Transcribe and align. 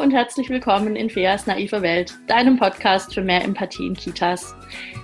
Und 0.00 0.12
herzlich 0.12 0.48
willkommen 0.48 0.96
in 0.96 1.10
Feas 1.10 1.46
naiver 1.46 1.82
Welt, 1.82 2.14
deinem 2.26 2.56
Podcast 2.56 3.12
für 3.12 3.20
mehr 3.20 3.44
Empathie 3.44 3.86
in 3.86 3.94
Kitas. 3.94 4.54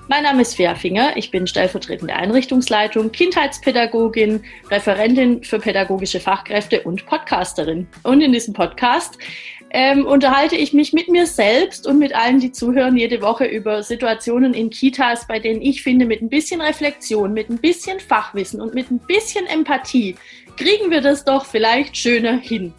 Mein 0.09 0.23
Name 0.23 0.41
ist 0.41 0.55
Fea 0.55 0.75
Finger, 0.75 1.15
ich 1.17 1.31
bin 1.31 1.47
stellvertretende 1.47 2.17
Einrichtungsleitung, 2.17 3.13
Kindheitspädagogin, 3.13 4.43
Referentin 4.71 5.45
für 5.45 5.59
pädagogische 5.59 6.19
Fachkräfte 6.19 6.83
und 6.85 7.05
Podcasterin. 7.05 7.87
Und 8.05 8.23
in 8.23 8.33
diesem 8.33 8.55
Podcast 8.55 9.19
ähm, 9.69 10.07
unterhalte 10.07 10.57
ich 10.57 10.73
mich 10.73 10.95
mit 10.95 11.09
mir 11.09 11.27
selbst 11.27 11.87
und 11.87 11.99
mit 11.99 12.15
allen, 12.15 12.41
die 12.41 12.53
zuhören, 12.53 12.97
jede 12.97 13.21
Woche 13.21 13.45
über 13.45 13.83
Situationen 13.83 14.55
in 14.55 14.71
Kitas, 14.71 15.27
bei 15.27 15.39
denen 15.39 15.61
ich 15.61 15.83
finde, 15.83 16.07
mit 16.07 16.23
ein 16.23 16.31
bisschen 16.31 16.63
Reflexion, 16.63 17.35
mit 17.35 17.51
ein 17.51 17.59
bisschen 17.59 18.01
Fachwissen 18.01 18.63
und 18.63 18.73
mit 18.73 18.91
ein 18.91 19.01
bisschen 19.01 19.47
Empathie 19.47 20.17
kriegen 20.57 20.91
wir 20.91 21.03
das 21.03 21.25
doch 21.25 21.45
vielleicht 21.45 21.97
schöner 21.97 22.39
hin. 22.39 22.73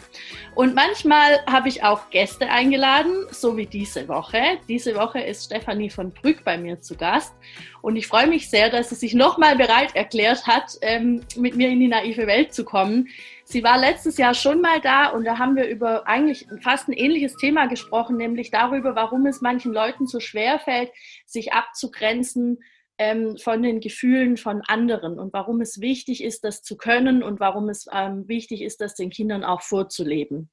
Und 0.57 0.73
manchmal 0.73 1.45
habe 1.45 1.69
ich 1.69 1.83
auch 1.83 2.09
Gäste 2.09 2.49
eingeladen, 2.49 3.27
so 3.29 3.57
wie 3.57 3.67
diese 3.67 4.07
Woche. 4.07 4.41
Diese 4.67 4.95
Woche 4.95 5.19
ist 5.19 5.45
Stefanie 5.45 5.91
von 5.91 6.11
Brück 6.11 6.43
bei 6.43 6.57
mir 6.57 6.81
zu 6.81 6.97
Gast. 6.97 7.35
Und 7.83 7.95
ich 7.95 8.07
freue 8.07 8.25
mich 8.25 8.49
sehr, 8.49 8.71
dass 8.71 8.89
sie 8.89 8.95
sich 8.95 9.13
nochmal 9.13 9.55
bereit 9.55 9.95
erklärt 9.95 10.47
hat, 10.47 10.75
ähm, 10.81 11.21
mit 11.35 11.55
mir 11.55 11.69
in 11.69 11.79
die 11.79 11.87
naive 11.87 12.25
Welt 12.25 12.55
zu 12.55 12.65
kommen. 12.65 13.07
Sie 13.43 13.63
war 13.63 13.77
letztes 13.77 14.17
Jahr 14.17 14.33
schon 14.33 14.59
mal 14.59 14.81
da 14.81 15.09
und 15.09 15.25
da 15.25 15.37
haben 15.37 15.55
wir 15.55 15.67
über 15.67 16.07
eigentlich 16.07 16.47
fast 16.63 16.87
ein 16.87 16.93
ähnliches 16.93 17.35
Thema 17.35 17.67
gesprochen, 17.67 18.17
nämlich 18.17 18.49
darüber, 18.49 18.95
warum 18.95 19.27
es 19.27 19.41
manchen 19.41 19.71
Leuten 19.71 20.07
so 20.07 20.19
schwer 20.19 20.57
fällt, 20.57 20.89
sich 21.27 21.53
abzugrenzen 21.53 22.63
ähm, 22.97 23.37
von 23.37 23.61
den 23.61 23.79
Gefühlen 23.79 24.37
von 24.37 24.61
anderen 24.67 25.19
und 25.19 25.33
warum 25.33 25.61
es 25.61 25.81
wichtig 25.81 26.23
ist, 26.23 26.43
das 26.43 26.63
zu 26.63 26.77
können 26.77 27.23
und 27.23 27.39
warum 27.39 27.69
es 27.69 27.85
ähm, 27.91 28.27
wichtig 28.27 28.61
ist, 28.61 28.81
das 28.81 28.95
den 28.95 29.09
Kindern 29.09 29.43
auch 29.43 29.61
vorzuleben. 29.61 30.49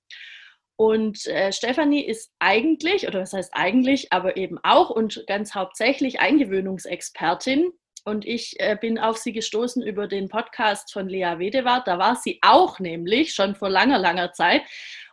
Und 0.77 1.27
äh, 1.27 1.53
Stefanie 1.53 2.05
ist 2.05 2.33
eigentlich, 2.41 3.07
oder 3.07 3.21
was 3.21 3.33
heißt 3.33 3.53
eigentlich, 3.55 4.13
aber 4.13 4.37
eben 4.37 4.59
auch 4.63 4.91
und 4.91 5.25
ganz 5.27 5.55
hauptsächlich 5.55 6.19
Eingewöhnungsexpertin. 6.21 7.71
Und 8.05 8.27
ich 8.27 8.57
äh, 8.59 8.77
bin 8.79 8.99
auf 8.99 9.17
sie 9.17 9.33
gestoßen 9.33 9.83
über 9.83 10.09
den 10.09 10.29
Podcast 10.29 10.93
von 10.93 11.09
Lea 11.09 11.39
Wedewart. 11.39 11.87
Da 11.87 11.99
war 11.99 12.17
sie 12.17 12.39
auch 12.43 12.81
nämlich 12.81 13.35
schon 13.35 13.55
vor 13.55 13.71
langer, 13.71 13.99
langer 13.99 14.33
Zeit. 14.33 14.63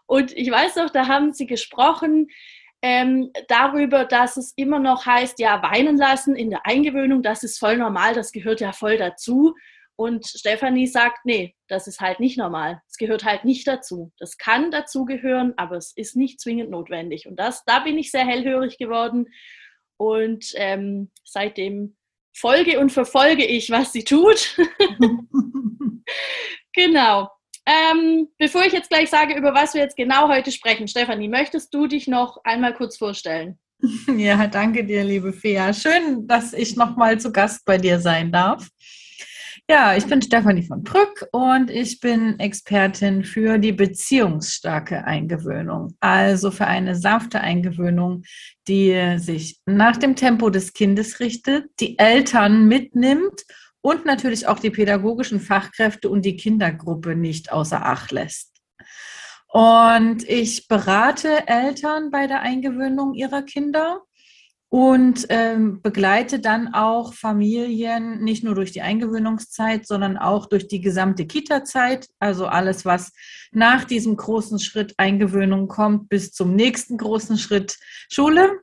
Und 0.07 0.35
ich 0.35 0.51
weiß 0.51 0.75
noch, 0.77 0.89
da 0.89 1.07
haben 1.07 1.31
sie 1.31 1.45
gesprochen, 1.45 2.27
ähm, 2.81 3.31
darüber, 3.47 4.05
dass 4.05 4.37
es 4.37 4.53
immer 4.55 4.79
noch 4.79 5.05
heißt, 5.05 5.39
ja, 5.39 5.61
weinen 5.61 5.97
lassen 5.97 6.35
in 6.35 6.49
der 6.49 6.65
Eingewöhnung, 6.65 7.21
das 7.21 7.43
ist 7.43 7.59
voll 7.59 7.77
normal, 7.77 8.13
das 8.13 8.31
gehört 8.31 8.59
ja 8.59 8.71
voll 8.71 8.97
dazu. 8.97 9.55
Und 9.95 10.25
Stefanie 10.25 10.88
sagt, 10.88 11.25
nee, 11.25 11.55
das 11.67 11.85
ist 11.88 11.99
halt 11.99 12.19
nicht 12.19 12.38
normal. 12.38 12.81
Es 12.89 12.97
gehört 12.97 13.23
halt 13.23 13.45
nicht 13.45 13.67
dazu. 13.67 14.11
Das 14.17 14.38
kann 14.38 14.71
dazugehören, 14.71 15.53
aber 15.57 15.77
es 15.77 15.95
ist 15.95 16.15
nicht 16.15 16.39
zwingend 16.41 16.71
notwendig. 16.71 17.27
Und 17.27 17.35
das, 17.35 17.63
da 17.65 17.79
bin 17.79 17.99
ich 17.99 18.09
sehr 18.09 18.25
hellhörig 18.25 18.79
geworden. 18.79 19.27
Und 19.97 20.53
ähm, 20.55 21.11
seitdem 21.23 21.97
folge 22.33 22.79
und 22.79 22.91
verfolge 22.91 23.45
ich, 23.45 23.69
was 23.69 23.91
sie 23.91 24.03
tut. 24.03 24.57
genau. 26.73 27.29
Ähm, 27.72 28.27
bevor 28.38 28.66
ich 28.66 28.73
jetzt 28.73 28.89
gleich 28.89 29.09
sage, 29.09 29.38
über 29.38 29.53
was 29.53 29.73
wir 29.73 29.81
jetzt 29.81 29.95
genau 29.95 30.27
heute 30.27 30.52
sprechen, 30.52 30.89
Stefanie, 30.89 31.30
möchtest 31.30 31.73
du 31.73 31.88
dich 31.88 32.08
noch 32.08 32.44
einmal 32.44 32.73
kurz 32.73 32.97
vorstellen? 32.97 33.58
Ja, 34.16 34.45
danke 34.45 34.83
dir, 34.83 35.03
liebe 35.03 35.33
Fea. 35.33 35.73
Schön, 35.73 36.28
dass 36.28 36.53
ich 36.53 36.75
nochmal 36.75 37.19
zu 37.19 37.31
Gast 37.31 37.66
bei 37.66 37.78
dir 37.78 38.00
sein 38.00 38.31
darf. 38.31 38.67
Ja, 39.69 39.95
ich 39.95 40.05
bin 40.05 40.22
Stefanie 40.22 40.63
von 40.63 40.83
Brück 40.83 41.28
und 41.31 41.72
ich 41.72 42.00
bin 42.00 42.38
Expertin 42.39 43.23
für 43.23 43.58
die 43.58 43.72
beziehungsstarke 43.72 45.06
Eingewöhnung, 45.06 45.95
also 46.00 46.51
für 46.51 46.68
eine 46.68 46.95
sanfte 46.95 47.41
Eingewöhnung, 47.41 48.24
die 48.68 49.16
sich 49.18 49.59
nach 49.66 49.97
dem 49.97 50.16
Tempo 50.16 50.50
des 50.50 50.74
Kindes 50.74 51.19
richtet, 51.19 51.69
die 51.79 51.97
Eltern 51.97 52.68
mitnimmt 52.68 53.45
und 53.81 54.06
natürlich 54.06 54.47
auch 54.47 54.59
die 54.59 54.69
pädagogischen 54.69 55.40
Fachkräfte 55.40 56.09
und 56.09 56.24
die 56.24 56.38
Kindergruppe 56.38 57.16
nicht 57.16 57.52
außer 57.52 57.86
Acht 57.86 58.12
lässt. 58.12 58.52
Und 59.47 60.24
ich 60.30 60.68
berate 60.68 61.47
Eltern 61.47 62.09
bei 62.09 62.28
der 62.28 62.42
Eingewöhnung 62.42 63.14
ihrer 63.14 63.42
Kinder 63.42 64.02
und 64.69 65.25
ähm, 65.28 65.81
begleite 65.81 66.40
dann 66.40 66.74
auch 66.74 67.14
Familien 67.14 68.24
nicht 68.24 68.46
nur 68.46 68.56
durch 68.56 68.72
die 68.72 68.81
Eingewöhnungszeit, 68.81 69.86
sondern 69.86 70.18
auch 70.18 70.46
durch 70.46 70.69
die 70.69 70.80
gesamte 70.80 71.28
Kita-Zeit, 71.28 72.08
also 72.19 72.46
alles, 72.46 72.86
was 72.86 73.12
nach 73.52 73.84
diesem 73.84 74.16
großen 74.16 74.59
Schritt 74.59 74.94
Eingewöhnung 74.96 75.68
kommt, 75.68 76.08
bis 76.08 76.31
zum 76.31 76.56
nächsten 76.56 76.98
großen 76.98 77.38
Schritt 77.38 77.78
Schule. 78.09 78.62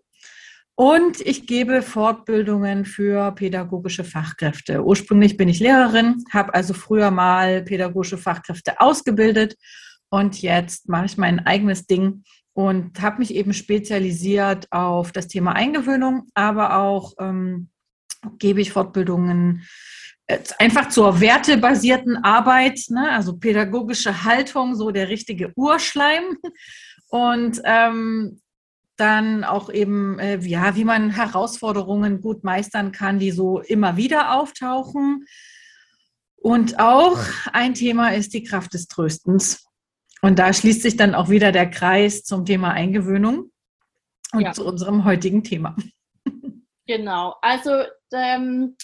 Und 0.80 1.20
ich 1.22 1.48
gebe 1.48 1.82
Fortbildungen 1.82 2.84
für 2.84 3.32
pädagogische 3.32 4.04
Fachkräfte. 4.04 4.84
Ursprünglich 4.84 5.36
bin 5.36 5.48
ich 5.48 5.58
Lehrerin, 5.58 6.22
habe 6.30 6.54
also 6.54 6.72
früher 6.72 7.10
mal 7.10 7.64
pädagogische 7.64 8.16
Fachkräfte 8.16 8.80
ausgebildet 8.80 9.56
und 10.08 10.40
jetzt 10.40 10.88
mache 10.88 11.06
ich 11.06 11.18
mein 11.18 11.44
eigenes 11.44 11.88
Ding 11.88 12.22
und 12.52 13.02
habe 13.02 13.18
mich 13.18 13.34
eben 13.34 13.54
spezialisiert 13.54 14.70
auf 14.70 15.10
das 15.10 15.26
Thema 15.26 15.56
Eingewöhnung, 15.56 16.28
aber 16.34 16.78
auch 16.78 17.14
ähm, 17.18 17.70
gebe 18.38 18.60
ich 18.60 18.70
Fortbildungen 18.70 19.66
äh, 20.28 20.38
einfach 20.60 20.90
zur 20.90 21.20
wertebasierten 21.20 22.18
Arbeit, 22.18 22.78
ne? 22.90 23.10
also 23.10 23.36
pädagogische 23.36 24.22
Haltung, 24.22 24.76
so 24.76 24.92
der 24.92 25.08
richtige 25.08 25.52
Urschleim. 25.56 26.38
Und 27.08 27.60
ähm, 27.64 28.38
dann 28.98 29.44
auch 29.44 29.70
eben, 29.70 30.18
äh, 30.18 30.38
ja, 30.38 30.76
wie 30.76 30.84
man 30.84 31.10
Herausforderungen 31.10 32.20
gut 32.20 32.44
meistern 32.44 32.92
kann, 32.92 33.18
die 33.18 33.30
so 33.30 33.60
immer 33.60 33.96
wieder 33.96 34.38
auftauchen. 34.38 35.24
Und 36.36 36.78
auch 36.78 37.18
ein 37.52 37.74
Thema 37.74 38.10
ist 38.10 38.34
die 38.34 38.44
Kraft 38.44 38.74
des 38.74 38.88
Tröstens. 38.88 39.66
Und 40.20 40.38
da 40.38 40.52
schließt 40.52 40.82
sich 40.82 40.96
dann 40.96 41.14
auch 41.14 41.28
wieder 41.28 41.52
der 41.52 41.70
Kreis 41.70 42.24
zum 42.24 42.44
Thema 42.44 42.72
Eingewöhnung 42.72 43.50
und 44.32 44.40
ja. 44.40 44.52
zu 44.52 44.66
unserem 44.66 45.04
heutigen 45.04 45.42
Thema. 45.42 45.76
Genau, 46.90 47.36
also 47.42 47.82
ähm, 48.14 48.74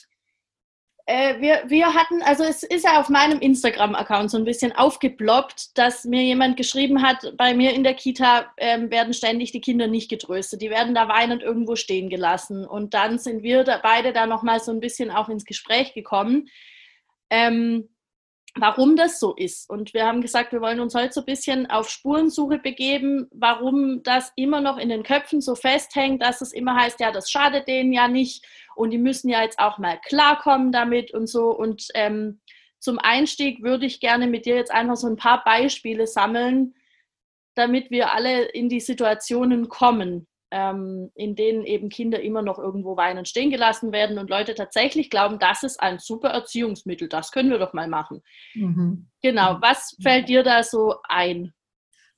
äh, 1.06 1.40
wir, 1.40 1.64
wir 1.66 1.92
hatten, 1.92 2.22
also 2.22 2.44
es 2.44 2.62
ist 2.62 2.84
ja 2.84 2.98
auf 2.98 3.10
meinem 3.10 3.38
Instagram-Account 3.40 4.30
so 4.30 4.38
ein 4.38 4.44
bisschen 4.44 4.72
aufgeploppt, 4.72 5.76
dass 5.76 6.04
mir 6.04 6.22
jemand 6.22 6.56
geschrieben 6.56 7.02
hat, 7.02 7.34
bei 7.36 7.52
mir 7.52 7.74
in 7.74 7.84
der 7.84 7.94
Kita 7.94 8.52
ähm, 8.56 8.90
werden 8.90 9.12
ständig 9.12 9.52
die 9.52 9.60
Kinder 9.60 9.86
nicht 9.86 10.08
getröstet. 10.08 10.62
Die 10.62 10.70
werden 10.70 10.94
da 10.94 11.08
weinend 11.08 11.42
irgendwo 11.42 11.76
stehen 11.76 12.08
gelassen. 12.08 12.66
Und 12.66 12.94
dann 12.94 13.18
sind 13.18 13.42
wir 13.42 13.64
da 13.64 13.78
beide 13.82 14.14
da 14.14 14.26
nochmal 14.26 14.60
so 14.60 14.72
ein 14.72 14.80
bisschen 14.80 15.10
auch 15.10 15.28
ins 15.28 15.44
Gespräch 15.44 15.92
gekommen, 15.92 16.48
ähm, 17.28 17.88
warum 18.56 18.96
das 18.96 19.18
so 19.18 19.34
ist. 19.34 19.68
Und 19.68 19.94
wir 19.94 20.06
haben 20.06 20.20
gesagt, 20.20 20.52
wir 20.52 20.60
wollen 20.60 20.80
uns 20.80 20.94
heute 20.94 21.12
so 21.12 21.20
ein 21.20 21.26
bisschen 21.26 21.70
auf 21.70 21.90
Spurensuche 21.90 22.58
begeben, 22.58 23.28
warum 23.32 24.02
das 24.02 24.32
immer 24.36 24.60
noch 24.60 24.78
in 24.78 24.88
den 24.88 25.02
Köpfen 25.02 25.40
so 25.40 25.54
festhängt, 25.54 26.22
dass 26.22 26.40
es 26.40 26.52
immer 26.52 26.76
heißt, 26.76 27.00
ja, 27.00 27.10
das 27.10 27.30
schadet 27.30 27.66
denen 27.66 27.92
ja 27.92 28.06
nicht 28.06 28.44
und 28.76 28.90
die 28.90 28.98
müssen 28.98 29.28
ja 29.28 29.42
jetzt 29.42 29.58
auch 29.58 29.78
mal 29.78 29.98
klarkommen 30.06 30.70
damit 30.70 31.12
und 31.12 31.26
so. 31.26 31.50
Und 31.50 31.88
ähm, 31.94 32.40
zum 32.78 32.98
Einstieg 32.98 33.62
würde 33.62 33.86
ich 33.86 34.00
gerne 34.00 34.26
mit 34.26 34.46
dir 34.46 34.56
jetzt 34.56 34.70
einfach 34.70 34.96
so 34.96 35.08
ein 35.08 35.16
paar 35.16 35.42
Beispiele 35.42 36.06
sammeln, 36.06 36.74
damit 37.54 37.90
wir 37.90 38.12
alle 38.12 38.44
in 38.44 38.68
die 38.68 38.80
Situationen 38.80 39.68
kommen, 39.68 40.26
ähm, 40.54 41.10
in 41.16 41.34
denen 41.34 41.64
eben 41.64 41.88
Kinder 41.88 42.22
immer 42.22 42.40
noch 42.40 42.60
irgendwo 42.60 42.96
weinen 42.96 43.24
stehen 43.24 43.50
gelassen 43.50 43.90
werden 43.90 44.18
und 44.18 44.30
Leute 44.30 44.54
tatsächlich 44.54 45.10
glauben, 45.10 45.40
das 45.40 45.64
ist 45.64 45.82
ein 45.82 45.98
super 45.98 46.28
Erziehungsmittel, 46.28 47.08
das 47.08 47.32
können 47.32 47.50
wir 47.50 47.58
doch 47.58 47.72
mal 47.72 47.88
machen. 47.88 48.22
Mhm. 48.54 49.08
Genau, 49.20 49.58
was 49.60 49.96
fällt 50.00 50.28
dir 50.28 50.44
da 50.44 50.62
so 50.62 50.94
ein? 51.08 51.52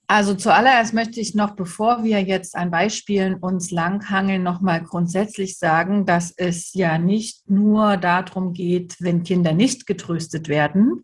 Also 0.07 0.35
zuallererst 0.35 0.93
möchte 0.93 1.19
ich 1.19 1.35
noch, 1.35 1.57
bevor 1.57 2.05
wir 2.05 2.21
jetzt 2.21 2.55
an 2.55 2.71
Beispielen 2.71 3.37
uns 3.37 3.71
langhangeln, 3.71 4.43
nochmal 4.43 4.83
grundsätzlich 4.83 5.59
sagen, 5.59 6.05
dass 6.05 6.31
es 6.37 6.75
ja 6.75 6.99
nicht 6.99 7.49
nur 7.49 7.97
darum 7.97 8.53
geht, 8.53 8.97
wenn 9.01 9.23
Kinder 9.23 9.53
nicht 9.53 9.87
getröstet 9.87 10.49
werden, 10.49 11.03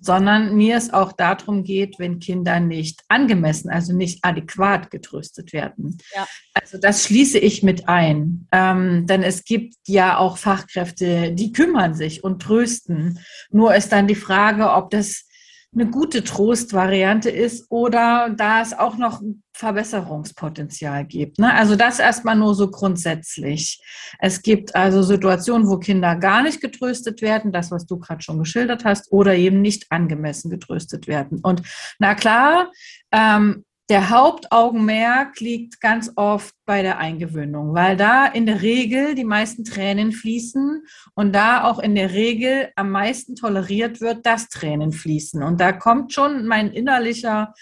sondern 0.00 0.56
mir 0.56 0.76
es 0.76 0.92
auch 0.92 1.12
darum 1.12 1.62
geht, 1.62 1.98
wenn 1.98 2.18
Kinder 2.18 2.58
nicht 2.58 3.02
angemessen, 3.08 3.70
also 3.70 3.92
nicht 3.92 4.24
adäquat 4.24 4.90
getröstet 4.90 5.52
werden. 5.52 5.98
Ja. 6.14 6.26
Also 6.54 6.78
das 6.78 7.04
schließe 7.04 7.38
ich 7.38 7.62
mit 7.62 7.88
ein. 7.88 8.48
Ähm, 8.52 9.06
denn 9.06 9.22
es 9.22 9.44
gibt 9.44 9.74
ja 9.86 10.18
auch 10.18 10.38
Fachkräfte, 10.38 11.32
die 11.32 11.52
kümmern 11.52 11.94
sich 11.94 12.24
und 12.24 12.42
trösten. 12.42 13.20
Nur 13.50 13.74
ist 13.74 13.92
dann 13.92 14.08
die 14.08 14.14
Frage, 14.14 14.70
ob 14.72 14.90
das 14.90 15.26
eine 15.72 15.88
gute 15.88 16.24
Trostvariante 16.24 17.30
ist 17.30 17.70
oder 17.70 18.30
da 18.36 18.60
es 18.60 18.76
auch 18.76 18.96
noch 18.96 19.22
Verbesserungspotenzial 19.52 21.04
gibt. 21.04 21.38
Ne? 21.38 21.52
Also 21.52 21.76
das 21.76 22.00
erstmal 22.00 22.34
nur 22.34 22.54
so 22.54 22.70
grundsätzlich. 22.70 23.80
Es 24.18 24.42
gibt 24.42 24.74
also 24.74 25.02
Situationen, 25.02 25.68
wo 25.68 25.78
Kinder 25.78 26.16
gar 26.16 26.42
nicht 26.42 26.60
getröstet 26.60 27.22
werden, 27.22 27.52
das, 27.52 27.70
was 27.70 27.86
du 27.86 27.98
gerade 27.98 28.22
schon 28.22 28.38
geschildert 28.38 28.84
hast, 28.84 29.12
oder 29.12 29.36
eben 29.36 29.60
nicht 29.60 29.86
angemessen 29.90 30.50
getröstet 30.50 31.06
werden. 31.06 31.38
Und 31.42 31.62
na 31.98 32.14
klar, 32.14 32.72
ähm, 33.12 33.64
der 33.90 34.08
Hauptaugenmerk 34.08 35.40
liegt 35.40 35.80
ganz 35.80 36.12
oft 36.14 36.54
bei 36.64 36.80
der 36.80 36.98
Eingewöhnung, 36.98 37.74
weil 37.74 37.96
da 37.96 38.24
in 38.24 38.46
der 38.46 38.62
Regel 38.62 39.16
die 39.16 39.24
meisten 39.24 39.64
Tränen 39.64 40.12
fließen 40.12 40.84
und 41.14 41.34
da 41.34 41.64
auch 41.64 41.80
in 41.80 41.96
der 41.96 42.12
Regel 42.12 42.70
am 42.76 42.92
meisten 42.92 43.34
toleriert 43.34 44.00
wird, 44.00 44.24
dass 44.24 44.48
Tränen 44.48 44.92
fließen. 44.92 45.42
Und 45.42 45.60
da 45.60 45.72
kommt 45.72 46.12
schon 46.12 46.46
mein 46.46 46.70
innerlicher 46.70 47.52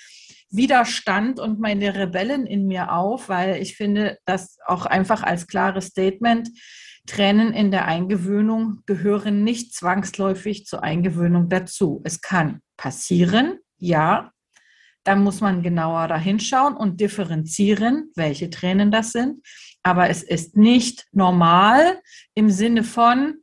Widerstand 0.50 1.40
und 1.40 1.60
meine 1.60 1.94
Rebellen 1.94 2.46
in 2.46 2.66
mir 2.66 2.92
auf, 2.92 3.30
weil 3.30 3.56
ich 3.62 3.76
finde, 3.76 4.18
das 4.26 4.58
auch 4.66 4.84
einfach 4.84 5.22
als 5.22 5.46
klares 5.46 5.86
Statement, 5.86 6.50
Tränen 7.06 7.54
in 7.54 7.70
der 7.70 7.86
Eingewöhnung 7.86 8.82
gehören 8.84 9.44
nicht 9.44 9.74
zwangsläufig 9.74 10.66
zur 10.66 10.82
Eingewöhnung 10.82 11.48
dazu. 11.48 12.02
Es 12.04 12.20
kann 12.20 12.60
passieren, 12.76 13.60
ja, 13.78 14.30
dann 15.08 15.22
muss 15.22 15.40
man 15.40 15.62
genauer 15.62 16.06
dahinschauen 16.06 16.76
und 16.76 17.00
differenzieren, 17.00 18.12
welche 18.14 18.50
Tränen 18.50 18.90
das 18.90 19.12
sind. 19.12 19.40
Aber 19.82 20.10
es 20.10 20.22
ist 20.22 20.54
nicht 20.54 21.06
normal 21.12 22.02
im 22.34 22.50
Sinne 22.50 22.84
von, 22.84 23.38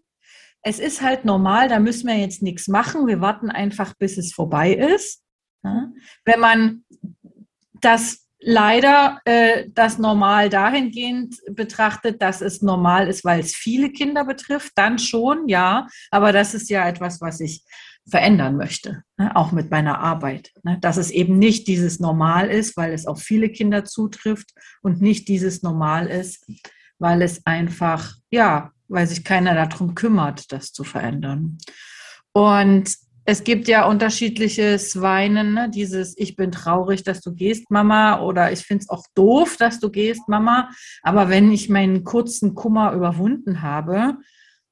es 0.62 0.78
ist 0.78 1.02
halt 1.02 1.26
normal, 1.26 1.68
da 1.68 1.80
müssen 1.80 2.06
wir 2.06 2.20
jetzt 2.20 2.44
nichts 2.44 2.68
machen, 2.68 3.08
wir 3.08 3.20
warten 3.20 3.50
einfach, 3.50 3.96
bis 3.98 4.20
es 4.20 4.32
vorbei 4.32 4.74
ist. 4.74 5.24
Wenn 6.24 6.40
man 6.40 6.86
das 7.82 8.28
leider 8.40 9.20
äh, 9.26 9.66
das 9.74 9.98
normal 9.98 10.50
dahingehend 10.50 11.42
betrachtet, 11.50 12.22
dass 12.22 12.42
es 12.42 12.62
normal 12.62 13.08
ist, 13.08 13.26
weil 13.26 13.40
es 13.40 13.56
viele 13.56 13.90
Kinder 13.90 14.24
betrifft, 14.24 14.74
dann 14.76 15.00
schon, 15.00 15.48
ja. 15.48 15.88
Aber 16.12 16.32
das 16.32 16.54
ist 16.54 16.70
ja 16.70 16.88
etwas, 16.88 17.22
was 17.22 17.40
ich 17.40 17.64
verändern 18.08 18.56
möchte, 18.58 19.04
ne, 19.18 19.36
auch 19.36 19.52
mit 19.52 19.72
meiner 19.72 20.00
Arbeit. 20.00 20.52
Ne, 20.64 20.78
dass 20.80 20.98
es 20.98 21.12
eben 21.12 21.40
nicht 21.40 21.68
dieses 21.68 22.00
Normal 22.00 22.50
ist, 22.50 22.78
weil 22.78 22.94
es 22.94 23.08
auf 23.08 23.22
viele 23.22 23.50
Kinder 23.50 23.86
zutrifft 23.86 24.52
und 24.82 25.02
nicht 25.02 25.28
dieses 25.28 25.64
Normal 25.64 26.08
ist, 26.08 26.46
weil 27.00 27.22
es 27.22 27.46
einfach, 27.46 28.16
ja, 28.30 28.72
weil 28.88 29.08
sich 29.08 29.24
keiner 29.24 29.56
darum 29.56 29.96
kümmert, 29.96 30.52
das 30.52 30.72
zu 30.72 30.84
verändern. 30.84 31.58
Und 32.32 32.96
es 33.28 33.44
gibt 33.44 33.68
ja 33.68 33.88
unterschiedliches 33.88 35.02
Weinen, 35.02 35.56
ne? 35.56 35.70
dieses 35.74 36.16
Ich 36.16 36.36
bin 36.36 36.52
traurig, 36.52 37.04
dass 37.04 37.22
du 37.22 37.34
gehst, 37.34 37.72
Mama, 37.72 38.22
oder 38.22 38.52
ich 38.52 38.60
finde 38.60 38.84
es 38.84 38.90
auch 38.90 39.04
doof, 39.16 39.58
dass 39.58 39.80
du 39.80 39.90
gehst, 39.90 40.30
Mama. 40.30 40.70
Aber 41.02 41.28
wenn 41.30 41.52
ich 41.52 41.68
meinen 41.68 42.04
kurzen 42.04 42.54
Kummer 42.54 42.94
überwunden 42.94 43.64
habe, 43.64 44.18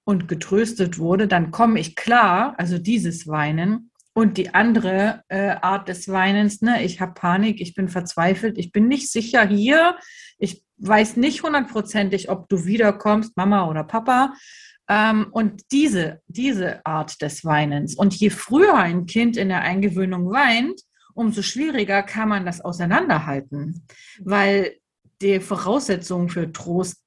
und 0.06 0.28
getröstet 0.28 1.00
wurde, 1.00 1.28
dann 1.28 1.52
komme 1.52 1.80
ich 1.80 1.96
klar, 1.96 2.56
also 2.58 2.78
dieses 2.78 3.28
Weinen. 3.28 3.92
Und 4.16 4.38
die 4.38 4.54
andere 4.54 5.24
äh, 5.28 5.56
Art 5.62 5.88
des 5.88 6.08
Weinens, 6.08 6.62
ne, 6.62 6.84
ich 6.84 7.02
habe 7.02 7.14
Panik, 7.14 7.60
ich 7.60 7.74
bin 7.74 7.90
verzweifelt, 7.90 8.60
ich 8.60 8.72
bin 8.72 8.88
nicht 8.88 9.12
sicher 9.12 9.44
hier, 9.48 9.98
ich 10.38 10.64
weiß 10.78 11.18
nicht 11.18 11.42
hundertprozentig, 11.42 12.30
ob 12.30 12.48
du 12.48 12.66
wiederkommst, 12.66 13.36
Mama 13.38 13.68
oder 13.68 13.84
Papa. 13.84 14.34
Ähm, 14.88 15.28
und 15.32 15.64
diese, 15.72 16.22
diese 16.28 16.86
Art 16.86 17.22
des 17.22 17.44
Weinens. 17.44 17.96
Und 17.96 18.14
je 18.14 18.30
früher 18.30 18.76
ein 18.76 19.08
Kind 19.08 19.36
in 19.36 19.50
der 19.50 19.62
Eingewöhnung 19.62 20.30
weint, 20.30 20.82
umso 21.16 21.42
schwieriger 21.42 22.04
kann 22.04 22.30
man 22.30 22.46
das 22.46 22.62
auseinanderhalten, 22.62 23.88
weil 24.20 24.76
die 25.22 25.40
Voraussetzungen 25.40 26.30
für 26.30 26.52
Trost 26.52 27.03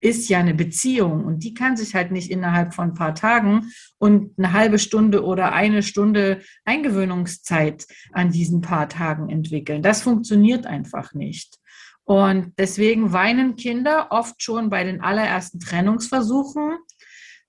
ist 0.00 0.28
ja 0.28 0.38
eine 0.38 0.54
Beziehung 0.54 1.24
und 1.24 1.44
die 1.44 1.54
kann 1.54 1.76
sich 1.76 1.94
halt 1.94 2.10
nicht 2.10 2.30
innerhalb 2.30 2.74
von 2.74 2.90
ein 2.90 2.94
paar 2.94 3.14
Tagen 3.14 3.70
und 3.98 4.32
eine 4.38 4.52
halbe 4.52 4.78
Stunde 4.78 5.24
oder 5.24 5.52
eine 5.52 5.82
Stunde 5.82 6.40
Eingewöhnungszeit 6.64 7.86
an 8.12 8.30
diesen 8.32 8.62
paar 8.62 8.88
Tagen 8.88 9.28
entwickeln. 9.28 9.82
Das 9.82 10.02
funktioniert 10.02 10.66
einfach 10.66 11.12
nicht. 11.12 11.58
Und 12.04 12.54
deswegen 12.58 13.12
weinen 13.12 13.56
Kinder 13.56 14.08
oft 14.10 14.42
schon 14.42 14.70
bei 14.70 14.84
den 14.84 15.00
allerersten 15.00 15.60
Trennungsversuchen, 15.60 16.78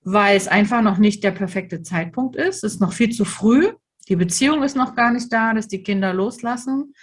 weil 0.04 0.36
es 0.36 0.48
einfach 0.48 0.82
noch 0.82 0.98
nicht 0.98 1.24
der 1.24 1.32
perfekte 1.32 1.82
Zeitpunkt 1.82 2.36
ist. 2.36 2.64
Es 2.64 2.74
ist 2.74 2.82
noch 2.82 2.94
viel 2.94 3.12
zu 3.12 3.26
früh. 3.26 3.72
Die 4.10 4.16
Beziehung 4.16 4.62
ist 4.62 4.76
noch 4.76 4.94
gar 4.94 5.14
nicht 5.14 5.32
da, 5.32 5.54
dass 5.54 5.68
die 5.68 5.84
Kinder 5.84 6.14
loslassen 6.14 6.94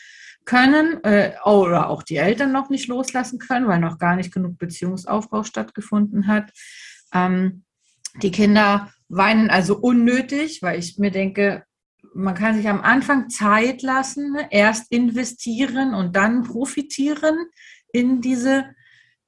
können 0.44 1.02
äh, 1.04 1.32
oder 1.44 1.90
auch 1.90 2.02
die 2.02 2.16
Eltern 2.16 2.52
noch 2.52 2.70
nicht 2.70 2.88
loslassen 2.88 3.38
können, 3.38 3.68
weil 3.68 3.80
noch 3.80 3.98
gar 3.98 4.16
nicht 4.16 4.32
genug 4.32 4.58
Beziehungsaufbau 4.58 5.42
stattgefunden 5.42 6.26
hat. 6.26 6.50
Ähm, 7.12 7.64
die 8.22 8.30
Kinder 8.30 8.90
weinen 9.08 9.50
also 9.50 9.76
unnötig, 9.76 10.62
weil 10.62 10.78
ich 10.78 10.98
mir 10.98 11.10
denke, 11.10 11.64
man 12.14 12.34
kann 12.34 12.56
sich 12.56 12.68
am 12.68 12.80
Anfang 12.80 13.28
Zeit 13.28 13.82
lassen, 13.82 14.36
erst 14.50 14.90
investieren 14.90 15.94
und 15.94 16.16
dann 16.16 16.42
profitieren 16.42 17.36
in 17.92 18.20
diese 18.20 18.64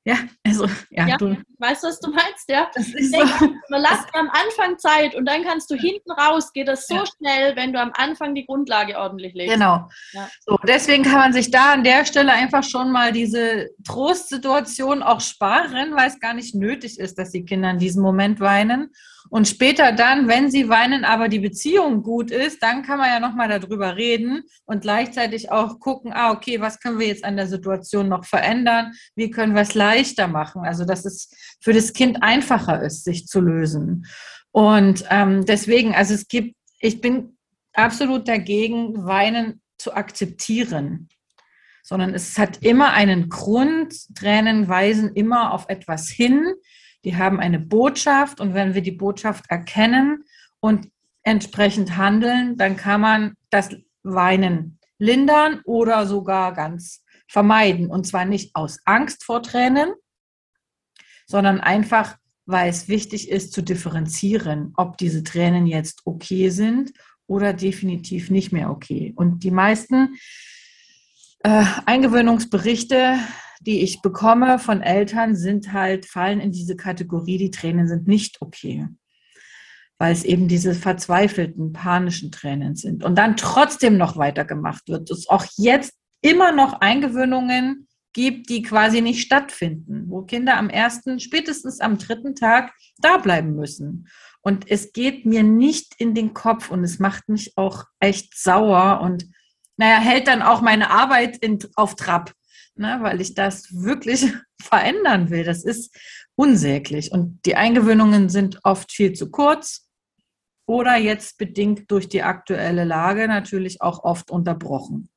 ja, 0.05 0.17
also, 0.43 0.67
ja, 0.91 1.09
ja 1.09 1.17
du. 1.17 1.37
Weißt 1.61 1.83
du, 1.83 1.89
was 1.89 2.01
du 2.01 2.11
meinst, 2.11 2.49
ja? 2.49 2.71
Das 2.75 2.89
ist 2.89 3.15
denke, 3.15 3.29
so. 3.39 3.55
Lass 3.69 4.07
dir 4.07 4.19
am 4.19 4.31
Anfang 4.31 4.79
Zeit 4.79 5.15
und 5.15 5.27
dann 5.27 5.45
kannst 5.45 5.71
du 5.71 5.75
hinten 5.75 6.11
raus, 6.11 6.53
geht 6.53 6.69
das 6.69 6.87
so 6.87 6.95
ja. 6.95 7.05
schnell, 7.07 7.57
wenn 7.57 7.73
du 7.73 7.81
am 7.81 7.93
Anfang 7.95 8.35
die 8.35 8.47
Grundlage 8.47 8.99
ordentlich 8.99 9.35
legst. 9.35 9.53
Genau. 9.53 9.89
Ja. 10.13 10.29
So, 10.47 10.57
deswegen 10.67 11.03
kann 11.03 11.19
man 11.19 11.33
sich 11.35 11.51
da 11.51 11.75
an 11.75 11.85
der 11.85 12.07
Stelle 12.07 12.33
einfach 12.33 12.65
schon 12.65 12.91
mal 12.91 13.13
diese 13.13 13.69
Trostsituation 13.85 15.03
auch 15.03 15.21
sparen, 15.21 15.95
weil 15.95 16.09
es 16.09 16.19
gar 16.19 16.33
nicht 16.33 16.55
nötig 16.55 16.99
ist, 16.99 17.19
dass 17.19 17.31
die 17.31 17.45
Kinder 17.45 17.71
in 17.71 17.79
diesem 17.79 18.03
Moment 18.03 18.41
weinen. 18.41 18.91
Und 19.29 19.47
später 19.47 19.93
dann, 19.93 20.29
wenn 20.29 20.51
sie 20.51 20.69
weinen, 20.69 21.05
aber 21.05 21.29
die 21.29 21.39
Beziehung 21.39 22.03
gut 22.03 22.31
ist, 22.31 22.63
dann 22.63 22.83
kann 22.83 22.99
man 22.99 23.09
ja 23.09 23.21
nochmal 23.21 23.49
darüber 23.49 23.97
reden 23.97 24.43
und 24.65 24.83
gleichzeitig 24.83 25.53
auch 25.53 25.79
gucken, 25.79 26.13
ah, 26.13 26.33
okay, 26.33 26.61
was 26.61 26.81
können 26.81 26.99
wir 26.99 27.07
jetzt 27.07 27.25
an 27.25 27.37
der 27.37 27.47
Situation 27.47 28.09
noch 28.09 28.25
verändern? 28.25 28.93
Wie 29.15 29.31
können 29.31 29.55
wir 29.55 29.63
es 29.63 29.75
leichter 29.75 30.27
machen? 30.27 30.63
Also, 30.65 30.85
dass 30.85 31.05
es 31.05 31.31
für 31.61 31.73
das 31.73 31.93
Kind 31.93 32.23
einfacher 32.23 32.83
ist, 32.83 33.05
sich 33.05 33.27
zu 33.27 33.41
lösen. 33.41 34.07
Und 34.51 35.05
ähm, 35.11 35.45
deswegen, 35.45 35.95
also 35.95 36.15
es 36.15 36.27
gibt, 36.27 36.57
ich 36.81 37.01
bin 37.01 37.37
absolut 37.73 38.27
dagegen, 38.27 39.05
Weinen 39.05 39.61
zu 39.79 39.95
akzeptieren 39.95 41.09
sondern 41.83 42.15
es 42.15 42.39
hat 42.39 42.63
immer 42.63 42.93
einen 42.93 43.31
Grund. 43.31 44.15
Tränen 44.15 44.69
weisen 44.69 45.15
immer 45.15 45.53
auf 45.53 45.65
etwas 45.69 46.09
hin 46.09 46.53
die 47.05 47.17
haben 47.17 47.41
eine 47.41 47.59
Botschaft 47.59 48.41
und 48.41 48.55
wenn 48.55 48.75
wir 48.75 48.83
die 48.83 48.93
Botschaft 48.93 49.45
erkennen 49.49 50.25
und 50.61 50.91
entsprechend 51.23 51.97
handeln, 51.97 52.57
dann 52.57 52.77
kann 52.77 53.01
man 53.01 53.35
das 53.51 53.71
Weinen 54.03 54.79
lindern 54.99 55.61
oder 55.65 56.07
sogar 56.07 56.53
ganz 56.53 57.03
vermeiden. 57.27 57.91
Und 57.91 58.07
zwar 58.07 58.25
nicht 58.25 58.55
aus 58.55 58.81
Angst 58.85 59.25
vor 59.25 59.43
Tränen, 59.43 59.95
sondern 61.31 61.61
einfach, 61.61 62.17
weil 62.47 62.69
es 62.69 62.89
wichtig 62.89 63.31
ist 63.31 63.53
zu 63.53 63.63
differenzieren, 63.63 64.73
ob 64.77 64.99
diese 64.99 65.23
Tränen 65.23 65.67
jetzt 65.67 66.03
okay 66.05 66.51
sind 66.51 66.93
oder 67.27 67.53
definitiv 67.53 68.31
nicht 68.31 68.53
mehr 68.53 68.71
okay. 68.71 69.13
Und 69.15 69.45
die 69.45 69.53
meisten 69.53 70.17
äh, 71.45 71.65
Eingewöhnungsberichte 71.87 73.19
die 73.61 73.83
ich 73.83 74.01
bekomme 74.01 74.59
von 74.59 74.81
Eltern, 74.81 75.37
sind 75.37 75.73
halt, 75.73 76.07
fallen 76.07 76.41
in 76.41 76.51
diese 76.51 76.77
Kategorie, 76.77 77.37
die 77.37 77.51
Tränen 77.51 77.89
sind 77.89 78.09
nicht 78.09 78.41
okay. 78.41 78.89
Weil 79.99 80.13
es 80.13 80.25
eben 80.25 80.49
diese 80.49 80.75
verzweifelten, 80.75 81.75
panischen 81.75 82.33
Tränen 82.33 82.75
sind. 82.75 83.05
Und 83.05 83.17
dann 83.17 83.37
trotzdem 83.37 83.99
noch 83.99 84.17
weitergemacht 84.17 84.89
wird. 84.89 85.11
Es 85.11 85.29
auch 85.29 85.45
jetzt 85.59 85.93
immer 86.23 86.53
noch 86.53 86.81
Eingewöhnungen 86.81 87.87
gibt, 88.13 88.49
die 88.49 88.63
quasi 88.63 89.01
nicht 89.01 89.23
stattfinden, 89.23 90.05
wo 90.09 90.23
Kinder 90.23 90.57
am 90.57 90.69
ersten, 90.69 91.21
spätestens 91.21 91.81
am 91.81 91.99
dritten 91.99 92.35
Tag 92.35 92.73
da 92.99 93.19
bleiben 93.19 93.55
müssen. 93.55 94.09
Und 94.43 94.71
es 94.71 94.93
geht 94.93 95.27
mir 95.27 95.43
nicht 95.43 95.95
in 95.99 96.15
den 96.15 96.35
Kopf 96.35 96.71
und 96.71 96.83
es 96.83 96.99
macht 96.99 97.29
mich 97.29 97.57
auch 97.57 97.85
echt 97.99 98.37
sauer 98.37 99.01
und 99.03 99.27
naja, 99.77 99.99
hält 99.99 100.27
dann 100.27 100.43
auch 100.43 100.61
meine 100.61 100.91
Arbeit 100.91 101.39
in, 101.39 101.59
auf 101.75 101.97
Trab 101.97 102.33
ne, 102.81 102.99
weil 103.03 103.21
ich 103.21 103.35
das 103.35 103.73
wirklich 103.73 104.27
verändern 104.61 105.31
will. 105.31 105.45
Das 105.45 105.63
ist 105.63 105.97
unsäglich. 106.35 107.13
Und 107.13 107.41
die 107.47 107.55
Eingewöhnungen 107.55 108.29
sind 108.29 108.59
oft 108.65 108.91
viel 108.91 109.13
zu 109.13 109.31
kurz 109.31 109.87
oder 110.67 110.97
jetzt 110.97 111.39
bedingt 111.39 111.91
durch 111.91 112.09
die 112.09 112.23
aktuelle 112.23 112.85
Lage 112.85 113.29
natürlich 113.29 113.83
auch 113.83 114.03
oft 114.03 114.31
unterbrochen. 114.31 115.09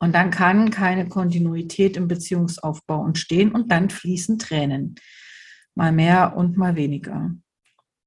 Und 0.00 0.14
dann 0.14 0.30
kann 0.30 0.70
keine 0.70 1.08
Kontinuität 1.08 1.96
im 1.96 2.08
Beziehungsaufbau 2.08 3.06
entstehen 3.06 3.52
und 3.52 3.70
dann 3.70 3.90
fließen 3.90 4.38
Tränen. 4.38 4.96
Mal 5.74 5.92
mehr 5.92 6.36
und 6.36 6.56
mal 6.56 6.74
weniger. 6.74 7.30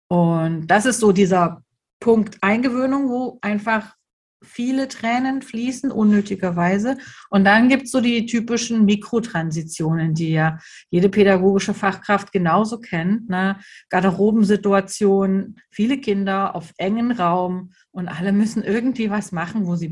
Und 0.09 0.67
das 0.67 0.85
ist 0.85 1.00
so 1.00 1.12
dieser 1.12 1.63
Punkt 2.00 2.38
Eingewöhnung, 2.41 3.09
wo 3.09 3.38
einfach 3.41 3.95
viele 4.43 4.88
Tränen 4.88 5.41
fließen, 5.41 5.91
unnötigerweise. 5.91 6.97
Und 7.29 7.45
dann 7.45 7.69
gibt 7.69 7.83
es 7.83 7.91
so 7.91 8.01
die 8.01 8.25
typischen 8.25 8.85
Mikrotransitionen, 8.85 10.13
die 10.13 10.31
ja 10.31 10.59
jede 10.89 11.09
pädagogische 11.09 11.73
Fachkraft 11.73 12.31
genauso 12.31 12.79
kennt. 12.79 13.29
Ne? 13.29 13.57
Garderobensituationen, 13.89 15.59
viele 15.71 16.00
Kinder 16.00 16.55
auf 16.55 16.73
engen 16.77 17.12
Raum 17.12 17.71
und 17.91 18.07
alle 18.07 18.33
müssen 18.33 18.63
irgendwie 18.63 19.09
was 19.09 19.31
machen, 19.31 19.65
wo 19.65 19.75
sie 19.75 19.91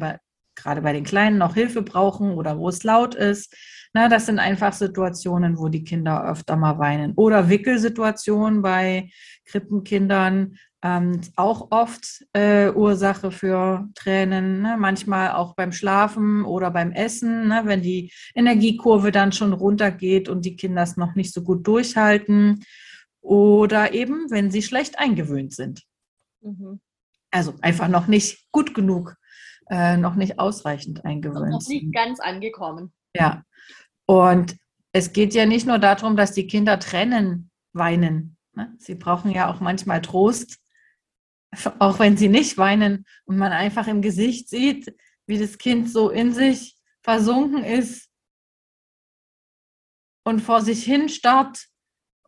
gerade 0.62 0.82
bei 0.82 0.94
den 0.94 1.04
Kleinen 1.04 1.38
noch 1.38 1.54
Hilfe 1.54 1.82
brauchen 1.82 2.32
oder 2.32 2.58
wo 2.58 2.70
es 2.70 2.84
laut 2.84 3.16
ist. 3.16 3.56
Na, 3.94 4.08
das 4.08 4.26
sind 4.26 4.40
einfach 4.40 4.74
Situationen, 4.74 5.58
wo 5.58 5.68
die 5.68 5.84
Kinder 5.84 6.24
öfter 6.26 6.56
mal 6.56 6.80
weinen. 6.80 7.14
Oder 7.16 7.50
Wickelsituationen 7.50 8.62
bei 8.62 9.10
Krippenkindern, 9.46 10.58
ähm, 10.84 11.22
auch 11.36 11.68
oft 11.72 12.26
äh, 12.34 12.72
Ursache 12.72 13.32
für 13.32 13.88
Tränen. 13.96 14.62
Ne? 14.62 14.78
Manchmal 14.80 15.32
auch 15.32 15.56
beim 15.56 15.72
Schlafen 15.72 16.44
oder 16.46 16.72
beim 16.72 16.92
Essen, 16.92 17.50
ne? 17.50 17.64
wenn 17.66 17.82
die 17.82 18.12
Energiekurve 18.34 19.12
dann 19.12 19.32
schon 19.32 19.54
runtergeht 19.54 20.30
und 20.30 20.46
die 20.46 20.56
Kinder 20.56 20.84
es 20.84 20.98
noch 20.98 21.16
nicht 21.16 21.34
so 21.34 21.44
gut 21.44 21.68
durchhalten. 21.68 22.64
Oder 23.22 23.94
eben, 23.94 24.32
wenn 24.32 24.50
sie 24.50 24.64
schlecht 24.64 24.98
eingewöhnt 24.98 25.54
sind. 25.54 25.84
Mhm. 26.42 26.80
Also 27.30 27.54
einfach 27.62 27.88
noch 27.88 28.08
nicht 28.08 28.52
gut 28.52 28.74
genug, 28.74 29.16
äh, 29.72 29.96
noch 29.96 30.16
nicht 30.16 30.38
ausreichend 30.38 31.06
eingewöhnt. 31.06 31.50
Noch 31.50 31.68
nicht 31.68 31.94
ganz 31.94 32.20
angekommen. 32.20 32.94
Ja. 33.16 33.44
Und 34.06 34.58
es 34.92 35.14
geht 35.14 35.34
ja 35.34 35.46
nicht 35.46 35.66
nur 35.66 35.80
darum, 35.80 36.18
dass 36.18 36.34
die 36.34 36.46
Kinder 36.46 36.78
trennen, 36.78 37.50
weinen. 37.72 38.38
Ne? 38.54 38.76
Sie 38.78 38.96
brauchen 38.96 39.32
ja 39.32 39.50
auch 39.50 39.62
manchmal 39.62 40.02
Trost, 40.02 40.60
auch 41.80 42.00
wenn 42.00 42.18
sie 42.18 42.28
nicht 42.28 42.58
weinen 42.58 43.06
und 43.24 43.38
man 43.38 43.54
einfach 43.54 43.88
im 43.88 44.02
Gesicht 44.02 44.50
sieht, 44.50 44.94
wie 45.26 45.40
das 45.40 45.58
Kind 45.58 45.90
so 45.90 46.10
in 46.10 46.34
sich 46.34 46.76
versunken 47.02 47.64
ist 47.64 48.10
und 50.26 50.42
vor 50.42 50.62
sich 50.62 50.84
hin 50.84 51.08
starrt 51.08 51.68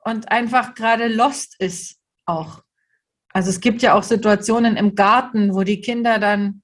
und 0.05 0.31
einfach 0.31 0.75
gerade 0.75 1.09
lost 1.09 1.59
ist 1.59 1.99
auch. 2.25 2.63
Also 3.33 3.49
es 3.49 3.59
gibt 3.59 3.81
ja 3.81 3.95
auch 3.95 4.03
Situationen 4.03 4.77
im 4.77 4.95
Garten, 4.95 5.53
wo 5.53 5.63
die 5.63 5.81
Kinder 5.81 6.19
dann 6.19 6.62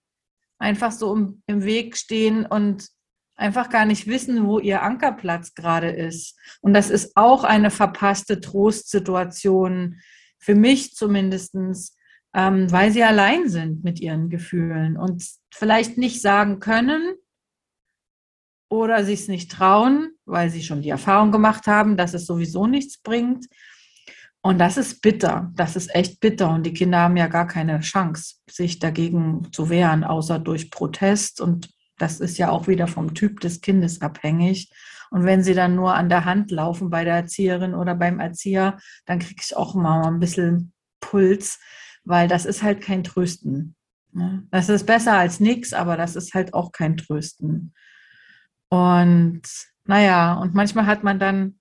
einfach 0.59 0.91
so 0.91 1.15
im, 1.15 1.41
im 1.47 1.63
Weg 1.63 1.97
stehen 1.97 2.45
und 2.45 2.87
einfach 3.35 3.69
gar 3.69 3.85
nicht 3.85 4.05
wissen, 4.05 4.45
wo 4.45 4.59
ihr 4.59 4.83
Ankerplatz 4.83 5.55
gerade 5.55 5.89
ist. 5.89 6.37
Und 6.61 6.73
das 6.73 6.89
ist 6.89 7.15
auch 7.15 7.43
eine 7.43 7.71
verpasste 7.71 8.41
Trostsituation, 8.41 10.01
für 10.37 10.55
mich 10.55 10.93
zumindestens, 10.93 11.95
ähm, 12.33 12.71
weil 12.71 12.91
sie 12.91 13.03
allein 13.03 13.49
sind 13.49 13.83
mit 13.83 13.99
ihren 13.99 14.29
Gefühlen 14.29 14.97
und 14.97 15.25
vielleicht 15.53 15.97
nicht 15.97 16.21
sagen 16.21 16.59
können 16.59 17.15
oder 18.69 19.03
sich 19.03 19.21
es 19.21 19.27
nicht 19.27 19.51
trauen, 19.51 20.11
weil 20.25 20.49
sie 20.49 20.63
schon 20.63 20.81
die 20.81 20.89
Erfahrung 20.89 21.31
gemacht 21.31 21.65
haben, 21.67 21.97
dass 21.97 22.13
es 22.13 22.25
sowieso 22.25 22.67
nichts 22.67 22.99
bringt. 22.99 23.47
Und 24.41 24.57
das 24.57 24.77
ist 24.77 25.01
bitter, 25.01 25.51
das 25.55 25.75
ist 25.75 25.93
echt 25.93 26.21
bitter. 26.21 26.49
Und 26.49 26.65
die 26.65 26.73
Kinder 26.73 26.99
haben 26.99 27.17
ja 27.17 27.27
gar 27.27 27.47
keine 27.47 27.81
Chance, 27.81 28.35
sich 28.49 28.79
dagegen 28.79 29.51
zu 29.51 29.69
wehren, 29.69 30.03
außer 30.03 30.39
durch 30.39 30.71
Protest. 30.71 31.41
Und 31.41 31.69
das 31.97 32.19
ist 32.19 32.37
ja 32.37 32.49
auch 32.49 32.67
wieder 32.67 32.87
vom 32.87 33.13
Typ 33.13 33.41
des 33.41 33.59
Kindes 33.59 34.01
abhängig. 34.01 34.71
Und 35.11 35.25
wenn 35.25 35.43
sie 35.43 35.53
dann 35.53 35.75
nur 35.75 35.93
an 35.95 36.07
der 36.07 36.25
Hand 36.25 36.51
laufen 36.51 36.89
bei 36.89 37.03
der 37.03 37.15
Erzieherin 37.15 37.73
oder 37.73 37.95
beim 37.95 38.19
Erzieher, 38.19 38.77
dann 39.05 39.19
kriege 39.19 39.41
ich 39.43 39.57
auch 39.57 39.75
mal 39.75 40.07
ein 40.07 40.19
bisschen 40.19 40.71
Puls, 41.01 41.59
weil 42.05 42.27
das 42.27 42.45
ist 42.45 42.63
halt 42.63 42.81
kein 42.81 43.03
Trösten. 43.03 43.75
Ne? 44.13 44.47
Das 44.51 44.69
ist 44.69 44.85
besser 44.85 45.13
als 45.13 45.39
nichts, 45.39 45.73
aber 45.73 45.97
das 45.97 46.15
ist 46.15 46.33
halt 46.33 46.53
auch 46.53 46.71
kein 46.71 46.95
Trösten. 46.95 47.73
Und 48.69 49.41
naja, 49.85 50.33
und 50.35 50.53
manchmal 50.53 50.85
hat 50.85 51.03
man 51.03 51.19
dann 51.19 51.58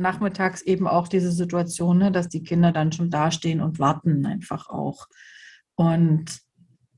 nachmittags 0.00 0.62
eben 0.62 0.88
auch 0.88 1.08
diese 1.08 1.30
Situation, 1.30 1.98
ne, 1.98 2.12
dass 2.12 2.28
die 2.28 2.42
Kinder 2.42 2.72
dann 2.72 2.92
schon 2.92 3.10
dastehen 3.10 3.60
und 3.60 3.78
warten 3.78 4.26
einfach 4.26 4.68
auch. 4.68 5.06
Und 5.76 6.40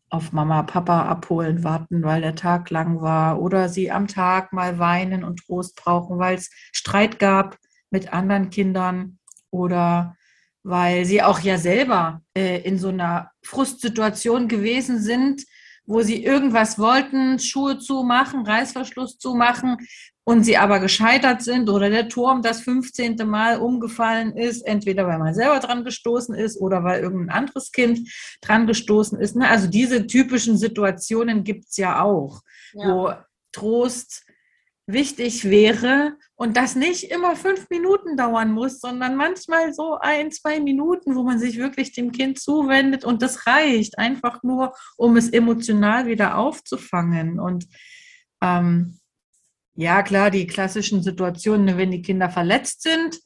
auf 0.09 0.33
Mama, 0.33 0.63
Papa 0.63 1.07
abholen, 1.07 1.65
warten, 1.65 2.03
weil 2.03 2.21
der 2.21 2.35
Tag 2.35 2.69
lang 2.71 3.01
war. 3.01 3.41
Oder 3.41 3.69
sie 3.69 3.91
am 3.91 4.09
Tag 4.09 4.53
mal 4.53 4.79
weinen 4.79 5.25
und 5.25 5.41
Trost 5.47 5.77
brauchen, 5.77 6.19
weil 6.19 6.37
es 6.37 6.51
Streit 6.73 7.19
gab 7.19 7.57
mit 7.91 8.13
anderen 8.13 8.51
Kindern. 8.51 9.19
Oder 9.51 10.17
weil 10.63 11.07
sie 11.07 11.23
auch 11.23 11.41
ja 11.41 11.57
selber 11.57 12.23
äh, 12.37 12.61
in 12.61 12.79
so 12.79 12.89
einer 12.89 13.31
Frustsituation 13.43 14.49
gewesen 14.49 15.01
sind, 15.01 15.45
wo 15.87 16.03
sie 16.03 16.25
irgendwas 16.25 16.79
wollten, 16.79 17.39
Schuhe 17.39 17.79
zumachen, 17.79 18.47
Reißverschluss 18.47 19.19
zumachen, 19.19 19.79
und 20.25 20.45
sie 20.45 20.57
aber 20.57 20.79
gescheitert 20.79 21.43
sind 21.43 21.69
oder 21.69 21.91
der 21.91 22.09
Turm 22.09 22.43
das 22.43 22.61
15. 22.61 23.17
Mal 23.27 23.59
umgefallen 23.59 24.37
ist, 24.37 24.63
entweder 24.63 25.07
weil 25.07 25.19
man 25.19 25.35
selber 25.35 25.59
dran 25.59 25.85
gestoßen 25.85 26.35
ist 26.35 26.61
oder 26.61 26.85
weil 26.85 27.03
irgendein 27.03 27.37
anderes 27.37 27.73
Kind 27.73 28.09
dran 28.41 28.67
gestoßen 28.67 29.19
ist. 29.19 29.35
Ne? 29.35 29.49
Also 29.49 29.67
diese 29.67 30.07
typischen 30.07 30.57
Situationen 30.57 31.43
gibt 31.43 31.69
es 31.69 31.77
ja 31.77 32.03
auch, 32.03 32.43
ja. 32.73 32.87
wo 32.87 33.13
Trost 33.51 34.25
wichtig 34.87 35.45
wäre 35.45 36.17
und 36.35 36.57
das 36.57 36.75
nicht 36.75 37.11
immer 37.11 37.37
fünf 37.37 37.69
Minuten 37.71 38.17
dauern 38.17 38.53
muss, 38.53 38.81
sondern 38.81 39.17
manchmal 39.17 39.73
so 39.73 39.99
ein, 40.01 40.33
zwei 40.33 40.61
Minuten, 40.61 41.15
wo 41.15 41.23
man 41.23 41.39
sich 41.39 41.59
wirklich 41.59 41.93
dem 41.93 42.11
Kind 42.13 42.41
zuwendet 42.41 43.05
und 43.05 43.23
das 43.23 43.47
reicht 43.47 43.99
einfach 43.99 44.43
nur, 44.43 44.75
um 44.97 45.17
es 45.17 45.31
emotional 45.31 46.07
wieder 46.07 46.37
aufzufangen. 46.37 47.39
Und 47.39 47.67
ähm, 48.43 48.99
ja, 49.75 50.03
klar, 50.03 50.31
die 50.31 50.47
klassischen 50.47 51.03
Situationen, 51.03 51.79
wenn 51.79 51.91
die 51.91 52.03
Kinder 52.03 52.29
verletzt 52.29 52.83
sind, 52.83 53.21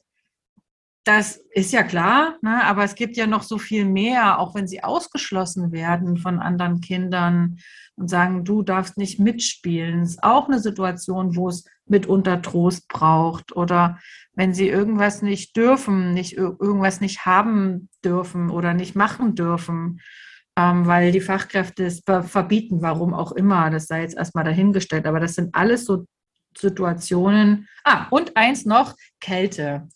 das 1.07 1.37
ist 1.51 1.71
ja 1.71 1.83
klar, 1.83 2.35
ne? 2.41 2.63
aber 2.65 2.83
es 2.83 2.95
gibt 2.95 3.15
ja 3.15 3.27
noch 3.27 3.43
so 3.43 3.57
viel 3.57 3.85
mehr, 3.85 4.39
auch 4.39 4.55
wenn 4.55 4.67
sie 4.67 4.83
ausgeschlossen 4.83 5.71
werden 5.71 6.17
von 6.17 6.39
anderen 6.39 6.81
Kindern 6.81 7.59
und 7.95 8.09
sagen, 8.09 8.43
du 8.43 8.61
darfst 8.61 8.97
nicht 8.97 9.17
mitspielen. 9.19 10.01
Das 10.01 10.09
ist 10.11 10.23
auch 10.23 10.47
eine 10.47 10.59
Situation, 10.59 11.35
wo 11.35 11.47
es 11.47 11.65
mitunter 11.85 12.41
Trost 12.41 12.89
braucht 12.89 13.55
oder 13.55 13.99
wenn 14.33 14.53
sie 14.53 14.67
irgendwas 14.67 15.21
nicht 15.21 15.55
dürfen, 15.55 16.13
nicht 16.13 16.33
irgendwas 16.33 16.99
nicht 16.99 17.25
haben 17.25 17.89
dürfen 18.03 18.49
oder 18.49 18.73
nicht 18.73 18.95
machen 18.95 19.33
dürfen, 19.33 20.01
ähm, 20.57 20.87
weil 20.87 21.13
die 21.13 21.21
Fachkräfte 21.21 21.85
es 21.85 22.03
verbieten, 22.03 22.81
warum 22.81 23.13
auch 23.13 23.31
immer. 23.31 23.69
Das 23.69 23.87
sei 23.87 24.01
jetzt 24.01 24.17
erstmal 24.17 24.43
dahingestellt. 24.43 25.07
Aber 25.07 25.21
das 25.21 25.35
sind 25.35 25.55
alles 25.55 25.85
so 25.85 26.05
Situationen. 26.57 27.67
Ah, 27.83 28.07
und 28.09 28.35
eins 28.35 28.65
noch, 28.65 28.95
Kälte. 29.21 29.87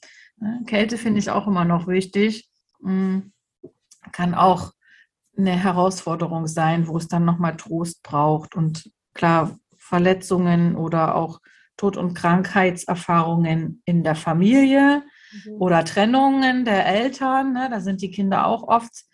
Kälte 0.65 0.98
finde 0.98 1.19
ich 1.19 1.29
auch 1.29 1.48
immer 1.48 1.65
noch 1.65 1.88
wichtig. 1.88 2.50
Hm, 2.81 3.31
kann 4.12 4.33
auch 4.33 4.74
eine 5.38 5.51
Herausforderung 5.51 6.48
sein, 6.48 6.88
wo 6.88 6.98
es 6.98 7.07
dann 7.07 7.25
nochmal 7.25 7.57
Trost 7.57 8.03
braucht. 8.03 8.55
Und 8.55 8.91
klar, 9.13 9.57
Verletzungen 9.77 10.75
oder 10.75 11.15
auch 11.15 11.39
Tod- 11.77 11.98
und 11.98 12.13
Krankheitserfahrungen 12.13 13.81
in 13.86 14.03
der 14.03 14.15
Familie 14.15 15.03
mhm. 15.45 15.53
oder 15.53 15.83
Trennungen 15.86 16.65
der 16.65 16.86
Eltern. 16.86 17.53
Ne, 17.53 17.69
da 17.69 17.79
sind 17.79 18.01
die 18.01 18.12
Kinder 18.12 18.45
auch 18.45 18.63
oft 18.63 19.05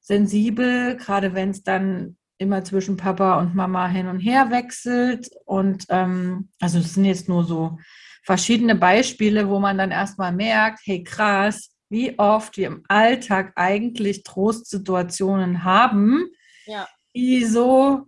sensibel, 0.00 0.96
gerade 0.96 1.34
wenn 1.34 1.50
es 1.50 1.62
dann 1.62 2.16
immer 2.38 2.64
zwischen 2.64 2.96
Papa 2.96 3.38
und 3.38 3.54
Mama 3.54 3.86
hin 3.88 4.08
und 4.08 4.20
her 4.20 4.50
wechselt. 4.50 5.30
Und 5.46 5.86
ähm, 5.88 6.50
also 6.60 6.78
es 6.78 6.94
sind 6.94 7.04
jetzt 7.04 7.28
nur 7.28 7.44
so 7.44 7.78
verschiedene 8.22 8.74
Beispiele, 8.74 9.48
wo 9.48 9.58
man 9.58 9.78
dann 9.78 9.90
erstmal 9.90 10.32
merkt, 10.32 10.80
hey 10.84 11.02
krass, 11.02 11.70
wie 11.88 12.18
oft 12.18 12.56
wir 12.56 12.68
im 12.68 12.84
Alltag 12.88 13.52
eigentlich 13.56 14.22
Trostsituationen 14.22 15.64
haben, 15.64 16.24
ja. 16.64 16.88
die 17.14 17.44
so 17.44 18.06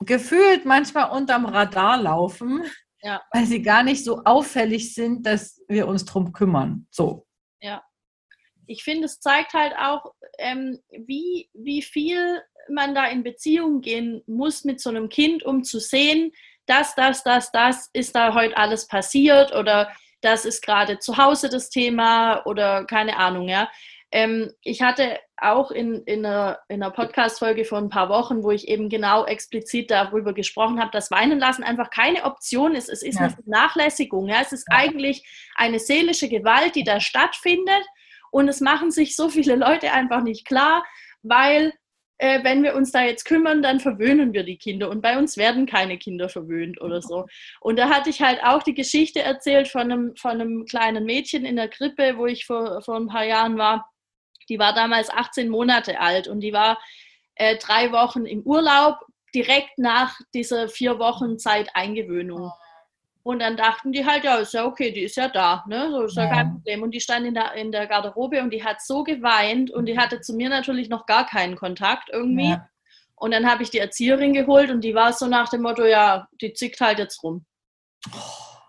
gefühlt 0.00 0.64
manchmal 0.64 1.10
unterm 1.10 1.46
Radar 1.46 1.96
laufen, 1.96 2.62
ja. 3.00 3.22
weil 3.32 3.46
sie 3.46 3.62
gar 3.62 3.82
nicht 3.82 4.04
so 4.04 4.22
auffällig 4.24 4.94
sind, 4.94 5.24
dass 5.24 5.62
wir 5.68 5.86
uns 5.86 6.04
drum 6.04 6.32
kümmern. 6.32 6.86
So. 6.90 7.26
Ja. 7.60 7.82
Ich 8.66 8.84
finde, 8.84 9.06
es 9.06 9.20
zeigt 9.20 9.54
halt 9.54 9.74
auch, 9.78 10.14
ähm, 10.38 10.78
wie, 10.90 11.48
wie 11.52 11.82
viel 11.82 12.42
man 12.68 12.94
da 12.94 13.06
in 13.06 13.22
Beziehung 13.22 13.80
gehen 13.80 14.22
muss 14.26 14.64
mit 14.64 14.80
so 14.80 14.90
einem 14.90 15.08
Kind, 15.08 15.42
um 15.42 15.64
zu 15.64 15.80
sehen, 15.80 16.32
das, 16.66 16.94
das, 16.94 17.22
das, 17.22 17.50
das 17.52 17.90
ist 17.92 18.14
da 18.14 18.34
heute 18.34 18.56
alles 18.56 18.86
passiert 18.86 19.54
oder 19.54 19.90
das 20.20 20.44
ist 20.44 20.62
gerade 20.64 20.98
zu 20.98 21.16
Hause 21.16 21.48
das 21.48 21.68
Thema 21.68 22.42
oder 22.46 22.84
keine 22.84 23.16
Ahnung, 23.16 23.48
ja. 23.48 23.68
Ähm, 24.12 24.52
ich 24.62 24.82
hatte 24.82 25.18
auch 25.38 25.70
in, 25.70 26.02
in 26.04 26.24
einer, 26.24 26.58
in 26.68 26.82
einer 26.82 26.92
Podcast-Folge 26.92 27.64
vor 27.64 27.78
ein 27.78 27.88
paar 27.88 28.10
Wochen, 28.10 28.42
wo 28.42 28.50
ich 28.50 28.68
eben 28.68 28.90
genau 28.90 29.24
explizit 29.24 29.90
darüber 29.90 30.34
gesprochen 30.34 30.78
habe, 30.80 30.90
dass 30.92 31.10
Weinen 31.10 31.38
lassen 31.38 31.64
einfach 31.64 31.88
keine 31.88 32.24
Option 32.24 32.74
ist. 32.74 32.90
Es 32.90 33.02
ist 33.02 33.18
ja. 33.18 33.22
eine 33.22 33.34
Vernachlässigung. 33.34 34.28
Ja? 34.28 34.42
Es 34.42 34.52
ist 34.52 34.66
ja. 34.70 34.76
eigentlich 34.76 35.26
eine 35.56 35.78
seelische 35.78 36.28
Gewalt, 36.28 36.74
die 36.74 36.84
da 36.84 37.00
stattfindet. 37.00 37.82
Und 38.30 38.48
es 38.48 38.60
machen 38.60 38.90
sich 38.90 39.16
so 39.16 39.30
viele 39.30 39.56
Leute 39.56 39.92
einfach 39.92 40.22
nicht 40.22 40.46
klar, 40.46 40.84
weil 41.22 41.72
äh, 42.18 42.44
wenn 42.44 42.62
wir 42.62 42.74
uns 42.74 42.92
da 42.92 43.02
jetzt 43.02 43.24
kümmern, 43.24 43.62
dann 43.62 43.80
verwöhnen 43.80 44.32
wir 44.32 44.44
die 44.44 44.56
Kinder 44.56 44.90
und 44.90 45.02
bei 45.02 45.18
uns 45.18 45.36
werden 45.36 45.66
keine 45.66 45.98
Kinder 45.98 46.28
verwöhnt 46.28 46.80
oder 46.80 47.02
so. 47.02 47.26
Und 47.60 47.78
da 47.78 47.88
hatte 47.88 48.10
ich 48.10 48.22
halt 48.22 48.42
auch 48.44 48.62
die 48.62 48.74
Geschichte 48.74 49.20
erzählt 49.20 49.68
von 49.68 49.90
einem, 49.90 50.16
von 50.16 50.32
einem 50.32 50.64
kleinen 50.64 51.04
Mädchen 51.04 51.44
in 51.44 51.56
der 51.56 51.68
Krippe, 51.68 52.16
wo 52.16 52.26
ich 52.26 52.46
vor, 52.46 52.82
vor 52.82 52.96
ein 52.96 53.08
paar 53.08 53.24
Jahren 53.24 53.58
war. 53.58 53.90
Die 54.48 54.58
war 54.58 54.74
damals 54.74 55.10
18 55.10 55.48
Monate 55.48 56.00
alt 56.00 56.28
und 56.28 56.40
die 56.40 56.52
war 56.52 56.78
äh, 57.36 57.56
drei 57.56 57.92
Wochen 57.92 58.26
im 58.26 58.42
Urlaub 58.42 58.98
direkt 59.34 59.78
nach 59.78 60.18
dieser 60.34 60.68
vier 60.68 60.98
Wochen 60.98 61.38
Zeit 61.38 61.70
Eingewöhnung. 61.74 62.52
Und 63.24 63.38
dann 63.38 63.56
dachten 63.56 63.92
die 63.92 64.04
halt, 64.04 64.24
ja, 64.24 64.36
ist 64.36 64.52
ja 64.52 64.64
okay, 64.64 64.90
die 64.90 65.02
ist 65.02 65.16
ja 65.16 65.28
da, 65.28 65.64
ne? 65.68 65.90
So 65.90 66.02
ist 66.02 66.16
ja, 66.16 66.24
ja 66.24 66.30
kein 66.30 66.52
Problem. 66.54 66.82
Und 66.82 66.90
die 66.90 67.00
stand 67.00 67.24
in 67.24 67.34
der, 67.34 67.52
in 67.54 67.70
der 67.70 67.86
Garderobe 67.86 68.42
und 68.42 68.50
die 68.50 68.64
hat 68.64 68.82
so 68.82 69.04
geweint 69.04 69.70
und 69.70 69.86
die 69.86 69.96
hatte 69.96 70.20
zu 70.20 70.34
mir 70.34 70.48
natürlich 70.48 70.88
noch 70.88 71.06
gar 71.06 71.26
keinen 71.26 71.54
Kontakt 71.54 72.10
irgendwie. 72.12 72.50
Ja. 72.50 72.68
Und 73.14 73.30
dann 73.30 73.48
habe 73.48 73.62
ich 73.62 73.70
die 73.70 73.78
Erzieherin 73.78 74.32
geholt 74.32 74.70
und 74.70 74.80
die 74.82 74.96
war 74.96 75.12
so 75.12 75.26
nach 75.28 75.48
dem 75.48 75.62
Motto, 75.62 75.84
ja, 75.84 76.26
die 76.40 76.52
zickt 76.54 76.80
halt 76.80 76.98
jetzt 76.98 77.22
rum. 77.22 77.46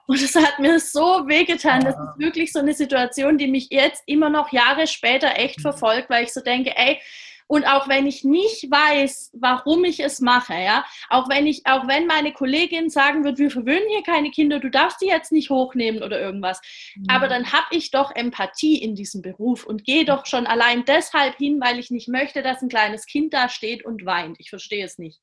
Und 0.05 0.21
das 0.21 0.35
hat 0.35 0.59
mir 0.59 0.79
so 0.79 1.27
wehgetan. 1.27 1.81
Das 1.81 1.95
ist 1.95 2.19
wirklich 2.19 2.51
so 2.51 2.59
eine 2.59 2.73
Situation, 2.73 3.37
die 3.37 3.47
mich 3.47 3.69
jetzt 3.71 4.03
immer 4.05 4.29
noch 4.29 4.51
Jahre 4.51 4.85
später 4.85 5.37
echt 5.37 5.61
verfolgt, 5.61 6.09
weil 6.09 6.25
ich 6.25 6.33
so 6.33 6.41
denke, 6.41 6.75
ey, 6.75 6.99
und 7.47 7.65
auch 7.65 7.87
wenn 7.87 8.07
ich 8.07 8.23
nicht 8.23 8.69
weiß, 8.69 9.31
warum 9.33 9.83
ich 9.83 9.99
es 9.99 10.19
mache, 10.19 10.53
ja, 10.53 10.85
auch 11.09 11.29
wenn 11.29 11.47
ich, 11.47 11.65
auch 11.65 11.87
wenn 11.87 12.07
meine 12.07 12.33
Kollegin 12.33 12.89
sagen 12.89 13.23
wird, 13.23 13.37
wir 13.37 13.51
verwöhnen 13.51 13.87
hier 13.89 14.03
keine 14.03 14.31
Kinder, 14.31 14.59
du 14.59 14.69
darfst 14.69 15.01
die 15.01 15.07
jetzt 15.07 15.31
nicht 15.31 15.49
hochnehmen 15.49 16.03
oder 16.03 16.19
irgendwas, 16.19 16.61
mhm. 16.95 17.05
aber 17.09 17.27
dann 17.27 17.51
habe 17.51 17.67
ich 17.71 17.91
doch 17.91 18.15
Empathie 18.15 18.81
in 18.81 18.95
diesem 18.95 19.21
Beruf 19.21 19.65
und 19.65 19.83
gehe 19.83 20.05
doch 20.05 20.25
schon 20.25 20.47
allein 20.47 20.85
deshalb 20.85 21.35
hin, 21.37 21.59
weil 21.61 21.79
ich 21.79 21.91
nicht 21.91 22.07
möchte, 22.07 22.41
dass 22.43 22.61
ein 22.61 22.69
kleines 22.69 23.05
Kind 23.05 23.33
da 23.33 23.49
steht 23.49 23.85
und 23.85 24.05
weint. 24.05 24.37
Ich 24.39 24.49
verstehe 24.49 24.85
es 24.85 24.97
nicht. 24.97 25.19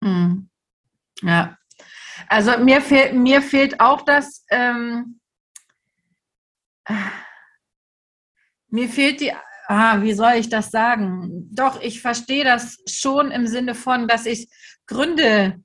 Mhm. 0.00 0.48
Ja, 1.22 1.56
also 2.28 2.58
mir, 2.58 2.80
fehl, 2.80 3.12
mir 3.12 3.42
fehlt 3.42 3.80
auch 3.80 4.02
das. 4.02 4.44
Ähm, 4.50 5.20
mir 8.68 8.88
fehlt 8.88 9.20
die 9.20 9.32
ah, 9.68 10.02
wie 10.02 10.12
soll 10.12 10.34
ich 10.34 10.48
das 10.48 10.70
sagen? 10.70 11.48
Doch, 11.52 11.80
ich 11.80 12.00
verstehe 12.00 12.44
das 12.44 12.78
schon 12.88 13.30
im 13.30 13.46
Sinne 13.46 13.74
von, 13.74 14.08
dass 14.08 14.26
ich 14.26 14.48
Gründe 14.86 15.62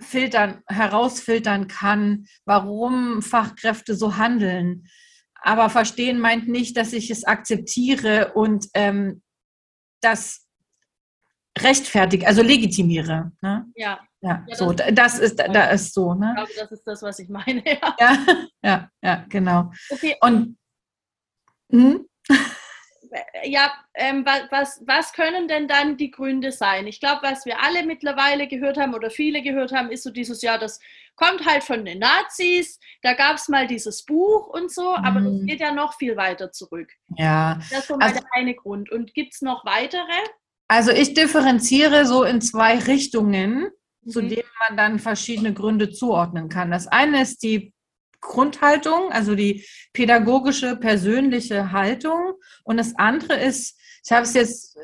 filtern, 0.00 0.62
herausfiltern 0.66 1.66
kann, 1.66 2.26
warum 2.44 3.22
Fachkräfte 3.22 3.94
so 3.94 4.16
handeln. 4.16 4.88
Aber 5.40 5.70
verstehen 5.70 6.18
meint 6.18 6.48
nicht, 6.48 6.76
dass 6.76 6.92
ich 6.92 7.10
es 7.10 7.24
akzeptiere 7.24 8.32
und 8.34 8.66
ähm, 8.74 9.22
das 10.00 10.46
rechtfertige, 11.58 12.26
also 12.26 12.42
legitimiere. 12.42 13.32
Ne? 13.40 13.66
Ja. 13.74 14.00
Ja, 14.20 14.44
ja 14.48 14.56
so, 14.56 14.72
das, 14.72 14.92
das 14.94 15.18
ist, 15.20 15.38
da 15.38 15.70
ist 15.70 15.94
so. 15.94 16.14
Ne? 16.14 16.34
Ich 16.48 16.54
glaube, 16.54 16.70
das 16.70 16.72
ist 16.72 16.84
das, 16.84 17.02
was 17.02 17.18
ich 17.20 17.28
meine. 17.28 17.62
Ja, 17.64 17.96
ja, 18.00 18.18
ja, 18.62 18.90
ja 19.00 19.24
genau. 19.28 19.70
Okay. 19.90 20.16
Und 20.20 20.58
hm? 21.70 22.06
ja, 23.44 23.72
ähm, 23.94 24.24
was, 24.24 24.82
was 24.86 25.12
können 25.12 25.48
denn 25.48 25.68
dann 25.68 25.96
die 25.96 26.10
Gründe 26.10 26.52
sein? 26.52 26.86
Ich 26.86 27.00
glaube, 27.00 27.20
was 27.22 27.46
wir 27.46 27.62
alle 27.62 27.84
mittlerweile 27.84 28.46
gehört 28.48 28.76
haben 28.76 28.94
oder 28.94 29.10
viele 29.10 29.42
gehört 29.42 29.72
haben, 29.72 29.90
ist 29.90 30.02
so 30.02 30.10
dieses 30.10 30.42
Jahr, 30.42 30.58
das 30.58 30.80
kommt 31.16 31.44
halt 31.46 31.64
von 31.64 31.84
den 31.84 31.98
Nazis, 31.98 32.78
da 33.02 33.14
gab 33.14 33.36
es 33.36 33.48
mal 33.48 33.66
dieses 33.66 34.04
Buch 34.04 34.48
und 34.48 34.72
so, 34.72 34.96
mhm. 34.96 35.04
aber 35.04 35.20
das 35.20 35.32
mhm. 35.32 35.46
geht 35.46 35.60
ja 35.60 35.72
noch 35.72 35.94
viel 35.94 36.16
weiter 36.16 36.52
zurück. 36.52 36.90
Ja. 37.16 37.58
Das 37.70 37.80
ist 37.80 37.88
so 37.88 37.96
mal 37.96 38.06
also, 38.06 38.20
der 38.20 38.28
eine 38.32 38.54
Grund. 38.54 38.90
Und 38.90 39.14
gibt 39.14 39.34
es 39.34 39.42
noch 39.42 39.64
weitere? 39.64 40.20
Also 40.68 40.90
ich 40.90 41.14
differenziere 41.14 42.06
so 42.06 42.24
in 42.24 42.40
zwei 42.40 42.78
Richtungen, 42.78 43.70
mhm. 44.02 44.10
zu 44.10 44.20
denen 44.20 44.48
man 44.68 44.76
dann 44.76 44.98
verschiedene 44.98 45.52
Gründe 45.52 45.90
zuordnen 45.90 46.48
kann. 46.48 46.70
Das 46.70 46.86
eine 46.86 47.22
ist 47.22 47.42
die 47.42 47.72
Grundhaltung, 48.20 49.10
also 49.10 49.34
die 49.34 49.64
pädagogische, 49.92 50.76
persönliche 50.76 51.72
Haltung. 51.72 52.34
Und 52.64 52.76
das 52.76 52.94
andere 52.96 53.38
ist, 53.38 53.78
ich 54.04 54.12
habe 54.12 54.22
es 54.22 54.34
jetzt 54.34 54.78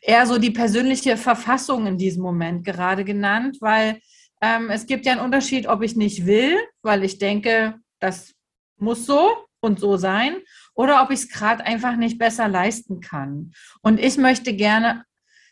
eher 0.00 0.26
so 0.26 0.38
die 0.38 0.50
persönliche 0.50 1.16
Verfassung 1.16 1.86
in 1.86 1.98
diesem 1.98 2.22
Moment 2.22 2.64
gerade 2.64 3.04
genannt, 3.04 3.58
weil 3.60 4.00
ähm, 4.42 4.70
es 4.70 4.86
gibt 4.86 5.06
ja 5.06 5.12
einen 5.12 5.22
Unterschied, 5.22 5.66
ob 5.66 5.82
ich 5.82 5.96
nicht 5.96 6.26
will, 6.26 6.56
weil 6.82 7.04
ich 7.04 7.18
denke, 7.18 7.76
das 8.00 8.34
muss 8.78 9.06
so 9.06 9.30
und 9.60 9.80
so 9.80 9.96
sein, 9.96 10.36
oder 10.74 11.02
ob 11.02 11.10
ich 11.10 11.20
es 11.20 11.28
gerade 11.28 11.64
einfach 11.64 11.96
nicht 11.96 12.18
besser 12.18 12.48
leisten 12.48 13.00
kann. 13.00 13.52
Und 13.80 13.98
ich 13.98 14.18
möchte 14.18 14.54
gerne 14.54 15.04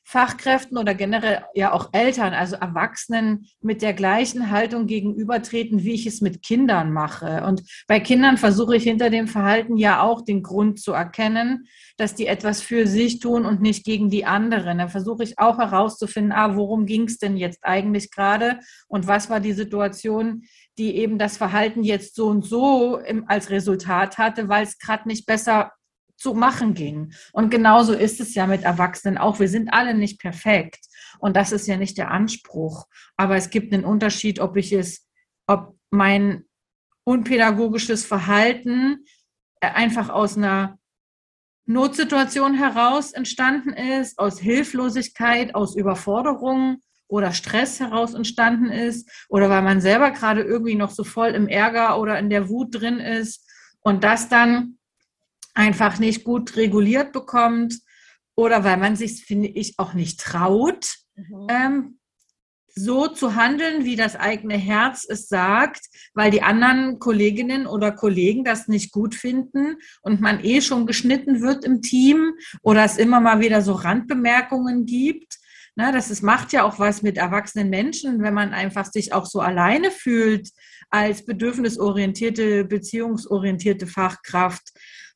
Fachkräften 0.06 0.76
oder 0.76 0.94
generell 0.94 1.44
ja 1.54 1.72
auch 1.72 1.88
Eltern, 1.92 2.34
also 2.34 2.56
Erwachsenen 2.56 3.46
mit 3.62 3.80
der 3.80 3.94
gleichen 3.94 4.50
Haltung 4.50 4.86
gegenübertreten, 4.86 5.82
wie 5.82 5.94
ich 5.94 6.06
es 6.06 6.20
mit 6.20 6.42
Kindern 6.42 6.92
mache. 6.92 7.42
Und 7.46 7.62
bei 7.88 8.00
Kindern 8.00 8.36
versuche 8.36 8.76
ich 8.76 8.84
hinter 8.84 9.08
dem 9.08 9.26
Verhalten 9.26 9.78
ja 9.78 10.02
auch 10.02 10.20
den 10.20 10.42
Grund 10.42 10.78
zu 10.78 10.92
erkennen, 10.92 11.66
dass 11.96 12.14
die 12.14 12.26
etwas 12.26 12.60
für 12.60 12.86
sich 12.86 13.18
tun 13.18 13.46
und 13.46 13.62
nicht 13.62 13.84
gegen 13.84 14.10
die 14.10 14.26
anderen. 14.26 14.78
Da 14.78 14.88
versuche 14.88 15.22
ich 15.22 15.38
auch 15.38 15.56
herauszufinden, 15.56 16.32
ah, 16.32 16.54
worum 16.54 16.84
ging 16.84 17.04
es 17.04 17.18
denn 17.18 17.38
jetzt 17.38 17.60
eigentlich 17.62 18.10
gerade 18.10 18.60
und 18.88 19.06
was 19.06 19.30
war 19.30 19.40
die 19.40 19.54
Situation, 19.54 20.44
die 20.76 20.96
eben 20.96 21.18
das 21.18 21.38
Verhalten 21.38 21.82
jetzt 21.82 22.14
so 22.14 22.26
und 22.26 22.44
so 22.44 22.98
im, 22.98 23.28
als 23.28 23.48
Resultat 23.48 24.18
hatte, 24.18 24.48
weil 24.48 24.64
es 24.64 24.78
gerade 24.78 25.08
nicht 25.08 25.24
besser 25.24 25.72
zu 26.24 26.32
machen 26.32 26.72
ging. 26.72 27.12
Und 27.34 27.50
genauso 27.50 27.92
ist 27.92 28.18
es 28.18 28.34
ja 28.34 28.46
mit 28.46 28.62
Erwachsenen 28.62 29.18
auch. 29.18 29.40
Wir 29.40 29.48
sind 29.48 29.68
alle 29.74 29.92
nicht 29.92 30.18
perfekt. 30.18 30.86
Und 31.18 31.36
das 31.36 31.52
ist 31.52 31.66
ja 31.66 31.76
nicht 31.76 31.98
der 31.98 32.10
Anspruch. 32.10 32.86
Aber 33.18 33.36
es 33.36 33.50
gibt 33.50 33.74
einen 33.74 33.84
Unterschied, 33.84 34.40
ob 34.40 34.56
ich 34.56 34.72
es, 34.72 35.06
ob 35.46 35.76
mein 35.90 36.44
unpädagogisches 37.04 38.06
Verhalten 38.06 39.04
äh, 39.60 39.68
einfach 39.68 40.08
aus 40.08 40.38
einer 40.38 40.78
Notsituation 41.66 42.54
heraus 42.54 43.12
entstanden 43.12 43.74
ist, 43.74 44.18
aus 44.18 44.40
Hilflosigkeit, 44.40 45.54
aus 45.54 45.76
Überforderung 45.76 46.78
oder 47.06 47.32
Stress 47.32 47.80
heraus 47.80 48.14
entstanden 48.14 48.70
ist 48.70 49.10
oder 49.28 49.50
weil 49.50 49.60
man 49.60 49.82
selber 49.82 50.10
gerade 50.10 50.42
irgendwie 50.42 50.74
noch 50.74 50.90
so 50.90 51.04
voll 51.04 51.32
im 51.32 51.48
Ärger 51.48 52.00
oder 52.00 52.18
in 52.18 52.30
der 52.30 52.48
Wut 52.48 52.80
drin 52.80 52.98
ist 52.98 53.46
und 53.80 54.04
das 54.04 54.30
dann 54.30 54.78
einfach 55.54 55.98
nicht 55.98 56.24
gut 56.24 56.56
reguliert 56.56 57.12
bekommt 57.12 57.78
oder 58.36 58.64
weil 58.64 58.76
man 58.76 58.96
sich, 58.96 59.24
finde 59.24 59.48
ich, 59.48 59.78
auch 59.78 59.94
nicht 59.94 60.20
traut, 60.20 60.96
mhm. 61.14 61.46
ähm, 61.48 61.98
so 62.76 63.06
zu 63.06 63.36
handeln, 63.36 63.84
wie 63.84 63.94
das 63.94 64.16
eigene 64.16 64.56
Herz 64.56 65.06
es 65.08 65.28
sagt, 65.28 65.86
weil 66.12 66.30
die 66.32 66.42
anderen 66.42 66.98
Kolleginnen 66.98 67.66
oder 67.66 67.92
Kollegen 67.92 68.42
das 68.42 68.66
nicht 68.66 68.90
gut 68.90 69.14
finden 69.14 69.76
und 70.02 70.20
man 70.20 70.44
eh 70.44 70.60
schon 70.60 70.86
geschnitten 70.86 71.40
wird 71.40 71.64
im 71.64 71.82
Team 71.82 72.32
oder 72.62 72.84
es 72.84 72.96
immer 72.96 73.20
mal 73.20 73.40
wieder 73.40 73.62
so 73.62 73.72
Randbemerkungen 73.72 74.86
gibt. 74.86 75.36
Na, 75.76 75.92
das 75.92 76.10
ist, 76.10 76.22
macht 76.22 76.52
ja 76.52 76.64
auch 76.64 76.78
was 76.78 77.02
mit 77.02 77.16
erwachsenen 77.16 77.70
Menschen, 77.70 78.22
wenn 78.22 78.34
man 78.34 78.52
einfach 78.52 78.86
sich 78.86 79.12
auch 79.12 79.26
so 79.26 79.40
alleine 79.40 79.90
fühlt 79.90 80.50
als 80.90 81.24
bedürfnisorientierte, 81.24 82.64
beziehungsorientierte 82.64 83.86
Fachkraft. 83.86 84.72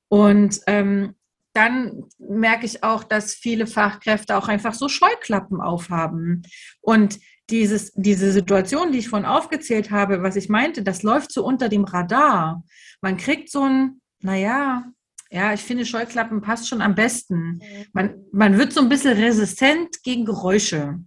Und 0.09 0.61
ähm, 0.67 1.15
dann 1.53 2.05
merke 2.19 2.67
ich 2.67 2.85
auch, 2.85 3.05
dass 3.05 3.35
viele 3.35 3.67
Fachkräfte 3.67 4.37
auch 4.37 4.49
einfach 4.49 4.75
so 4.75 4.89
Scheuklappen 4.89 5.61
aufhaben. 5.61 6.43
Und 6.81 7.19
dieses, 7.51 7.93
diese 7.95 8.31
Situation, 8.33 8.93
die 8.93 8.99
ich 8.99 9.09
vorhin 9.09 9.27
aufgezählt 9.27 9.91
habe, 9.91 10.23
was 10.23 10.37
ich 10.37 10.49
meinte, 10.49 10.83
das 10.83 11.03
läuft 11.03 11.33
so 11.33 11.45
unter 11.45 11.69
dem 11.69 11.85
Radar. 11.85 12.63
Man 13.01 13.17
kriegt 13.17 13.51
so 13.51 13.63
ein, 13.63 14.01
naja, 14.21 14.85
ja, 15.31 15.53
ich 15.53 15.61
finde, 15.61 15.85
Scheuklappen 15.85 16.41
passt 16.41 16.69
schon 16.69 16.81
am 16.81 16.95
besten. 16.95 17.37
Mhm. 17.37 17.61
Man, 17.93 18.15
man 18.33 18.59
wird 18.59 18.73
so 18.73 18.81
ein 18.81 18.89
bisschen 18.89 19.17
resistent 19.17 20.03
gegen 20.03 20.25
Geräusche, 20.25 20.99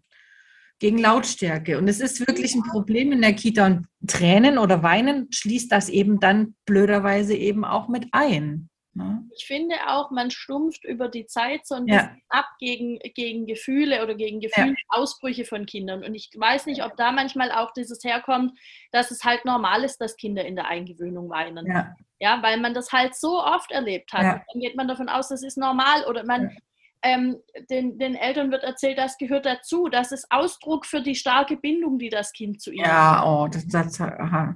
gegen 0.79 0.97
Lautstärke. 0.97 1.77
Und 1.77 1.87
es 1.87 1.99
ist 1.99 2.19
wirklich 2.27 2.55
ein 2.55 2.63
Problem 2.63 3.11
in 3.11 3.21
der 3.21 3.33
Kita. 3.33 3.65
Und 3.65 3.87
Tränen 4.07 4.57
oder 4.57 4.83
Weinen 4.83 5.27
schließt 5.31 5.71
das 5.71 5.89
eben 5.89 6.19
dann 6.19 6.55
blöderweise 6.65 7.35
eben 7.35 7.65
auch 7.65 7.87
mit 7.87 8.07
ein. 8.11 8.69
Ne? 8.93 9.25
Ich 9.37 9.45
finde 9.45 9.75
auch, 9.87 10.11
man 10.11 10.31
stumpft 10.31 10.83
über 10.83 11.07
die 11.07 11.25
Zeit 11.25 11.65
so 11.65 11.75
ein 11.75 11.85
bisschen 11.85 12.09
ja. 12.09 12.21
ab 12.27 12.45
gegen, 12.59 12.99
gegen 13.15 13.45
Gefühle 13.45 14.03
oder 14.03 14.15
gegen 14.15 14.41
Gefühlsausbrüche 14.41 15.43
ja. 15.43 15.47
von 15.47 15.65
Kindern. 15.65 16.03
Und 16.03 16.13
ich 16.13 16.29
weiß 16.35 16.65
nicht, 16.65 16.83
ob 16.83 16.97
da 16.97 17.13
manchmal 17.13 17.51
auch 17.51 17.71
dieses 17.71 18.03
herkommt, 18.03 18.57
dass 18.91 19.09
es 19.09 19.23
halt 19.23 19.45
normal 19.45 19.85
ist, 19.85 19.99
dass 19.99 20.17
Kinder 20.17 20.43
in 20.43 20.55
der 20.57 20.67
Eingewöhnung 20.67 21.29
weinen. 21.29 21.65
Ja, 21.67 21.95
ja 22.19 22.43
weil 22.43 22.59
man 22.59 22.73
das 22.73 22.91
halt 22.91 23.15
so 23.15 23.41
oft 23.41 23.71
erlebt 23.71 24.11
hat. 24.11 24.23
Ja. 24.23 24.43
Dann 24.51 24.61
geht 24.61 24.75
man 24.75 24.89
davon 24.89 25.07
aus, 25.07 25.29
das 25.29 25.43
ist 25.43 25.57
normal 25.57 26.05
oder 26.05 26.25
man. 26.25 26.55
Ähm, 27.03 27.37
den, 27.71 27.97
den 27.97 28.13
Eltern 28.13 28.51
wird 28.51 28.63
erzählt, 28.63 28.99
das 28.99 29.17
gehört 29.17 29.47
dazu. 29.47 29.87
Das 29.89 30.11
ist 30.11 30.27
Ausdruck 30.29 30.85
für 30.85 31.01
die 31.01 31.15
starke 31.15 31.57
Bindung, 31.57 31.97
die 31.97 32.09
das 32.09 32.31
Kind 32.31 32.61
zu 32.61 32.71
ihr 32.71 32.83
hat. 32.83 32.91
Ja, 32.91 33.25
oh, 33.25 33.47
das, 33.47 33.67
das 33.67 33.99
aha. 33.99 34.53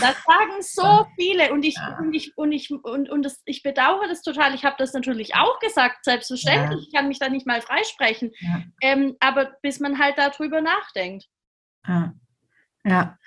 Das 0.00 0.16
sagen 0.24 0.60
so 0.60 1.06
viele 1.16 1.52
und 1.52 1.64
ich, 1.64 1.76
ja. 1.76 1.98
und 1.98 2.12
ich, 2.12 2.36
und 2.36 2.52
ich, 2.52 2.70
und, 2.70 3.08
und 3.10 3.22
das, 3.22 3.42
ich 3.44 3.62
bedauere 3.62 4.08
das 4.08 4.22
total. 4.22 4.54
Ich 4.54 4.64
habe 4.64 4.76
das 4.78 4.92
natürlich 4.92 5.34
auch 5.34 5.58
gesagt, 5.60 6.04
selbstverständlich. 6.04 6.80
Ja. 6.80 6.86
Ich 6.86 6.92
kann 6.94 7.08
mich 7.08 7.18
da 7.18 7.28
nicht 7.28 7.46
mal 7.46 7.62
freisprechen. 7.62 8.32
Ja. 8.40 8.62
Ähm, 8.82 9.16
aber 9.20 9.52
bis 9.62 9.80
man 9.80 9.98
halt 9.98 10.18
darüber 10.18 10.60
nachdenkt. 10.60 11.26
Ja. 11.86 12.14
ja. 12.84 13.18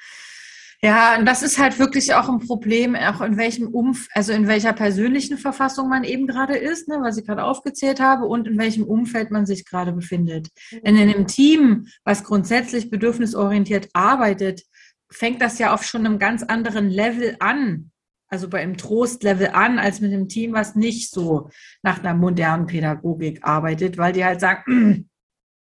Ja, 0.83 1.17
und 1.17 1.25
das 1.25 1.41
ist 1.41 1.57
halt 1.57 1.79
wirklich 1.79 2.13
auch 2.13 2.29
ein 2.29 2.37
Problem, 2.37 2.95
auch 2.95 3.21
in 3.21 3.35
welchem 3.35 3.67
Umf, 3.67 4.07
also 4.13 4.31
in 4.31 4.47
welcher 4.47 4.73
persönlichen 4.73 5.39
Verfassung 5.39 5.89
man 5.89 6.03
eben 6.03 6.27
gerade 6.27 6.55
ist, 6.55 6.87
ne, 6.87 6.99
was 7.01 7.17
ich 7.17 7.25
gerade 7.25 7.43
aufgezählt 7.43 7.99
habe, 7.99 8.25
und 8.25 8.47
in 8.47 8.59
welchem 8.59 8.83
Umfeld 8.83 9.31
man 9.31 9.47
sich 9.47 9.65
gerade 9.65 9.91
befindet. 9.91 10.49
Denn 10.71 10.95
in 10.95 11.09
einem 11.09 11.25
Team, 11.25 11.87
was 12.03 12.23
grundsätzlich 12.23 12.91
bedürfnisorientiert 12.91 13.89
arbeitet, 13.93 14.61
fängt 15.09 15.41
das 15.41 15.59
ja 15.59 15.73
auf 15.73 15.83
schon 15.83 16.05
einem 16.05 16.19
ganz 16.19 16.43
anderen 16.43 16.89
Level 16.89 17.35
an. 17.39 17.91
Also 18.29 18.49
bei 18.49 18.59
einem 18.59 18.77
Trostlevel 18.77 19.49
an, 19.53 19.79
als 19.79 20.01
mit 20.01 20.11
einem 20.11 20.27
Team, 20.27 20.53
was 20.53 20.75
nicht 20.75 21.11
so 21.11 21.49
nach 21.81 21.99
einer 21.99 22.13
modernen 22.13 22.67
Pädagogik 22.67 23.39
arbeitet, 23.43 23.97
weil 23.97 24.11
die 24.11 24.25
halt 24.25 24.41
sagen, 24.41 24.63
hm, 24.65 25.09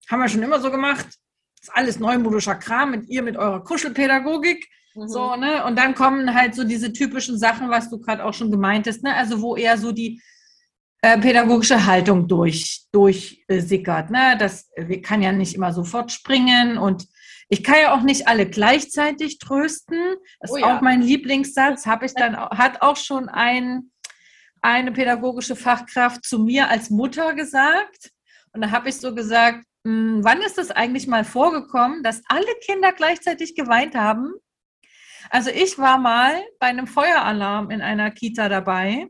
haben 0.09 0.19
wir 0.19 0.29
schon 0.29 0.43
immer 0.43 0.61
so 0.61 0.71
gemacht, 0.71 1.07
ist 1.61 1.73
alles 1.73 1.99
neumodischer 1.99 2.55
Kram 2.55 2.91
mit 2.91 3.09
ihr, 3.09 3.21
mit 3.21 3.35
eurer 3.35 3.63
Kuschelpädagogik. 3.63 4.67
Mhm. 4.95 5.07
So, 5.07 5.35
ne? 5.35 5.65
Und 5.65 5.77
dann 5.77 5.95
kommen 5.95 6.33
halt 6.33 6.55
so 6.55 6.63
diese 6.63 6.93
typischen 6.93 7.37
Sachen, 7.37 7.69
was 7.69 7.89
du 7.89 7.99
gerade 7.99 8.23
auch 8.23 8.33
schon 8.33 8.51
gemeint 8.51 8.87
hast, 8.87 9.03
ne? 9.03 9.13
Also 9.15 9.41
wo 9.41 9.55
eher 9.55 9.77
so 9.77 9.91
die 9.91 10.21
äh, 11.01 11.17
pädagogische 11.17 11.85
Haltung 11.85 12.27
durch, 12.27 12.85
durchsickert. 12.91 14.09
Äh, 14.09 14.13
ne? 14.13 14.37
Das 14.37 14.69
kann 15.01 15.21
ja 15.21 15.31
nicht 15.31 15.55
immer 15.55 15.73
sofort 15.73 16.11
springen 16.11 16.77
und 16.77 17.07
ich 17.53 17.63
kann 17.63 17.75
ja 17.79 17.93
auch 17.93 18.01
nicht 18.01 18.27
alle 18.27 18.47
gleichzeitig 18.47 19.37
trösten. 19.37 20.15
Das 20.39 20.49
oh, 20.49 20.55
ist 20.55 20.61
ja. 20.61 20.75
auch 20.75 20.81
mein 20.81 21.03
Lieblingssatz. 21.03 21.85
Habe 21.85 22.07
ich 22.07 22.13
dann 22.15 22.35
hat 22.35 22.81
auch 22.81 22.97
schon 22.97 23.29
ein, 23.29 23.91
eine 24.63 24.91
pädagogische 24.91 25.55
Fachkraft 25.55 26.25
zu 26.25 26.39
mir 26.39 26.69
als 26.69 26.89
Mutter 26.89 27.35
gesagt. 27.35 28.09
Und 28.53 28.61
da 28.61 28.71
habe 28.71 28.89
ich 28.89 28.95
so 28.95 29.13
gesagt, 29.13 29.63
hm, 29.85 30.21
wann 30.23 30.41
ist 30.41 30.57
das 30.57 30.71
eigentlich 30.71 31.05
mal 31.05 31.23
vorgekommen, 31.23 32.01
dass 32.01 32.23
alle 32.27 32.55
Kinder 32.65 32.91
gleichzeitig 32.91 33.53
geweint 33.53 33.93
haben? 33.93 34.33
Also 35.29 35.51
ich 35.51 35.77
war 35.77 35.99
mal 35.99 36.33
bei 36.59 36.67
einem 36.67 36.87
Feueralarm 36.87 37.69
in 37.69 37.81
einer 37.81 38.09
Kita 38.09 38.49
dabei 38.49 39.09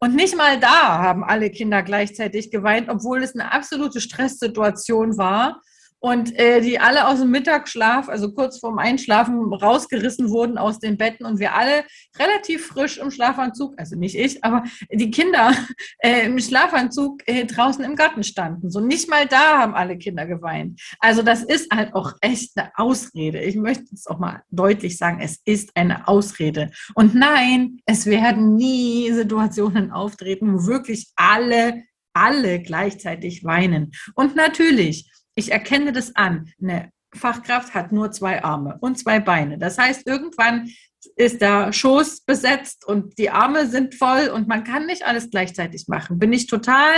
und 0.00 0.16
nicht 0.16 0.36
mal 0.36 0.58
da 0.58 0.98
haben 0.98 1.22
alle 1.22 1.50
Kinder 1.50 1.84
gleichzeitig 1.84 2.50
geweint, 2.50 2.88
obwohl 2.88 3.22
es 3.22 3.34
eine 3.34 3.52
absolute 3.52 4.00
Stresssituation 4.00 5.16
war 5.18 5.60
und 6.00 6.36
äh, 6.38 6.60
die 6.60 6.78
alle 6.78 7.06
aus 7.06 7.20
dem 7.20 7.30
Mittagsschlaf, 7.30 8.08
also 8.08 8.32
kurz 8.32 8.58
vorm 8.58 8.78
Einschlafen, 8.78 9.52
rausgerissen 9.52 10.30
wurden 10.30 10.58
aus 10.58 10.78
den 10.78 10.96
Betten 10.96 11.26
und 11.26 11.38
wir 11.38 11.54
alle 11.54 11.84
relativ 12.18 12.66
frisch 12.66 12.98
im 12.98 13.10
Schlafanzug, 13.10 13.74
also 13.78 13.96
nicht 13.96 14.16
ich, 14.16 14.42
aber 14.42 14.64
die 14.90 15.10
Kinder 15.10 15.52
äh, 15.98 16.26
im 16.26 16.38
Schlafanzug 16.38 17.22
äh, 17.26 17.44
draußen 17.44 17.84
im 17.84 17.96
Garten 17.96 18.24
standen. 18.24 18.70
So 18.70 18.80
nicht 18.80 19.08
mal 19.10 19.26
da 19.26 19.58
haben 19.58 19.74
alle 19.74 19.98
Kinder 19.98 20.26
geweint. 20.26 20.80
Also 21.00 21.22
das 21.22 21.42
ist 21.42 21.70
halt 21.72 21.94
auch 21.94 22.14
echt 22.22 22.56
eine 22.56 22.72
Ausrede. 22.76 23.40
Ich 23.42 23.56
möchte 23.56 23.94
es 23.94 24.06
auch 24.06 24.18
mal 24.18 24.42
deutlich 24.50 24.96
sagen, 24.96 25.20
es 25.20 25.40
ist 25.44 25.70
eine 25.76 26.08
Ausrede. 26.08 26.70
Und 26.94 27.14
nein, 27.14 27.80
es 27.84 28.06
werden 28.06 28.56
nie 28.56 29.12
Situationen 29.12 29.92
auftreten, 29.92 30.54
wo 30.54 30.66
wirklich 30.66 31.12
alle 31.16 31.82
alle 32.12 32.60
gleichzeitig 32.60 33.44
weinen. 33.44 33.92
Und 34.14 34.34
natürlich, 34.34 35.10
ich 35.40 35.50
erkenne 35.50 35.92
das 35.92 36.14
an. 36.14 36.52
Eine 36.62 36.92
Fachkraft 37.12 37.74
hat 37.74 37.90
nur 37.90 38.12
zwei 38.12 38.44
Arme 38.44 38.78
und 38.80 38.98
zwei 38.98 39.18
Beine. 39.18 39.58
Das 39.58 39.78
heißt, 39.78 40.06
irgendwann 40.06 40.70
ist 41.16 41.40
der 41.40 41.72
Schoß 41.72 42.20
besetzt 42.20 42.86
und 42.86 43.18
die 43.18 43.30
Arme 43.30 43.66
sind 43.66 43.94
voll 43.94 44.28
und 44.28 44.46
man 44.46 44.64
kann 44.64 44.86
nicht 44.86 45.04
alles 45.04 45.30
gleichzeitig 45.30 45.88
machen. 45.88 46.18
Bin 46.18 46.32
ich 46.32 46.46
total 46.46 46.92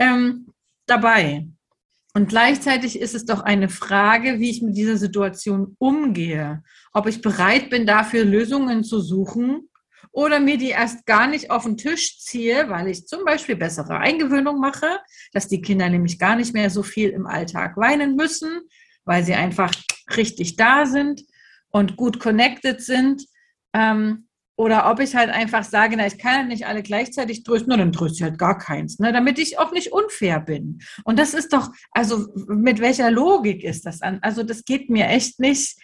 ähm, 0.00 0.46
dabei. 0.86 1.46
Und 2.14 2.30
gleichzeitig 2.30 2.98
ist 2.98 3.14
es 3.14 3.26
doch 3.26 3.40
eine 3.40 3.68
Frage, 3.68 4.40
wie 4.40 4.50
ich 4.50 4.62
mit 4.62 4.74
dieser 4.74 4.96
Situation 4.96 5.76
umgehe. 5.78 6.62
Ob 6.94 7.06
ich 7.06 7.20
bereit 7.20 7.68
bin, 7.68 7.86
dafür 7.86 8.24
Lösungen 8.24 8.84
zu 8.84 9.00
suchen 9.00 9.68
oder 10.16 10.40
mir 10.40 10.56
die 10.56 10.70
erst 10.70 11.04
gar 11.04 11.26
nicht 11.26 11.50
auf 11.50 11.64
den 11.64 11.76
Tisch 11.76 12.18
ziehe, 12.20 12.70
weil 12.70 12.88
ich 12.88 13.06
zum 13.06 13.22
Beispiel 13.26 13.54
bessere 13.54 13.98
Eingewöhnung 13.98 14.58
mache, 14.58 14.98
dass 15.32 15.46
die 15.46 15.60
Kinder 15.60 15.90
nämlich 15.90 16.18
gar 16.18 16.36
nicht 16.36 16.54
mehr 16.54 16.70
so 16.70 16.82
viel 16.82 17.10
im 17.10 17.26
Alltag 17.26 17.76
weinen 17.76 18.16
müssen, 18.16 18.62
weil 19.04 19.24
sie 19.24 19.34
einfach 19.34 19.74
richtig 20.16 20.56
da 20.56 20.86
sind 20.86 21.22
und 21.68 21.98
gut 21.98 22.18
connected 22.18 22.80
sind. 22.80 23.26
Ähm, 23.74 24.28
oder 24.56 24.90
ob 24.90 25.00
ich 25.00 25.14
halt 25.14 25.28
einfach 25.28 25.64
sage, 25.64 25.98
na, 25.98 26.06
ich 26.06 26.16
kann 26.16 26.34
ja 26.34 26.42
nicht 26.44 26.66
alle 26.66 26.82
gleichzeitig 26.82 27.42
trösten, 27.42 27.68
na, 27.68 27.76
dann 27.76 27.92
tröste 27.92 28.16
ich 28.16 28.22
halt 28.22 28.38
gar 28.38 28.56
keins, 28.56 28.98
ne, 28.98 29.12
damit 29.12 29.38
ich 29.38 29.58
auch 29.58 29.72
nicht 29.72 29.92
unfair 29.92 30.40
bin. 30.40 30.78
Und 31.04 31.18
das 31.18 31.34
ist 31.34 31.52
doch, 31.52 31.68
also 31.90 32.26
mit 32.48 32.80
welcher 32.80 33.10
Logik 33.10 33.62
ist 33.62 33.84
das 33.84 34.00
an? 34.00 34.18
Also 34.22 34.44
das 34.44 34.64
geht 34.64 34.88
mir 34.88 35.08
echt 35.08 35.40
nicht, 35.40 35.78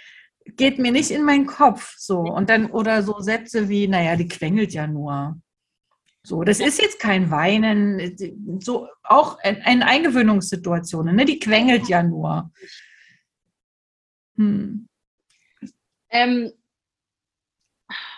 geht 0.45 0.79
mir 0.79 0.93
nicht 0.93 1.11
in 1.11 1.25
meinen 1.25 1.47
Kopf 1.47 1.95
so. 1.99 2.21
Und 2.21 2.51
dann, 2.51 2.71
oder 2.71 3.03
so 3.03 3.21
Sätze 3.21 3.69
wie, 3.69 3.89
naja, 3.89 4.17
die 4.17 4.29
quengelt 4.29 4.73
ja 4.73 4.87
nur. 4.87 5.41
So, 6.25 6.45
das 6.45 6.61
ist 6.61 6.81
jetzt 6.81 7.01
kein 7.01 7.31
Weinen, 7.31 8.17
so 8.61 8.89
auch 9.03 9.39
in 9.43 9.83
Eingewöhnungssituationen, 9.83 11.17
ne? 11.17 11.25
Die 11.25 11.41
quengelt 11.41 11.89
ja 11.89 12.03
nur. 12.03 12.53
Hm. 14.37 14.89
Ähm, 16.11 16.53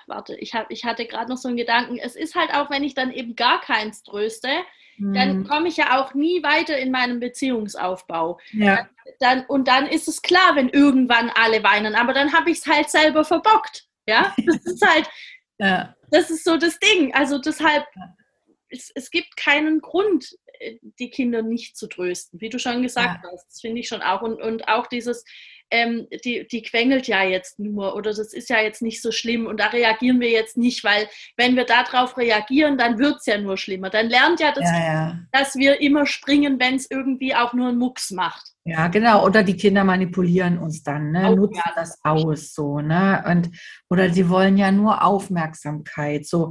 warte, 0.07 0.37
ich, 0.37 0.55
hab, 0.55 0.71
ich 0.71 0.85
hatte 0.85 1.07
gerade 1.07 1.31
noch 1.31 1.39
so 1.39 1.49
einen 1.49 1.57
Gedanken. 1.57 1.97
Es 1.97 2.15
ist 2.15 2.35
halt 2.35 2.53
auch, 2.53 2.69
wenn 2.71 2.85
ich 2.85 2.95
dann 2.95 3.11
eben 3.11 3.37
gar 3.37 3.63
keins 3.63 4.03
tröste, 4.03 4.51
hm. 4.97 5.15
dann 5.15 5.49
komme 5.49 5.69
ich 5.69 5.79
ja 5.79 5.99
auch 5.99 6.13
nie 6.13 6.43
weiter 6.43 6.77
in 6.77 6.91
meinem 6.91 7.21
Beziehungsaufbau. 7.21 8.39
Ja 8.53 8.77
dann, 8.77 8.89
und 9.49 9.69
dann 9.69 9.87
ist 9.87 10.09
es 10.09 10.23
klar, 10.23 10.57
wenn 10.57 10.69
irgendwann 10.69 11.31
alle 11.35 11.63
weinen, 11.63 11.95
aber 11.95 12.13
dann 12.13 12.33
habe 12.33 12.51
ich 12.51 12.59
es 12.59 12.67
halt 12.67 12.91
selber 12.91 13.25
verbockt. 13.25 13.87
Ja, 14.07 14.35
das 14.45 14.65
ist 14.65 14.87
halt, 14.87 15.09
ja. 15.59 15.95
das 16.11 16.31
ist 16.31 16.45
so 16.45 16.57
das 16.57 16.79
Ding. 16.79 17.15
Also 17.15 17.39
deshalb, 17.39 17.85
es, 18.69 18.91
es 18.95 19.11
gibt 19.11 19.37
keinen 19.37 19.81
Grund, 19.81 20.37
äh, 20.61 20.79
die 20.99 21.11
Kinder 21.11 21.43
nicht 21.43 21.77
zu 21.77 21.87
trösten, 21.87 22.41
wie 22.41 22.51
du 22.51 22.59
schon 22.59 22.83
gesagt 22.83 23.25
ja. 23.25 23.31
hast. 23.31 23.47
Das 23.47 23.61
finde 23.61 23.81
ich 23.81 23.89
schon 23.89 24.03
auch. 24.03 24.23
Und, 24.23 24.41
und 24.43 24.69
auch 24.69 24.87
dieses, 24.87 25.25
ähm, 25.71 26.07
die, 26.25 26.47
die 26.47 26.63
quengelt 26.63 27.07
ja 27.09 27.25
jetzt 27.25 27.59
nur 27.59 27.97
oder 27.97 28.13
das 28.13 28.33
ist 28.33 28.49
ja 28.49 28.61
jetzt 28.61 28.83
nicht 28.83 29.01
so 29.01 29.11
schlimm 29.11 29.47
und 29.47 29.59
da 29.59 29.67
reagieren 29.67 30.21
wir 30.21 30.31
jetzt 30.31 30.57
nicht, 30.57 30.85
weil 30.85 31.09
wenn 31.37 31.57
wir 31.57 31.65
darauf 31.65 32.17
reagieren, 32.17 32.79
dann 32.79 32.99
wird 32.99 33.17
es 33.17 33.27
ja 33.27 33.39
nur 33.39 33.57
schlimmer. 33.57 33.91
Dann 33.91 34.09
lernt 34.09 34.41
ja, 34.41 34.53
das, 34.53 34.71
ja, 34.71 34.79
ja. 34.79 35.19
dass 35.33 35.57
wir 35.57 35.81
immer 35.81 36.07
springen, 36.07 36.61
wenn 36.61 36.77
es 36.77 36.91
irgendwie 36.91 37.35
auch 37.35 37.55
nur 37.55 37.69
einen 37.69 37.79
Mucks 37.79 38.11
macht. 38.11 38.54
Ja, 38.67 38.89
genau. 38.89 39.25
Oder 39.27 39.43
die 39.43 39.57
Kinder 39.57 39.85
manipulieren 39.85 40.59
uns 40.59 40.83
dann, 40.83 41.11
ne? 41.13 41.31
Oh, 41.31 41.37
nutzen 41.37 41.63
ja. 41.65 41.73
das 41.75 41.99
aus, 42.03 42.55
so, 42.55 42.81
ne? 42.81 43.23
Und, 43.29 43.51
oder 43.91 44.11
sie 44.11 44.29
wollen 44.31 44.57
ja 44.57 44.73
nur 44.73 45.05
Aufmerksamkeit, 45.05 46.27
so. 46.27 46.51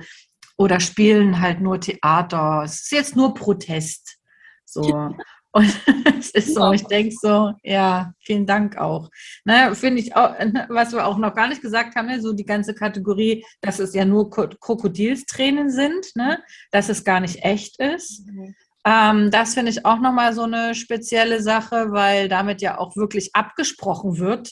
Oder 0.56 0.80
spielen 0.80 1.42
halt 1.42 1.60
nur 1.60 1.80
Theater. 1.80 2.62
Es 2.66 2.84
ist 2.84 2.92
jetzt 2.92 3.16
nur 3.16 3.34
Protest. 3.34 4.18
So. 4.66 5.16
Und 5.56 5.72
es 6.18 6.32
ist 6.32 6.56
so, 6.56 6.72
ich 6.72 6.84
denke 6.86 7.14
so, 7.22 7.54
ja, 7.62 8.14
vielen 8.26 8.48
Dank 8.48 8.76
auch. 8.78 9.12
Ne, 9.46 9.76
Finde 9.76 10.02
ich 10.02 10.16
auch, 10.16 10.38
ne, 10.40 10.66
was 10.70 10.94
wir 10.94 11.06
auch 11.06 11.20
noch 11.20 11.36
gar 11.36 11.48
nicht 11.48 11.62
gesagt 11.62 11.96
haben, 11.96 12.08
ne, 12.08 12.20
so 12.22 12.34
die 12.34 12.46
ganze 12.46 12.74
Kategorie, 12.74 13.46
dass 13.62 13.78
es 13.78 13.94
ja 13.94 14.04
nur 14.04 14.32
Krokodilstränen 14.32 15.70
sind, 15.70 16.08
ne, 16.16 16.44
dass 16.72 16.90
es 16.90 17.04
gar 17.04 17.20
nicht 17.20 17.44
echt 17.44 17.80
ist. 17.80 18.26
Mhm. 18.26 18.56
Ähm, 18.86 19.32
das 19.32 19.54
finde 19.54 19.72
ich 19.72 19.86
auch 19.86 20.00
nochmal 20.00 20.34
so 20.34 20.44
eine 20.44 20.76
spezielle 20.76 21.42
Sache, 21.42 21.92
weil 21.92 22.28
damit 22.28 22.62
ja 22.62 22.78
auch 22.78 22.96
wirklich 22.96 23.34
abgesprochen 23.34 24.18
wird. 24.18 24.52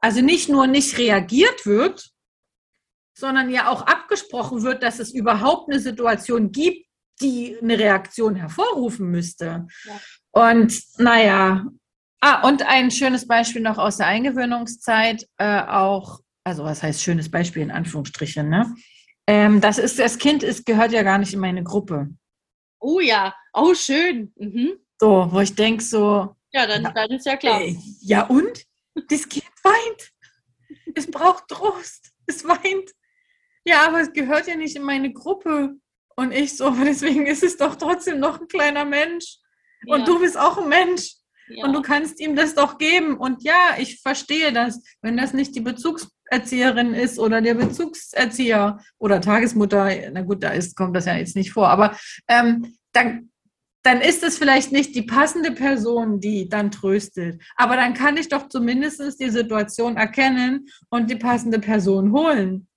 Also 0.00 0.22
nicht 0.22 0.48
nur 0.48 0.66
nicht 0.66 0.96
reagiert 0.96 1.66
wird, 1.66 2.10
sondern 3.14 3.50
ja 3.50 3.68
auch 3.68 3.82
abgesprochen 3.82 4.62
wird, 4.62 4.82
dass 4.82 4.98
es 4.98 5.12
überhaupt 5.12 5.70
eine 5.70 5.78
Situation 5.78 6.52
gibt, 6.52 6.86
die 7.20 7.58
eine 7.60 7.78
Reaktion 7.78 8.34
hervorrufen 8.34 9.10
müsste. 9.10 9.66
Ja. 9.84 10.00
Und 10.32 10.80
naja, 10.96 11.66
ah, 12.22 12.48
und 12.48 12.62
ein 12.62 12.90
schönes 12.90 13.26
Beispiel 13.26 13.60
noch 13.60 13.76
aus 13.76 13.98
der 13.98 14.06
Eingewöhnungszeit, 14.06 15.26
äh, 15.36 15.62
auch, 15.62 16.20
also 16.44 16.64
was 16.64 16.82
heißt 16.82 17.02
schönes 17.02 17.30
Beispiel 17.30 17.62
in 17.62 17.70
Anführungsstrichen, 17.70 18.48
ne? 18.48 18.74
Ähm, 19.26 19.60
das 19.60 19.78
ist, 19.78 19.98
das 19.98 20.18
Kind 20.18 20.42
ist, 20.42 20.64
gehört 20.64 20.92
ja 20.92 21.02
gar 21.02 21.18
nicht 21.18 21.34
in 21.34 21.40
meine 21.40 21.62
Gruppe. 21.62 22.08
Oh 22.80 23.00
ja, 23.00 23.34
oh 23.52 23.74
schön. 23.74 24.32
Mhm. 24.36 24.80
So, 24.98 25.28
wo 25.30 25.40
ich 25.40 25.54
denke 25.54 25.82
so. 25.82 26.34
Ja, 26.52 26.66
dann, 26.66 26.82
ja, 26.82 26.90
dann 26.92 27.10
ist 27.10 27.26
ja 27.26 27.36
klar. 27.36 27.60
Äh, 27.60 27.76
ja 28.00 28.26
und? 28.26 28.64
Das 29.08 29.28
Kind 29.28 29.46
weint. 29.62 30.12
Es 30.94 31.10
braucht 31.10 31.48
Trost. 31.48 32.10
Es 32.26 32.44
weint. 32.44 32.90
Ja, 33.64 33.86
aber 33.86 34.00
es 34.00 34.12
gehört 34.12 34.46
ja 34.46 34.56
nicht 34.56 34.76
in 34.76 34.82
meine 34.82 35.12
Gruppe. 35.12 35.74
Und 36.16 36.32
ich 36.32 36.56
so, 36.56 36.70
deswegen 36.84 37.26
ist 37.26 37.42
es 37.42 37.56
doch 37.56 37.76
trotzdem 37.76 38.18
noch 38.18 38.40
ein 38.40 38.48
kleiner 38.48 38.84
Mensch. 38.84 39.36
Und 39.86 40.06
du 40.06 40.18
bist 40.18 40.38
auch 40.38 40.58
ein 40.58 40.68
Mensch. 40.68 41.14
Und 41.62 41.72
du 41.72 41.82
kannst 41.82 42.20
ihm 42.20 42.36
das 42.36 42.54
doch 42.54 42.78
geben. 42.78 43.16
Und 43.16 43.42
ja, 43.42 43.76
ich 43.78 44.00
verstehe 44.00 44.52
das. 44.52 44.82
Wenn 45.02 45.16
das 45.16 45.32
nicht 45.32 45.54
die 45.54 45.60
Bezugserzieherin 45.60 46.94
ist 46.94 47.18
oder 47.18 47.40
der 47.40 47.54
Bezugserzieher 47.54 48.78
oder 48.98 49.20
Tagesmutter, 49.20 49.90
na 50.12 50.22
gut, 50.22 50.42
da 50.42 50.50
ist, 50.50 50.76
kommt 50.76 50.96
das 50.96 51.06
ja 51.06 51.16
jetzt 51.16 51.36
nicht 51.36 51.52
vor. 51.52 51.68
Aber 51.68 51.96
ähm, 52.28 52.74
dann 52.92 53.30
dann 53.82 54.00
ist 54.00 54.22
es 54.22 54.36
vielleicht 54.36 54.72
nicht 54.72 54.94
die 54.94 55.02
passende 55.02 55.52
Person, 55.52 56.20
die 56.20 56.48
dann 56.48 56.70
tröstet. 56.70 57.42
Aber 57.56 57.76
dann 57.76 57.94
kann 57.94 58.16
ich 58.16 58.28
doch 58.28 58.48
zumindest 58.48 59.18
die 59.20 59.30
Situation 59.30 59.96
erkennen 59.96 60.66
und 60.90 61.10
die 61.10 61.16
passende 61.16 61.58
Person 61.58 62.12
holen. 62.12 62.68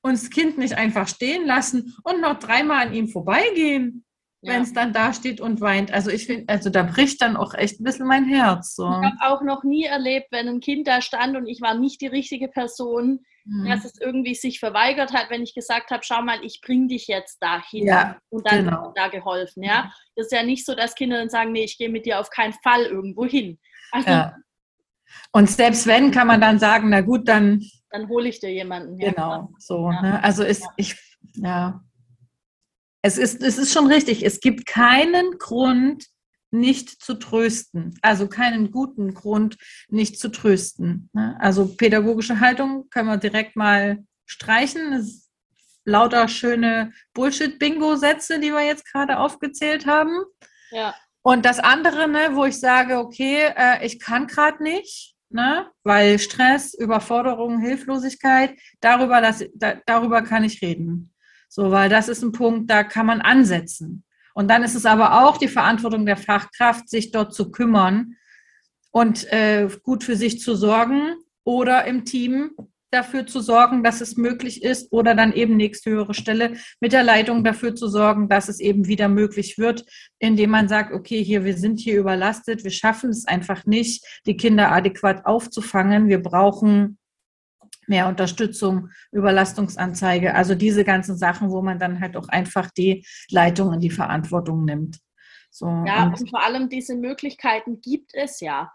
Und 0.00 0.12
das 0.12 0.30
Kind 0.30 0.56
nicht 0.56 0.78
einfach 0.78 1.08
stehen 1.08 1.46
lassen 1.46 1.94
und 2.04 2.20
noch 2.20 2.38
dreimal 2.38 2.86
an 2.86 2.94
ihm 2.94 3.08
vorbeigehen, 3.08 4.05
ja. 4.46 4.54
wenn 4.54 4.62
es 4.62 4.72
dann 4.72 4.92
da 4.92 5.12
steht 5.12 5.40
und 5.40 5.60
weint. 5.60 5.92
Also 5.92 6.10
ich 6.10 6.26
finde, 6.26 6.52
also 6.52 6.70
da 6.70 6.82
bricht 6.82 7.20
dann 7.20 7.36
auch 7.36 7.54
echt 7.54 7.80
ein 7.80 7.84
bisschen 7.84 8.06
mein 8.06 8.24
Herz. 8.24 8.74
So. 8.74 8.84
Ich 8.84 8.94
habe 8.94 9.16
auch 9.20 9.42
noch 9.42 9.64
nie 9.64 9.84
erlebt, 9.84 10.28
wenn 10.30 10.48
ein 10.48 10.60
Kind 10.60 10.86
da 10.86 11.02
stand 11.02 11.36
und 11.36 11.46
ich 11.46 11.60
war 11.60 11.74
nicht 11.74 12.00
die 12.00 12.06
richtige 12.06 12.48
Person, 12.48 13.20
mhm. 13.44 13.68
dass 13.68 13.84
es 13.84 14.00
irgendwie 14.00 14.34
sich 14.34 14.60
verweigert 14.60 15.12
hat, 15.12 15.30
wenn 15.30 15.42
ich 15.42 15.54
gesagt 15.54 15.90
habe, 15.90 16.02
schau 16.04 16.22
mal, 16.22 16.38
ich 16.44 16.60
bring 16.64 16.88
dich 16.88 17.06
jetzt 17.06 17.38
dahin 17.42 17.86
ja, 17.86 18.16
und 18.28 18.50
dann 18.50 18.64
genau. 18.64 18.92
da 18.94 19.08
geholfen. 19.08 19.62
Ja, 19.62 19.92
das 20.14 20.26
ist 20.26 20.32
ja 20.32 20.42
nicht 20.42 20.64
so, 20.64 20.74
dass 20.74 20.94
Kinder 20.94 21.18
dann 21.18 21.30
sagen, 21.30 21.52
nee, 21.52 21.64
ich 21.64 21.78
gehe 21.78 21.88
mit 21.88 22.06
dir 22.06 22.20
auf 22.20 22.30
keinen 22.30 22.54
Fall 22.62 22.84
irgendwo 22.84 23.24
hin. 23.26 23.58
Also, 23.92 24.10
ja. 24.10 24.36
Und 25.32 25.50
selbst 25.50 25.86
wenn, 25.86 26.10
kann 26.10 26.26
man 26.26 26.40
dann 26.40 26.58
sagen, 26.58 26.90
na 26.90 27.00
gut, 27.00 27.28
dann. 27.28 27.62
Dann 27.90 28.08
hole 28.08 28.28
ich 28.28 28.40
dir 28.40 28.52
jemanden. 28.52 28.98
Ja. 29.00 29.10
Genau, 29.12 29.50
so. 29.58 29.90
Ja. 29.90 30.02
Ne? 30.02 30.24
Also 30.24 30.42
ist, 30.42 30.66
ich, 30.76 30.96
ja. 31.34 31.80
Es 33.06 33.18
ist, 33.18 33.40
es 33.40 33.56
ist 33.56 33.72
schon 33.72 33.86
richtig. 33.86 34.24
Es 34.26 34.40
gibt 34.40 34.66
keinen 34.66 35.38
Grund, 35.38 36.06
nicht 36.50 37.02
zu 37.02 37.14
trösten. 37.14 37.96
Also 38.02 38.26
keinen 38.26 38.72
guten 38.72 39.14
Grund, 39.14 39.56
nicht 39.88 40.18
zu 40.18 40.28
trösten. 40.28 41.08
Ne? 41.12 41.36
Also 41.38 41.76
pädagogische 41.76 42.40
Haltung 42.40 42.90
können 42.90 43.08
wir 43.08 43.16
direkt 43.16 43.54
mal 43.54 44.04
streichen. 44.24 45.08
lauter 45.84 46.26
schöne 46.26 46.92
Bullshit-Bingo-Sätze, 47.14 48.40
die 48.40 48.50
wir 48.50 48.66
jetzt 48.66 48.90
gerade 48.90 49.18
aufgezählt 49.18 49.86
haben. 49.86 50.24
Ja. 50.72 50.92
Und 51.22 51.44
das 51.44 51.60
andere, 51.60 52.08
ne, 52.08 52.30
wo 52.32 52.44
ich 52.44 52.58
sage, 52.58 52.98
okay, 52.98 53.52
äh, 53.56 53.86
ich 53.86 54.00
kann 54.00 54.26
gerade 54.26 54.64
nicht, 54.64 55.14
ne, 55.28 55.70
weil 55.84 56.18
Stress, 56.18 56.74
Überforderung, 56.74 57.60
Hilflosigkeit, 57.60 58.58
darüber, 58.80 59.20
das, 59.20 59.44
da, 59.54 59.76
darüber 59.86 60.22
kann 60.22 60.42
ich 60.42 60.60
reden. 60.60 61.12
So, 61.48 61.70
weil 61.70 61.88
das 61.88 62.08
ist 62.08 62.22
ein 62.22 62.32
Punkt, 62.32 62.70
da 62.70 62.84
kann 62.84 63.06
man 63.06 63.20
ansetzen. 63.20 64.04
Und 64.34 64.48
dann 64.48 64.62
ist 64.62 64.74
es 64.74 64.84
aber 64.84 65.24
auch 65.24 65.38
die 65.38 65.48
Verantwortung 65.48 66.04
der 66.04 66.16
Fachkraft, 66.16 66.88
sich 66.88 67.10
dort 67.10 67.34
zu 67.34 67.50
kümmern 67.50 68.16
und 68.90 69.30
äh, 69.32 69.68
gut 69.82 70.04
für 70.04 70.16
sich 70.16 70.40
zu 70.40 70.54
sorgen 70.54 71.16
oder 71.44 71.84
im 71.86 72.04
Team 72.04 72.50
dafür 72.90 73.26
zu 73.26 73.40
sorgen, 73.40 73.82
dass 73.82 74.00
es 74.00 74.16
möglich 74.16 74.62
ist 74.62 74.92
oder 74.92 75.14
dann 75.14 75.32
eben 75.32 75.56
nächste 75.56 75.90
höhere 75.90 76.14
Stelle 76.14 76.56
mit 76.80 76.92
der 76.92 77.02
Leitung 77.02 77.44
dafür 77.44 77.74
zu 77.74 77.88
sorgen, 77.88 78.28
dass 78.28 78.48
es 78.48 78.60
eben 78.60 78.86
wieder 78.86 79.08
möglich 79.08 79.58
wird, 79.58 79.84
indem 80.18 80.50
man 80.50 80.68
sagt, 80.68 80.92
okay, 80.92 81.22
hier, 81.22 81.44
wir 81.44 81.56
sind 81.56 81.78
hier 81.78 81.98
überlastet, 81.98 82.64
wir 82.64 82.70
schaffen 82.70 83.10
es 83.10 83.26
einfach 83.26 83.66
nicht, 83.66 84.04
die 84.26 84.36
Kinder 84.36 84.70
adäquat 84.72 85.26
aufzufangen, 85.26 86.08
wir 86.08 86.22
brauchen 86.22 86.98
mehr 87.86 88.08
Unterstützung, 88.08 88.90
Überlastungsanzeige, 89.12 90.34
also 90.34 90.54
diese 90.54 90.84
ganzen 90.84 91.16
Sachen, 91.16 91.50
wo 91.50 91.62
man 91.62 91.78
dann 91.78 92.00
halt 92.00 92.16
auch 92.16 92.28
einfach 92.28 92.70
die 92.70 93.06
Leitung 93.30 93.72
in 93.72 93.80
die 93.80 93.90
Verantwortung 93.90 94.64
nimmt. 94.64 94.98
So, 95.50 95.66
ja, 95.86 96.04
und, 96.04 96.20
und 96.20 96.30
vor 96.30 96.42
allem 96.42 96.68
diese 96.68 96.94
Möglichkeiten 96.96 97.80
gibt 97.80 98.10
es 98.14 98.40
ja. 98.40 98.70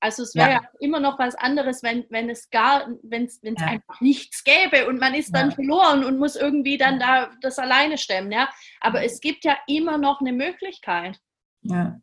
Also 0.00 0.22
es 0.22 0.34
wäre 0.34 0.50
ja. 0.50 0.60
ja. 0.62 0.68
immer 0.80 1.00
noch 1.00 1.18
was 1.18 1.34
anderes, 1.36 1.82
wenn, 1.82 2.04
wenn 2.10 2.28
es 2.28 2.50
gar, 2.50 2.88
wenn 3.02 3.24
es 3.24 3.40
ja. 3.42 3.54
einfach 3.66 4.00
nichts 4.00 4.44
gäbe 4.44 4.86
und 4.88 5.00
man 5.00 5.14
ist 5.14 5.34
dann 5.34 5.50
ja. 5.50 5.54
verloren 5.54 6.04
und 6.04 6.18
muss 6.18 6.36
irgendwie 6.36 6.76
dann 6.76 7.00
da 7.00 7.30
das 7.40 7.58
alleine 7.58 7.96
stemmen, 7.96 8.30
ja. 8.30 8.50
Aber 8.80 9.02
es 9.02 9.20
gibt 9.20 9.44
ja 9.44 9.56
immer 9.66 9.96
noch 9.98 10.20
eine 10.20 10.32
Möglichkeit. 10.32 11.18
Ja. 11.62 11.98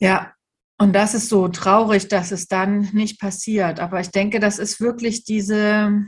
Ja, 0.00 0.32
und 0.78 0.92
das 0.92 1.14
ist 1.14 1.28
so 1.28 1.48
traurig, 1.48 2.06
dass 2.08 2.30
es 2.30 2.46
dann 2.46 2.88
nicht 2.92 3.20
passiert. 3.20 3.80
Aber 3.80 4.00
ich 4.00 4.10
denke, 4.10 4.38
das 4.38 4.60
ist 4.60 4.80
wirklich 4.80 5.24
diese, 5.24 6.04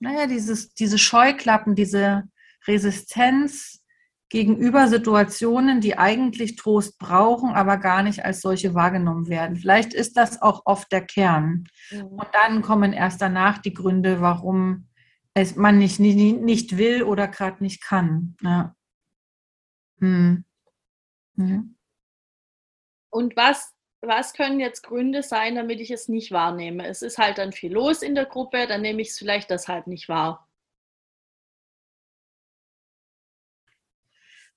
naja, 0.00 0.26
dieses, 0.26 0.72
diese 0.72 0.98
Scheuklappen, 0.98 1.74
diese 1.74 2.24
Resistenz 2.66 3.82
gegenüber 4.30 4.88
Situationen, 4.88 5.80
die 5.80 5.96
eigentlich 5.98 6.56
Trost 6.56 6.98
brauchen, 6.98 7.50
aber 7.50 7.76
gar 7.76 8.02
nicht 8.02 8.24
als 8.24 8.40
solche 8.40 8.74
wahrgenommen 8.74 9.28
werden. 9.28 9.56
Vielleicht 9.56 9.92
ist 9.92 10.16
das 10.16 10.40
auch 10.40 10.62
oft 10.64 10.90
der 10.90 11.04
Kern. 11.04 11.64
Mhm. 11.90 12.06
Und 12.06 12.28
dann 12.32 12.62
kommen 12.62 12.92
erst 12.94 13.20
danach 13.20 13.58
die 13.58 13.74
Gründe, 13.74 14.20
warum 14.20 14.88
es 15.34 15.54
man 15.56 15.78
nicht, 15.78 16.00
nicht, 16.00 16.40
nicht 16.40 16.76
will 16.78 17.02
oder 17.02 17.28
gerade 17.28 17.62
nicht 17.62 17.82
kann. 17.82 18.36
Ja. 18.42 18.74
Hm. 20.00 20.44
Mhm. 21.34 21.76
Und 23.10 23.36
was 23.36 23.72
was 24.00 24.32
können 24.32 24.60
jetzt 24.60 24.82
Gründe 24.82 25.22
sein, 25.22 25.56
damit 25.56 25.80
ich 25.80 25.90
es 25.90 26.08
nicht 26.08 26.30
wahrnehme? 26.30 26.86
Es 26.86 27.02
ist 27.02 27.18
halt 27.18 27.38
dann 27.38 27.52
viel 27.52 27.72
los 27.72 28.02
in 28.02 28.14
der 28.14 28.26
Gruppe, 28.26 28.66
dann 28.66 28.82
nehme 28.82 29.02
ich 29.02 29.08
es 29.08 29.18
vielleicht 29.18 29.50
deshalb 29.50 29.86
nicht 29.86 30.08
wahr. 30.08 30.48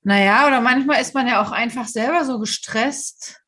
Naja, 0.03 0.47
oder 0.47 0.61
manchmal 0.61 1.01
ist 1.01 1.13
man 1.13 1.27
ja 1.27 1.41
auch 1.41 1.51
einfach 1.51 1.87
selber 1.87 2.25
so 2.25 2.39
gestresst, 2.39 3.43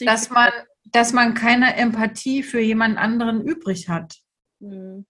dass 0.00 0.30
man, 0.30 0.50
dass 0.84 1.12
man 1.12 1.34
keine 1.34 1.76
Empathie 1.76 2.42
für 2.42 2.60
jemand 2.60 2.98
anderen 2.98 3.42
übrig 3.42 3.88
hat. 3.88 4.22
Hm. 4.60 5.06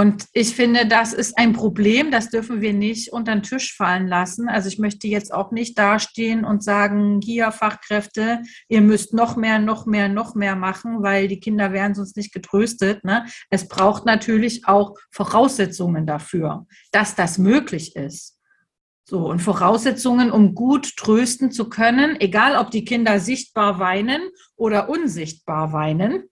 Und 0.00 0.28
ich 0.32 0.54
finde, 0.54 0.86
das 0.86 1.12
ist 1.12 1.36
ein 1.36 1.52
Problem, 1.52 2.10
das 2.10 2.30
dürfen 2.30 2.62
wir 2.62 2.72
nicht 2.72 3.12
unter 3.12 3.32
den 3.32 3.42
Tisch 3.42 3.76
fallen 3.76 4.08
lassen. 4.08 4.48
Also 4.48 4.68
ich 4.68 4.78
möchte 4.78 5.06
jetzt 5.08 5.30
auch 5.30 5.52
nicht 5.52 5.78
dastehen 5.78 6.42
und 6.42 6.64
sagen, 6.64 7.20
hier 7.22 7.52
Fachkräfte, 7.52 8.40
ihr 8.70 8.80
müsst 8.80 9.12
noch 9.12 9.36
mehr, 9.36 9.58
noch 9.58 9.84
mehr, 9.84 10.08
noch 10.08 10.34
mehr 10.34 10.56
machen, 10.56 11.02
weil 11.02 11.28
die 11.28 11.38
Kinder 11.38 11.74
werden 11.74 11.94
sonst 11.94 12.16
nicht 12.16 12.32
getröstet. 12.32 13.04
Ne? 13.04 13.26
Es 13.50 13.68
braucht 13.68 14.06
natürlich 14.06 14.66
auch 14.66 14.94
Voraussetzungen 15.10 16.06
dafür, 16.06 16.64
dass 16.92 17.14
das 17.14 17.36
möglich 17.36 17.94
ist. 17.94 18.38
So, 19.06 19.28
und 19.28 19.40
Voraussetzungen, 19.40 20.30
um 20.30 20.54
gut 20.54 20.96
trösten 20.96 21.52
zu 21.52 21.68
können, 21.68 22.18
egal 22.20 22.56
ob 22.56 22.70
die 22.70 22.86
Kinder 22.86 23.20
sichtbar 23.20 23.78
weinen 23.78 24.22
oder 24.56 24.88
unsichtbar 24.88 25.74
weinen, 25.74 26.30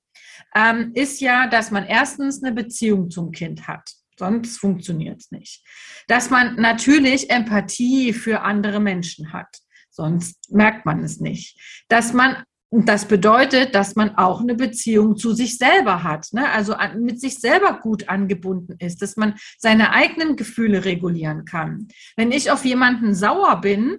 ähm, 0.55 0.93
ist 0.95 1.21
ja, 1.21 1.47
dass 1.49 1.71
man 1.71 1.85
erstens 1.85 2.43
eine 2.43 2.53
Beziehung 2.53 3.11
zum 3.11 3.33
Kind 3.33 3.69
hat. 3.69 3.91
Sonst 4.19 4.59
funktioniert 4.59 5.21
es 5.21 5.31
nicht. 5.31 5.65
Dass 6.09 6.31
man 6.31 6.57
natürlich 6.57 7.31
Empathie 7.31 8.13
für 8.13 8.43
andere 8.43 8.81
Menschen 8.81 9.33
hat. 9.33 9.59
Sonst 9.91 10.51
merkt 10.51 10.87
man 10.87 11.03
es 11.05 11.21
nicht. 11.21 11.85
Dass 11.89 12.13
man 12.13 12.43
das 12.71 13.07
bedeutet, 13.07 13.75
dass 13.75 13.97
man 13.97 14.17
auch 14.17 14.43
eine 14.43 14.55
Beziehung 14.55 15.17
zu 15.17 15.33
sich 15.33 15.57
selber 15.57 16.03
hat, 16.03 16.29
ne? 16.33 16.51
also 16.51 16.75
mit 16.99 17.19
sich 17.19 17.39
selber 17.39 17.81
gut 17.81 18.11
angebunden 18.11 18.77
ist, 18.79 19.01
dass 19.01 19.17
man 19.17 19.37
seine 19.57 19.93
eigenen 19.93 20.37
Gefühle 20.37 20.85
regulieren 20.85 21.47
kann. 21.47 21.89
Wenn 22.15 22.31
ich 22.31 22.51
auf 22.51 22.67
jemanden 22.67 23.15
sauer 23.15 23.63
bin 23.63 23.99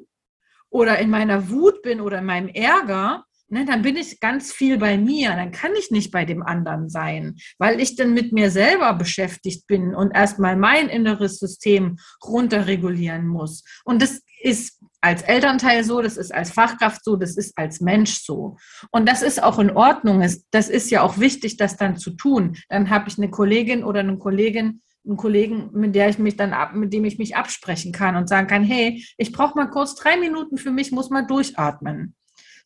oder 0.69 0.99
in 0.99 1.09
meiner 1.09 1.49
Wut 1.49 1.81
bin 1.81 1.99
oder 1.99 2.19
in 2.19 2.25
meinem 2.25 2.49
Ärger, 2.49 3.25
ne, 3.49 3.65
dann 3.65 3.81
bin 3.81 3.95
ich 3.95 4.19
ganz 4.19 4.51
viel 4.51 4.77
bei 4.77 4.97
mir, 4.97 5.29
dann 5.29 5.51
kann 5.51 5.71
ich 5.77 5.91
nicht 5.91 6.11
bei 6.11 6.25
dem 6.25 6.43
anderen 6.43 6.89
sein, 6.89 7.37
weil 7.57 7.79
ich 7.79 7.95
dann 7.95 8.13
mit 8.13 8.31
mir 8.31 8.51
selber 8.51 8.93
beschäftigt 8.93 9.67
bin 9.67 9.95
und 9.95 10.11
erstmal 10.11 10.55
mein 10.55 10.89
inneres 10.89 11.39
System 11.39 11.97
runterregulieren 12.23 13.27
muss. 13.27 13.63
Und 13.83 14.01
das 14.01 14.21
ist 14.41 14.79
als 15.01 15.21
Elternteil 15.21 15.83
so, 15.83 16.01
das 16.01 16.17
ist 16.17 16.33
als 16.33 16.51
Fachkraft 16.51 17.03
so, 17.03 17.15
das 17.15 17.37
ist 17.37 17.57
als 17.57 17.79
Mensch 17.79 18.21
so. 18.21 18.57
Und 18.91 19.07
das 19.07 19.21
ist 19.21 19.41
auch 19.41 19.59
in 19.59 19.71
Ordnung. 19.71 20.25
Das 20.51 20.69
ist 20.69 20.91
ja 20.91 21.01
auch 21.01 21.19
wichtig, 21.19 21.57
das 21.57 21.77
dann 21.77 21.97
zu 21.97 22.11
tun. 22.11 22.57
Dann 22.67 22.89
habe 22.89 23.07
ich 23.07 23.17
eine 23.17 23.29
Kollegin 23.29 23.83
oder 23.83 24.01
eine 24.01 24.17
Kollegin, 24.17 24.81
einen 25.05 25.17
Kollegen, 25.17 25.69
mit 25.73 25.95
der 25.95 26.09
ich 26.09 26.19
mich 26.19 26.35
dann 26.35 26.53
ab, 26.53 26.75
mit 26.75 26.91
dem 26.91 27.05
ich 27.05 27.17
mich 27.17 27.35
absprechen 27.35 27.91
kann 27.91 28.15
und 28.15 28.27
sagen 28.27 28.47
kann, 28.47 28.63
hey, 28.63 29.03
ich 29.17 29.31
brauche 29.31 29.55
mal 29.55 29.69
kurz 29.69 29.95
drei 29.95 30.17
Minuten 30.17 30.57
für 30.57 30.71
mich, 30.71 30.91
muss 30.91 31.09
mal 31.09 31.25
durchatmen. 31.25 32.15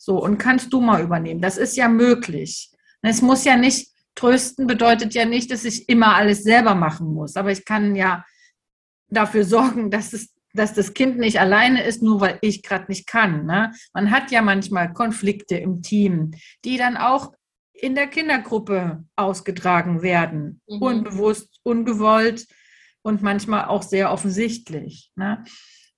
So, 0.04 0.22
und 0.22 0.38
kannst 0.38 0.74
du 0.74 0.82
mal 0.82 1.02
übernehmen. 1.02 1.40
Das 1.40 1.58
ist 1.58 1.78
ja 1.78 1.88
möglich. 1.88 2.70
Es 3.04 3.22
muss 3.22 3.46
ja 3.46 3.56
nicht, 3.56 3.88
trösten 4.16 4.68
bedeutet 4.68 5.14
ja 5.14 5.24
nicht, 5.24 5.50
dass 5.50 5.64
ich 5.64 5.88
immer 5.88 6.16
alles 6.16 6.44
selber 6.44 6.76
machen 6.76 7.14
muss. 7.14 7.38
Aber 7.38 7.54
ich 7.54 7.64
kann 7.64 7.96
ja 7.96 8.26
dafür 9.08 9.46
sorgen, 9.46 9.92
dass 9.92 10.12
es 10.12 10.34
dass 10.56 10.74
das 10.76 10.94
Kind 10.94 11.18
nicht 11.18 11.40
alleine 11.40 11.84
ist, 11.84 12.04
nur 12.04 12.22
weil 12.22 12.38
ich 12.42 12.62
gerade 12.62 12.86
nicht 12.88 13.08
kann. 13.08 13.48
Ne? 13.48 13.72
Man 13.92 14.12
hat 14.12 14.30
ja 14.30 14.44
manchmal 14.44 14.94
Konflikte 14.94 15.56
im 15.56 15.82
Team, 15.82 16.30
die 16.64 16.78
dann 16.78 16.96
auch 16.96 17.34
in 17.74 17.96
der 17.96 18.06
Kindergruppe 18.06 19.04
ausgetragen 19.16 20.04
werden. 20.04 20.62
Mhm. 20.68 20.82
Unbewusst, 20.82 21.60
ungewollt 21.64 22.46
und 23.02 23.24
manchmal 23.24 23.66
auch 23.66 23.82
sehr 23.82 24.12
offensichtlich. 24.12 25.12
Ne? 25.16 25.44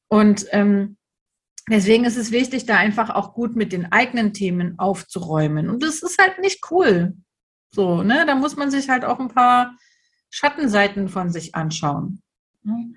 Und 0.07 0.45
ähm, 0.51 0.95
Deswegen 1.69 2.05
ist 2.05 2.17
es 2.17 2.31
wichtig, 2.31 2.65
da 2.65 2.77
einfach 2.77 3.09
auch 3.09 3.33
gut 3.33 3.55
mit 3.55 3.73
den 3.73 3.91
eigenen 3.91 4.33
Themen 4.33 4.77
aufzuräumen. 4.77 5.69
Und 5.69 5.81
das 5.81 6.03
ist 6.03 6.19
halt 6.21 6.39
nicht 6.39 6.61
cool. 6.69 7.15
So, 7.71 8.03
ne? 8.03 8.25
Da 8.25 8.35
muss 8.35 8.55
man 8.55 8.69
sich 8.69 8.87
halt 8.89 9.03
auch 9.03 9.19
ein 9.19 9.29
paar 9.29 9.75
Schattenseiten 10.29 11.09
von 11.09 11.31
sich 11.31 11.55
anschauen. 11.55 12.21
Ne? 12.63 12.93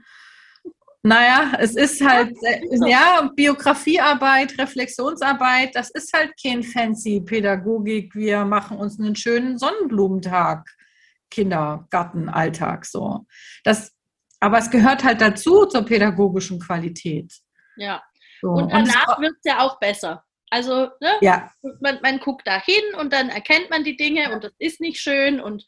Naja, 1.03 1.53
es 1.59 1.77
ist 1.77 2.05
halt, 2.05 2.37
ja, 2.85 3.31
Biografiearbeit, 3.35 4.59
Reflexionsarbeit, 4.59 5.75
das 5.75 5.91
ist 5.91 6.13
halt 6.13 6.33
kein 6.43 6.63
fancy 6.63 7.21
Pädagogik. 7.21 8.15
Wir 8.15 8.45
machen 8.45 8.77
uns 8.77 8.99
einen 8.99 9.15
schönen 9.15 9.59
Sonnenblumentag, 9.59 10.69
Kindergartenalltag, 11.31 12.85
so. 12.85 13.27
Das, 13.65 13.93
aber 14.41 14.59
es 14.59 14.71
gehört 14.71 15.05
halt 15.05 15.21
dazu 15.21 15.67
zur 15.67 15.83
pädagogischen 15.83 16.59
Qualität. 16.59 17.33
Ja. 17.77 18.03
So. 18.41 18.51
Und 18.51 18.73
danach 18.73 19.21
wird 19.21 19.33
es 19.33 19.45
ja 19.45 19.61
auch 19.61 19.79
besser. 19.79 20.25
Also, 20.51 20.89
ne? 21.01 21.13
ja. 21.21 21.51
man, 21.81 22.01
man 22.03 22.19
guckt 22.21 22.47
da 22.47 22.61
hin 22.61 22.95
und 22.99 23.13
dann 23.13 23.29
erkennt 23.29 23.71
man 23.71 23.85
die 23.85 23.97
Dinge 23.97 24.33
und 24.33 24.45
das 24.45 24.53
ist 24.59 24.81
nicht 24.81 25.01
schön 25.01 25.41
und 25.41 25.65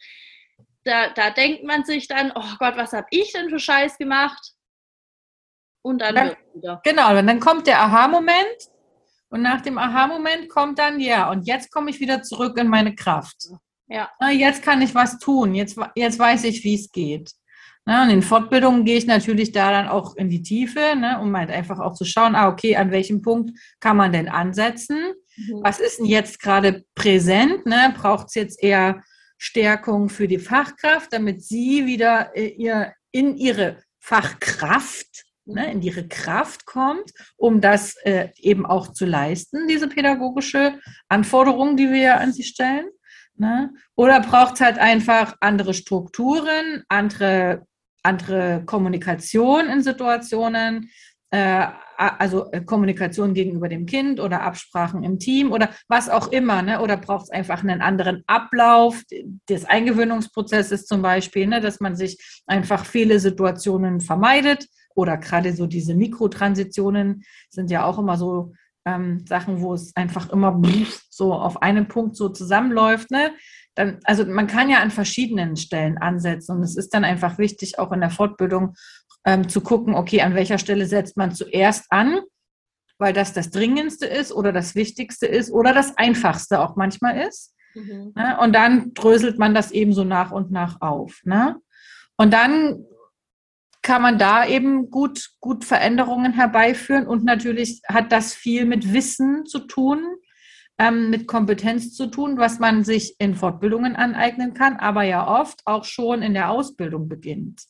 da, 0.84 1.10
da 1.10 1.30
denkt 1.30 1.64
man 1.64 1.84
sich 1.84 2.08
dann, 2.08 2.32
oh 2.34 2.56
Gott, 2.58 2.76
was 2.76 2.92
habe 2.92 3.06
ich 3.10 3.32
denn 3.32 3.50
für 3.50 3.58
Scheiß 3.58 3.98
gemacht? 3.98 4.54
Und 5.82 6.00
dann, 6.00 6.14
dann 6.14 6.36
wieder. 6.54 6.80
Genau, 6.84 7.18
und 7.18 7.26
dann 7.26 7.40
kommt 7.40 7.66
der 7.66 7.80
Aha-Moment 7.80 8.70
und 9.28 9.42
nach 9.42 9.60
dem 9.60 9.78
Aha-Moment 9.78 10.48
kommt 10.48 10.78
dann, 10.78 11.00
ja, 11.00 11.30
und 11.30 11.46
jetzt 11.46 11.70
komme 11.70 11.90
ich 11.90 12.00
wieder 12.00 12.22
zurück 12.22 12.58
in 12.58 12.68
meine 12.68 12.94
Kraft. 12.94 13.48
Ja. 13.86 14.10
Na, 14.20 14.30
jetzt 14.30 14.62
kann 14.62 14.82
ich 14.82 14.94
was 14.94 15.18
tun, 15.18 15.54
jetzt, 15.54 15.78
jetzt 15.94 16.18
weiß 16.18 16.44
ich, 16.44 16.64
wie 16.64 16.74
es 16.74 16.90
geht. 16.90 17.32
Na, 17.90 18.04
und 18.04 18.10
in 18.10 18.22
Fortbildungen 18.22 18.84
gehe 18.84 18.98
ich 18.98 19.08
natürlich 19.08 19.50
da 19.50 19.72
dann 19.72 19.88
auch 19.88 20.14
in 20.14 20.30
die 20.30 20.42
Tiefe, 20.42 20.94
ne, 20.94 21.18
um 21.20 21.36
halt 21.36 21.50
einfach 21.50 21.80
auch 21.80 21.94
zu 21.94 22.04
schauen, 22.04 22.36
ah, 22.36 22.46
okay, 22.46 22.76
an 22.76 22.92
welchem 22.92 23.20
Punkt 23.20 23.50
kann 23.80 23.96
man 23.96 24.12
denn 24.12 24.28
ansetzen? 24.28 25.14
Mhm. 25.36 25.60
Was 25.64 25.80
ist 25.80 25.98
denn 25.98 26.06
jetzt 26.06 26.38
gerade 26.38 26.84
präsent? 26.94 27.66
Ne? 27.66 27.92
Braucht 27.96 28.28
es 28.28 28.36
jetzt 28.36 28.62
eher 28.62 29.02
Stärkung 29.38 30.08
für 30.08 30.28
die 30.28 30.38
Fachkraft, 30.38 31.12
damit 31.12 31.42
sie 31.42 31.84
wieder 31.84 32.30
äh, 32.36 32.50
ihr, 32.50 32.92
in 33.10 33.36
ihre 33.36 33.82
Fachkraft 33.98 35.24
ne, 35.46 35.72
in 35.72 35.82
ihre 35.82 36.06
Kraft 36.06 36.66
kommt, 36.66 37.10
um 37.36 37.60
das 37.60 37.96
äh, 38.04 38.28
eben 38.36 38.66
auch 38.66 38.92
zu 38.92 39.04
leisten, 39.04 39.66
diese 39.66 39.88
pädagogische 39.88 40.78
Anforderung, 41.08 41.76
die 41.76 41.90
wir 41.90 42.00
ja 42.00 42.16
an 42.18 42.32
sie 42.32 42.44
stellen. 42.44 42.86
Ne? 43.34 43.72
Oder 43.96 44.20
braucht 44.20 44.54
es 44.54 44.60
halt 44.60 44.78
einfach 44.78 45.34
andere 45.40 45.74
Strukturen, 45.74 46.84
andere, 46.88 47.66
andere 48.02 48.62
Kommunikation 48.66 49.66
in 49.68 49.82
Situationen, 49.82 50.90
äh, 51.30 51.66
also 51.96 52.50
äh, 52.50 52.62
Kommunikation 52.62 53.34
gegenüber 53.34 53.68
dem 53.68 53.86
Kind 53.86 54.20
oder 54.20 54.42
Absprachen 54.42 55.04
im 55.04 55.18
Team 55.18 55.52
oder 55.52 55.70
was 55.88 56.08
auch 56.08 56.32
immer, 56.32 56.62
ne? 56.62 56.80
oder 56.80 56.96
braucht 56.96 57.24
es 57.24 57.30
einfach 57.30 57.62
einen 57.62 57.82
anderen 57.82 58.24
Ablauf 58.26 59.02
des 59.48 59.64
Eingewöhnungsprozesses 59.64 60.86
zum 60.86 61.02
Beispiel, 61.02 61.46
ne? 61.46 61.60
dass 61.60 61.80
man 61.80 61.96
sich 61.96 62.42
einfach 62.46 62.84
viele 62.86 63.20
Situationen 63.20 64.00
vermeidet 64.00 64.66
oder 64.94 65.18
gerade 65.18 65.52
so 65.52 65.66
diese 65.66 65.94
Mikrotransitionen 65.94 67.22
sind 67.50 67.70
ja 67.70 67.84
auch 67.84 67.98
immer 67.98 68.16
so 68.16 68.54
ähm, 68.86 69.24
Sachen, 69.26 69.60
wo 69.60 69.74
es 69.74 69.94
einfach 69.94 70.30
immer 70.30 70.60
so 71.10 71.34
auf 71.34 71.62
einen 71.62 71.86
Punkt 71.88 72.16
so 72.16 72.28
zusammenläuft. 72.30 73.10
Ne? 73.10 73.32
Dann, 73.74 74.00
also 74.04 74.24
man 74.26 74.46
kann 74.46 74.68
ja 74.68 74.80
an 74.80 74.90
verschiedenen 74.90 75.56
Stellen 75.56 75.98
ansetzen 75.98 76.56
und 76.56 76.62
es 76.62 76.76
ist 76.76 76.92
dann 76.92 77.04
einfach 77.04 77.38
wichtig, 77.38 77.78
auch 77.78 77.92
in 77.92 78.00
der 78.00 78.10
Fortbildung 78.10 78.74
ähm, 79.24 79.48
zu 79.48 79.60
gucken, 79.60 79.94
okay, 79.94 80.22
an 80.22 80.34
welcher 80.34 80.58
Stelle 80.58 80.86
setzt 80.86 81.16
man 81.16 81.32
zuerst 81.32 81.86
an, 81.90 82.20
weil 82.98 83.12
das 83.12 83.32
das 83.32 83.50
Dringendste 83.50 84.06
ist 84.06 84.32
oder 84.32 84.52
das 84.52 84.74
Wichtigste 84.74 85.26
ist 85.26 85.50
oder 85.50 85.72
das 85.72 85.96
Einfachste 85.96 86.60
auch 86.60 86.76
manchmal 86.76 87.26
ist. 87.26 87.54
Mhm. 87.74 88.12
Ne? 88.14 88.38
Und 88.40 88.54
dann 88.54 88.92
dröselt 88.94 89.38
man 89.38 89.54
das 89.54 89.70
eben 89.70 89.92
so 89.92 90.04
nach 90.04 90.32
und 90.32 90.50
nach 90.50 90.80
auf. 90.80 91.20
Ne? 91.24 91.56
Und 92.16 92.32
dann 92.32 92.84
kann 93.82 94.02
man 94.02 94.18
da 94.18 94.46
eben 94.46 94.90
gut, 94.90 95.30
gut 95.40 95.64
Veränderungen 95.64 96.34
herbeiführen. 96.34 97.06
Und 97.06 97.24
natürlich 97.24 97.80
hat 97.88 98.12
das 98.12 98.34
viel 98.34 98.66
mit 98.66 98.92
Wissen 98.92 99.46
zu 99.46 99.60
tun, 99.60 100.02
ähm, 100.80 101.10
mit 101.10 101.28
Kompetenz 101.28 101.94
zu 101.94 102.06
tun, 102.06 102.38
was 102.38 102.58
man 102.58 102.84
sich 102.84 103.14
in 103.18 103.34
Fortbildungen 103.34 103.96
aneignen 103.96 104.54
kann, 104.54 104.78
aber 104.78 105.02
ja 105.02 105.28
oft 105.28 105.60
auch 105.66 105.84
schon 105.84 106.22
in 106.22 106.32
der 106.32 106.48
Ausbildung 106.48 107.06
beginnt. 107.06 107.64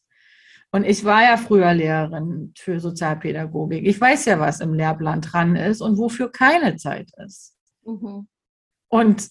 Und 0.71 0.85
ich 0.85 1.05
war 1.05 1.25
ja 1.25 1.37
früher 1.37 1.75
Lehrerin 1.75 2.55
für 2.57 2.79
Sozialpädagogik. 2.79 3.85
Ich 3.85 4.01
weiß 4.01 4.27
ja, 4.27 4.39
was 4.39 4.61
im 4.61 4.75
Lehrplan 4.75 5.23
dran 5.23 5.57
ist 5.57 5.81
und 5.81 5.99
wofür 5.99 6.31
keine 6.31 6.77
Zeit 6.77 7.11
ist. 7.27 7.57
Mhm. 7.85 8.29
Und 8.89 9.29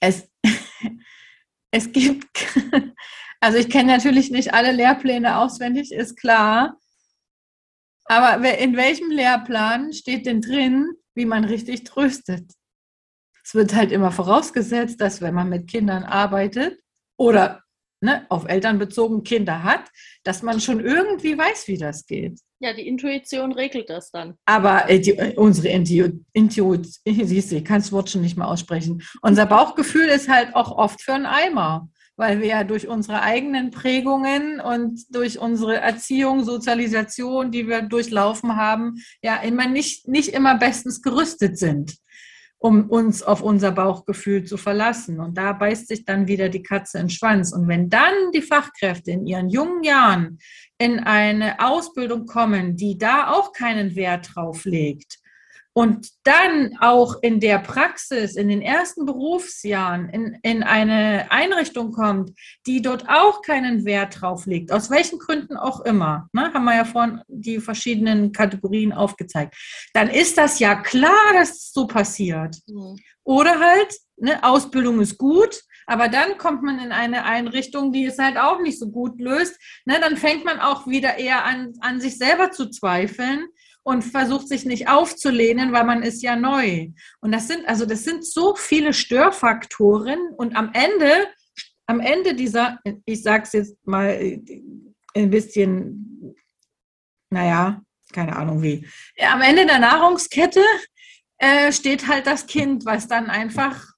es, 0.00 0.28
es 1.70 1.92
gibt 1.92 2.58
also 3.40 3.58
ich 3.58 3.70
kenne 3.70 3.92
natürlich 3.92 4.32
nicht 4.32 4.52
alle 4.52 4.72
Lehrpläne 4.72 5.38
auswendig, 5.38 5.92
ist 5.92 6.16
klar. 6.16 6.76
Aber 8.06 8.58
in 8.58 8.76
welchem 8.76 9.12
Lehrplan 9.12 9.92
steht 9.92 10.26
denn 10.26 10.40
drin, 10.40 10.88
wie 11.14 11.26
man 11.26 11.44
richtig 11.44 11.84
tröstet? 11.84 12.52
Es 13.44 13.54
wird 13.54 13.74
halt 13.74 13.92
immer 13.92 14.10
vorausgesetzt, 14.10 15.00
dass 15.00 15.20
wenn 15.20 15.34
man 15.34 15.48
mit 15.48 15.68
Kindern 15.68 16.04
arbeitet 16.04 16.80
oder 17.18 17.62
ne, 18.00 18.26
auf 18.28 18.46
Eltern 18.48 18.78
bezogen 18.78 19.22
Kinder 19.22 19.62
hat, 19.62 19.90
dass 20.22 20.42
man 20.42 20.60
schon 20.60 20.80
irgendwie 20.80 21.36
weiß, 21.36 21.68
wie 21.68 21.78
das 21.78 22.06
geht. 22.06 22.40
Ja, 22.60 22.72
die 22.72 22.86
Intuition 22.86 23.52
regelt 23.52 23.90
das 23.90 24.10
dann. 24.10 24.38
Aber 24.46 24.88
äh, 24.88 24.98
die, 24.98 25.18
äh, 25.18 25.34
unsere 25.36 25.68
Intuition, 25.68 26.84
siehst 27.04 27.52
du, 27.52 27.56
ich 27.56 27.64
kann 27.64 27.80
das 27.80 27.92
Wort 27.92 28.08
schon 28.08 28.22
nicht 28.22 28.38
mehr 28.38 28.48
aussprechen. 28.48 29.02
Unser 29.20 29.44
Bauchgefühl 29.46 30.06
ist 30.06 30.28
halt 30.28 30.54
auch 30.54 30.70
oft 30.70 31.02
für 31.02 31.12
einen 31.12 31.26
Eimer 31.26 31.88
weil 32.16 32.40
wir 32.40 32.46
ja 32.46 32.64
durch 32.64 32.88
unsere 32.88 33.22
eigenen 33.22 33.70
Prägungen 33.70 34.60
und 34.60 35.00
durch 35.14 35.38
unsere 35.38 35.76
Erziehung, 35.76 36.44
Sozialisation, 36.44 37.50
die 37.50 37.66
wir 37.66 37.82
durchlaufen 37.82 38.56
haben, 38.56 38.94
ja 39.22 39.36
immer 39.36 39.66
nicht, 39.66 40.06
nicht 40.06 40.28
immer 40.28 40.56
bestens 40.56 41.02
gerüstet 41.02 41.58
sind, 41.58 41.96
um 42.58 42.88
uns 42.88 43.22
auf 43.22 43.42
unser 43.42 43.72
Bauchgefühl 43.72 44.44
zu 44.44 44.56
verlassen. 44.56 45.18
Und 45.18 45.36
da 45.36 45.52
beißt 45.52 45.88
sich 45.88 46.04
dann 46.04 46.28
wieder 46.28 46.48
die 46.48 46.62
Katze 46.62 46.98
in 46.98 47.04
den 47.04 47.10
Schwanz. 47.10 47.52
Und 47.52 47.66
wenn 47.66 47.90
dann 47.90 48.14
die 48.32 48.42
Fachkräfte 48.42 49.10
in 49.10 49.26
ihren 49.26 49.48
jungen 49.48 49.82
Jahren 49.82 50.38
in 50.78 51.00
eine 51.00 51.58
Ausbildung 51.58 52.26
kommen, 52.26 52.76
die 52.76 52.96
da 52.96 53.32
auch 53.32 53.52
keinen 53.52 53.96
Wert 53.96 54.30
drauf 54.34 54.64
legt, 54.64 55.18
und 55.74 56.08
dann 56.22 56.76
auch 56.80 57.16
in 57.20 57.40
der 57.40 57.58
Praxis, 57.58 58.36
in 58.36 58.48
den 58.48 58.62
ersten 58.62 59.04
Berufsjahren, 59.04 60.08
in, 60.08 60.38
in 60.42 60.62
eine 60.62 61.26
Einrichtung 61.30 61.90
kommt, 61.90 62.30
die 62.66 62.80
dort 62.80 63.08
auch 63.08 63.42
keinen 63.42 63.84
Wert 63.84 64.20
drauf 64.20 64.46
legt, 64.46 64.70
aus 64.70 64.88
welchen 64.88 65.18
Gründen 65.18 65.56
auch 65.56 65.80
immer, 65.80 66.28
ne, 66.32 66.52
haben 66.54 66.64
wir 66.64 66.76
ja 66.76 66.84
vorhin 66.84 67.20
die 67.26 67.58
verschiedenen 67.58 68.30
Kategorien 68.30 68.92
aufgezeigt, 68.92 69.56
dann 69.92 70.08
ist 70.08 70.38
das 70.38 70.60
ja 70.60 70.76
klar, 70.76 71.32
dass 71.34 71.50
es 71.50 71.72
so 71.72 71.88
passiert. 71.88 72.56
Mhm. 72.68 72.96
Oder 73.24 73.58
halt, 73.58 73.96
ne, 74.16 74.44
Ausbildung 74.44 75.00
ist 75.00 75.18
gut, 75.18 75.60
aber 75.86 76.08
dann 76.08 76.38
kommt 76.38 76.62
man 76.62 76.78
in 76.78 76.92
eine 76.92 77.24
Einrichtung, 77.24 77.92
die 77.92 78.06
es 78.06 78.18
halt 78.18 78.36
auch 78.36 78.60
nicht 78.60 78.78
so 78.78 78.90
gut 78.90 79.20
löst. 79.20 79.58
Ne, 79.86 79.98
dann 80.00 80.16
fängt 80.16 80.44
man 80.44 80.60
auch 80.60 80.86
wieder 80.86 81.18
eher 81.18 81.44
an, 81.44 81.74
an 81.80 82.00
sich 82.00 82.16
selber 82.16 82.52
zu 82.52 82.70
zweifeln 82.70 83.48
und 83.84 84.02
versucht 84.02 84.48
sich 84.48 84.64
nicht 84.64 84.88
aufzulehnen, 84.88 85.72
weil 85.72 85.84
man 85.84 86.02
ist 86.02 86.22
ja 86.22 86.36
neu. 86.36 86.88
Und 87.20 87.32
das 87.32 87.46
sind, 87.46 87.68
also 87.68 87.86
das 87.86 88.02
sind 88.02 88.26
so 88.26 88.56
viele 88.56 88.92
Störfaktoren 88.92 90.18
und 90.36 90.56
am 90.56 90.72
Ende, 90.72 91.28
am 91.86 92.00
Ende 92.00 92.34
dieser, 92.34 92.80
ich 93.04 93.22
sage 93.22 93.44
es 93.44 93.52
jetzt 93.52 93.86
mal 93.86 94.40
ein 95.14 95.30
bisschen, 95.30 96.34
naja, 97.30 97.82
keine 98.12 98.34
Ahnung 98.36 98.62
wie, 98.62 98.86
am 99.20 99.42
Ende 99.42 99.66
der 99.66 99.78
Nahrungskette 99.78 100.62
äh, 101.38 101.70
steht 101.70 102.08
halt 102.08 102.26
das 102.26 102.46
Kind, 102.46 102.86
was 102.86 103.06
dann 103.06 103.28
einfach 103.28 103.94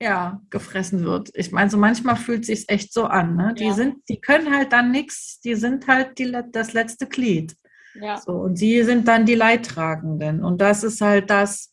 ja, 0.00 0.40
gefressen 0.50 1.04
wird. 1.04 1.30
Ich 1.34 1.52
meine, 1.52 1.70
so 1.70 1.78
manchmal 1.78 2.16
fühlt 2.16 2.40
es 2.40 2.46
sich 2.48 2.68
echt 2.68 2.92
so 2.92 3.04
an. 3.04 3.36
Ne? 3.36 3.54
Die 3.54 3.64
ja. 3.64 3.72
sind, 3.72 3.96
die 4.08 4.20
können 4.20 4.54
halt 4.54 4.72
dann 4.72 4.90
nichts, 4.90 5.40
die 5.40 5.54
sind 5.54 5.86
halt 5.86 6.18
die, 6.18 6.36
das 6.52 6.72
letzte 6.72 7.06
Glied. 7.06 7.56
Ja. 8.00 8.18
So, 8.18 8.32
und 8.32 8.56
sie 8.56 8.82
sind 8.82 9.08
dann 9.08 9.26
die 9.26 9.34
Leidtragenden. 9.34 10.44
Und 10.44 10.60
das 10.60 10.84
ist 10.84 11.00
halt 11.00 11.30
das, 11.30 11.70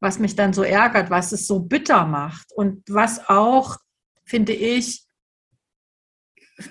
was 0.00 0.18
mich 0.18 0.36
dann 0.36 0.52
so 0.52 0.62
ärgert, 0.62 1.10
was 1.10 1.32
es 1.32 1.46
so 1.46 1.60
bitter 1.60 2.06
macht 2.06 2.52
und 2.54 2.82
was 2.88 3.28
auch, 3.28 3.76
finde 4.24 4.52
ich, 4.52 5.04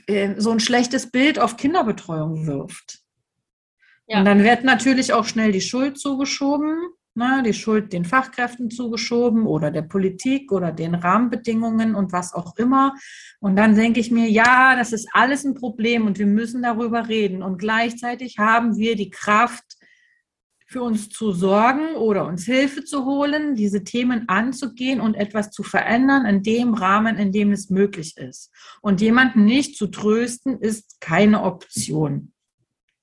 äh, 0.08 0.36
so 0.38 0.51
ein 0.51 0.60
schlechtes 0.60 1.12
Bild 1.12 1.39
auf 1.39 1.58
Kinderbetreuung 1.58 2.47
wirft. 2.47 2.99
Ja. 4.08 4.20
Und 4.20 4.26
dann 4.26 4.43
wird 4.43 4.64
natürlich 4.64 5.14
auch 5.14 5.26
schnell 5.26 5.51
die 5.51 5.62
Schuld 5.62 5.99
zugeschoben 5.99 6.89
na, 7.16 7.41
die 7.41 7.53
Schuld 7.53 7.93
den 7.93 8.05
Fachkräften 8.05 8.70
zugeschoben 8.70 9.45
oder 9.45 9.72
der 9.72 9.82
Politik 9.82 10.51
oder 10.51 10.72
den 10.72 10.95
Rahmenbedingungen 10.95 11.95
und 11.95 12.11
was 12.11 12.34
auch 12.34 12.55
immer. 12.57 12.93
Und 13.39 13.55
dann 13.55 13.76
denke 13.76 13.99
ich 13.99 14.11
mir, 14.11 14.30
ja, 14.30 14.76
das 14.76 14.93
ist 14.93 15.07
alles 15.13 15.45
ein 15.45 15.53
Problem 15.53 16.05
und 16.05 16.20
wir 16.20 16.28
müssen 16.28 16.61
darüber 16.61 17.07
reden. 17.07 17.41
Und 17.41 17.57
gleichzeitig 17.57 18.38
haben 18.38 18.78
wir 18.78 18.95
die 18.95 19.09
Kraft, 19.09 19.63
für 20.68 20.82
uns 20.82 21.09
zu 21.09 21.32
sorgen 21.32 21.95
oder 21.95 22.26
uns 22.26 22.45
Hilfe 22.45 22.84
zu 22.84 23.05
holen, 23.05 23.55
diese 23.55 23.84
Themen 23.84 24.28
anzugehen 24.28 24.99
und 24.99 25.13
etwas 25.13 25.51
zu 25.51 25.63
verändern 25.63 26.26
in 26.26 26.43
dem 26.43 26.74
Rahmen, 26.74 27.18
in 27.18 27.32
dem 27.32 27.51
es 27.51 27.70
möglich 27.70 28.18
ist. 28.18 28.51
Und 28.82 28.99
jemanden 28.99 29.45
nicht 29.45 29.78
zu 29.78 29.88
trösten, 29.88 30.59
ist 30.59 30.99
keine 30.99 31.43
Option. 31.43 32.34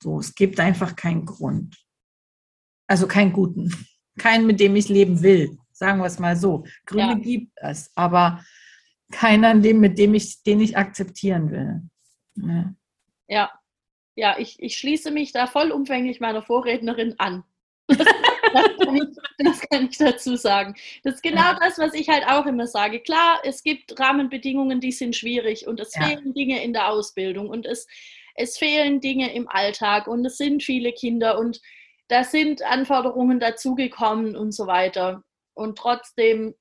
So, 0.02 0.18
es 0.18 0.34
gibt 0.34 0.58
einfach 0.58 0.96
keinen 0.96 1.24
Grund. 1.24 1.76
Also 2.88 3.06
keinen 3.06 3.32
guten. 3.32 3.72
Keinen, 4.18 4.46
mit 4.46 4.60
dem 4.60 4.76
ich 4.76 4.88
leben 4.88 5.22
will. 5.22 5.58
Sagen 5.72 6.00
wir 6.00 6.06
es 6.06 6.18
mal 6.18 6.36
so. 6.36 6.64
Gründe 6.86 7.14
ja. 7.14 7.18
gibt 7.18 7.52
es, 7.56 7.90
aber 7.94 8.44
keiner, 9.10 9.54
mit 9.54 9.98
dem 9.98 10.14
ich, 10.14 10.42
den 10.42 10.60
ich 10.60 10.76
akzeptieren 10.76 11.50
will. 11.50 11.82
Ja. 12.34 12.74
ja, 13.28 13.50
ja 14.16 14.38
ich, 14.38 14.60
ich 14.60 14.76
schließe 14.76 15.10
mich 15.10 15.32
da 15.32 15.46
vollumfänglich 15.46 16.20
meiner 16.20 16.42
Vorrednerin 16.42 17.14
an. 17.18 17.44
Das 18.52 18.66
kann, 18.76 18.96
ich, 18.96 19.02
das 19.38 19.60
kann, 19.62 19.88
ich, 19.90 19.96
dazu 19.96 20.36
sagen. 20.36 20.74
Das 21.04 21.14
ist 21.14 21.22
genau 21.22 21.54
das, 21.58 21.78
was 21.78 21.94
ich 21.94 22.10
halt 22.10 22.26
auch 22.26 22.44
immer 22.44 22.66
sage. 22.66 23.00
Klar, 23.00 23.40
es 23.44 23.62
gibt 23.62 23.98
Rahmenbedingungen, 23.98 24.78
die 24.78 24.92
sind 24.92 25.16
schwierig 25.16 25.66
und 25.66 25.80
es 25.80 25.94
ja. 25.94 26.02
fehlen 26.02 26.34
Dinge 26.34 26.62
in 26.62 26.74
der 26.74 26.88
Ausbildung 26.88 27.48
und 27.48 27.64
es, 27.64 27.86
es 28.34 28.58
fehlen 28.58 29.00
Dinge 29.00 29.34
im 29.34 29.48
Alltag 29.48 30.06
und 30.06 30.26
es 30.26 30.36
sind 30.36 30.62
viele 30.62 30.92
Kinder 30.92 31.38
und 31.38 31.62
da 32.12 32.24
sind 32.24 32.62
Anforderungen 32.62 33.40
dazugekommen 33.40 34.36
und 34.36 34.52
so 34.52 34.66
weiter. 34.66 35.22
Und 35.54 35.78
trotzdem 35.78 36.54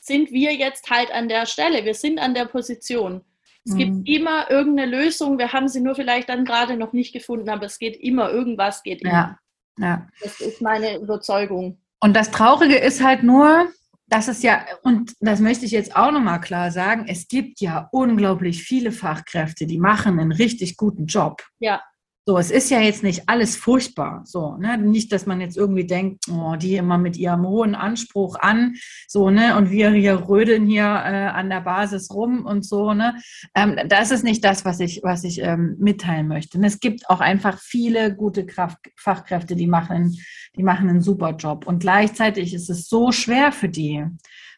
sind 0.00 0.32
wir 0.32 0.54
jetzt 0.54 0.90
halt 0.90 1.12
an 1.12 1.28
der 1.28 1.46
Stelle, 1.46 1.84
wir 1.84 1.94
sind 1.94 2.18
an 2.18 2.34
der 2.34 2.46
Position. 2.46 3.22
Es 3.64 3.74
mhm. 3.74 3.78
gibt 3.78 4.08
immer 4.08 4.50
irgendeine 4.50 4.90
Lösung, 4.90 5.38
wir 5.38 5.52
haben 5.52 5.68
sie 5.68 5.80
nur 5.80 5.94
vielleicht 5.94 6.30
dann 6.30 6.44
gerade 6.44 6.76
noch 6.76 6.92
nicht 6.92 7.12
gefunden, 7.12 7.48
aber 7.48 7.66
es 7.66 7.78
geht 7.78 7.96
immer, 7.96 8.28
irgendwas 8.30 8.82
geht 8.82 9.02
immer. 9.02 9.12
Ja. 9.12 9.38
Ja. 9.78 10.08
Das 10.20 10.40
ist 10.40 10.60
meine 10.60 10.96
Überzeugung. 10.96 11.80
Und 12.00 12.14
das 12.14 12.32
Traurige 12.32 12.76
ist 12.76 13.00
halt 13.00 13.22
nur, 13.22 13.68
dass 14.08 14.26
es 14.26 14.42
ja, 14.42 14.64
und 14.82 15.12
das 15.20 15.38
möchte 15.38 15.64
ich 15.64 15.70
jetzt 15.70 15.94
auch 15.94 16.10
nochmal 16.10 16.40
klar 16.40 16.72
sagen, 16.72 17.06
es 17.06 17.28
gibt 17.28 17.60
ja 17.60 17.88
unglaublich 17.92 18.64
viele 18.64 18.90
Fachkräfte, 18.90 19.66
die 19.66 19.78
machen 19.78 20.18
einen 20.18 20.32
richtig 20.32 20.76
guten 20.76 21.06
Job. 21.06 21.42
Ja. 21.60 21.82
So, 22.28 22.36
es 22.36 22.50
ist 22.50 22.68
ja 22.68 22.78
jetzt 22.80 23.02
nicht 23.02 23.22
alles 23.26 23.56
furchtbar. 23.56 24.20
So, 24.26 24.58
ne? 24.58 24.76
Nicht, 24.76 25.12
dass 25.12 25.24
man 25.24 25.40
jetzt 25.40 25.56
irgendwie 25.56 25.86
denkt, 25.86 26.26
oh, 26.30 26.56
die 26.56 26.76
immer 26.76 26.98
mit 26.98 27.16
ihrem 27.16 27.46
hohen 27.46 27.74
Anspruch 27.74 28.36
an, 28.38 28.74
so, 29.06 29.30
ne, 29.30 29.56
und 29.56 29.70
wir 29.70 29.92
hier 29.92 30.28
rödeln 30.28 30.66
hier 30.66 30.82
äh, 30.84 31.28
an 31.28 31.48
der 31.48 31.62
Basis 31.62 32.10
rum 32.10 32.44
und 32.44 32.66
so, 32.66 32.92
ne. 32.92 33.14
Ähm, 33.54 33.78
das 33.88 34.10
ist 34.10 34.24
nicht 34.24 34.44
das, 34.44 34.66
was 34.66 34.78
ich, 34.78 35.00
was 35.02 35.24
ich 35.24 35.40
ähm, 35.40 35.76
mitteilen 35.78 36.28
möchte. 36.28 36.58
Und 36.58 36.64
es 36.64 36.80
gibt 36.80 37.08
auch 37.08 37.20
einfach 37.20 37.58
viele 37.62 38.14
gute 38.14 38.44
Kraft 38.44 38.76
Fachkräfte, 38.94 39.56
die 39.56 39.66
machen, 39.66 40.14
die 40.54 40.62
machen 40.62 40.90
einen 40.90 41.00
super 41.00 41.30
Job. 41.34 41.66
Und 41.66 41.78
gleichzeitig 41.78 42.52
ist 42.52 42.68
es 42.68 42.90
so 42.90 43.10
schwer 43.10 43.52
für 43.52 43.70
die, 43.70 44.04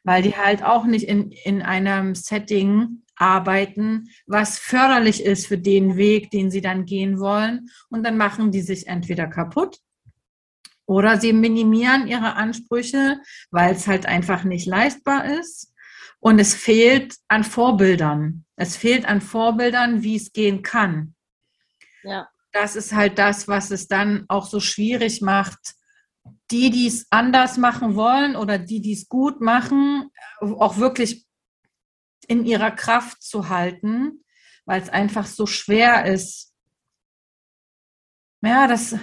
weil 0.02 0.22
die 0.22 0.36
halt 0.36 0.62
auch 0.62 0.84
nicht 0.84 1.06
in, 1.06 1.30
in 1.30 1.62
einem 1.62 2.14
Setting 2.14 3.02
arbeiten, 3.16 4.08
was 4.26 4.58
förderlich 4.58 5.24
ist 5.24 5.46
für 5.46 5.58
den 5.58 5.96
Weg, 5.96 6.30
den 6.30 6.50
sie 6.50 6.62
dann 6.62 6.86
gehen 6.86 7.20
wollen. 7.20 7.68
Und 7.90 8.02
dann 8.02 8.16
machen 8.16 8.50
die 8.50 8.62
sich 8.62 8.86
entweder 8.86 9.26
kaputt 9.26 9.78
oder 10.86 11.20
sie 11.20 11.32
minimieren 11.32 12.08
ihre 12.08 12.34
Ansprüche, 12.34 13.20
weil 13.52 13.74
es 13.74 13.86
halt 13.86 14.06
einfach 14.06 14.42
nicht 14.42 14.66
leistbar 14.66 15.38
ist. 15.38 15.72
Und 16.18 16.38
es 16.38 16.52
fehlt 16.52 17.14
an 17.28 17.44
Vorbildern. 17.44 18.44
Es 18.56 18.76
fehlt 18.76 19.06
an 19.06 19.20
Vorbildern, 19.20 20.02
wie 20.02 20.16
es 20.16 20.32
gehen 20.32 20.62
kann. 20.62 21.14
Ja. 22.02 22.28
Das 22.52 22.74
ist 22.74 22.92
halt 22.92 23.18
das, 23.18 23.46
was 23.46 23.70
es 23.70 23.86
dann 23.86 24.24
auch 24.28 24.46
so 24.46 24.58
schwierig 24.58 25.22
macht, 25.22 25.74
die, 26.50 26.70
die 26.70 26.86
es 26.86 27.06
anders 27.10 27.56
machen 27.56 27.94
wollen 27.94 28.36
oder 28.36 28.58
die, 28.58 28.80
die 28.80 28.92
es 28.92 29.08
gut 29.08 29.40
machen, 29.40 30.10
auch 30.40 30.78
wirklich 30.78 31.26
in 32.26 32.44
ihrer 32.44 32.70
Kraft 32.70 33.22
zu 33.22 33.48
halten, 33.48 34.24
weil 34.64 34.80
es 34.80 34.88
einfach 34.88 35.26
so 35.26 35.46
schwer 35.46 36.06
ist, 36.06 36.52
ja, 38.42 38.66
das 38.66 38.96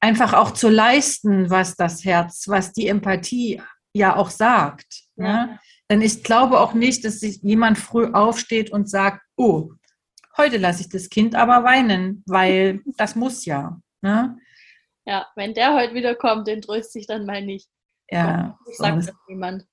einfach 0.00 0.34
auch 0.34 0.52
zu 0.52 0.68
leisten, 0.68 1.50
was 1.50 1.76
das 1.76 2.04
Herz, 2.04 2.46
was 2.46 2.72
die 2.72 2.88
Empathie 2.88 3.62
ja 3.92 4.16
auch 4.16 4.30
sagt. 4.30 5.04
Ja. 5.16 5.46
Ne? 5.46 5.60
Denn 5.90 6.02
ich 6.02 6.22
glaube 6.22 6.60
auch 6.60 6.74
nicht, 6.74 7.04
dass 7.04 7.20
sich 7.20 7.42
jemand 7.42 7.78
früh 7.78 8.12
aufsteht 8.12 8.70
und 8.70 8.88
sagt, 8.88 9.22
oh, 9.36 9.72
heute 10.36 10.58
lasse 10.58 10.82
ich 10.82 10.88
das 10.88 11.08
Kind 11.08 11.34
aber 11.34 11.64
weinen, 11.64 12.22
weil 12.26 12.82
das 12.96 13.16
muss 13.16 13.44
ja. 13.44 13.80
Ne? 14.02 14.38
Ja, 15.06 15.26
wenn 15.36 15.54
der 15.54 15.74
heute 15.74 15.94
wieder 15.94 16.14
kommt, 16.14 16.48
den 16.48 16.62
tröst 16.62 16.92
sich 16.92 17.06
dann 17.06 17.26
mal 17.26 17.42
nicht. 17.42 17.68
Ja. 18.10 18.58
Ich 18.70 18.76
sage 18.76 18.96
das 18.96 19.12
niemand. 19.28 19.66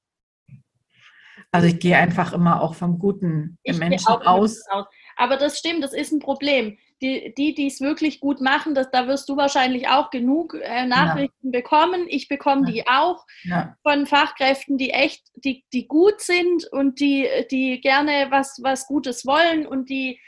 Also 1.52 1.68
ich 1.68 1.80
gehe 1.80 1.98
einfach 1.98 2.32
immer 2.32 2.62
auch 2.62 2.76
vom 2.76 2.98
Guten 2.98 3.58
im 3.64 3.78
Menschen 3.78 4.08
aus. 4.08 4.66
aus. 4.70 4.88
Aber 5.18 5.38
das 5.38 5.60
stimmt, 5.60 5.84
das 5.84 5.94
ist 5.94 6.12
ein 6.12 6.20
Problem. 6.20 6.78
Die, 7.02 7.34
die 7.36 7.66
es 7.66 7.82
wirklich 7.82 8.20
gut 8.20 8.42
machen, 8.42 8.76
das, 8.76 8.92
da 8.92 9.08
wirst 9.08 9.28
du 9.28 9.36
wahrscheinlich 9.36 9.88
auch 9.88 10.12
genug 10.12 10.54
äh, 10.54 10.86
Nachrichten 10.86 11.52
ja. 11.52 11.60
bekommen. 11.60 12.06
Ich 12.08 12.28
bekomme 12.28 12.68
ja. 12.68 12.74
die 12.74 12.88
auch 12.88 13.26
ja. 13.44 13.76
von 13.82 14.06
Fachkräften, 14.06 14.78
die 14.78 14.92
echt, 14.92 15.24
die, 15.34 15.66
die 15.74 15.88
gut 15.88 16.22
sind 16.22 16.68
und 16.72 17.00
die, 17.00 17.28
die 17.50 17.82
gerne 17.82 18.28
was, 18.30 18.60
was 18.62 18.86
Gutes 18.86 19.26
wollen 19.26 19.66
und 19.66 19.90
die 19.90 20.20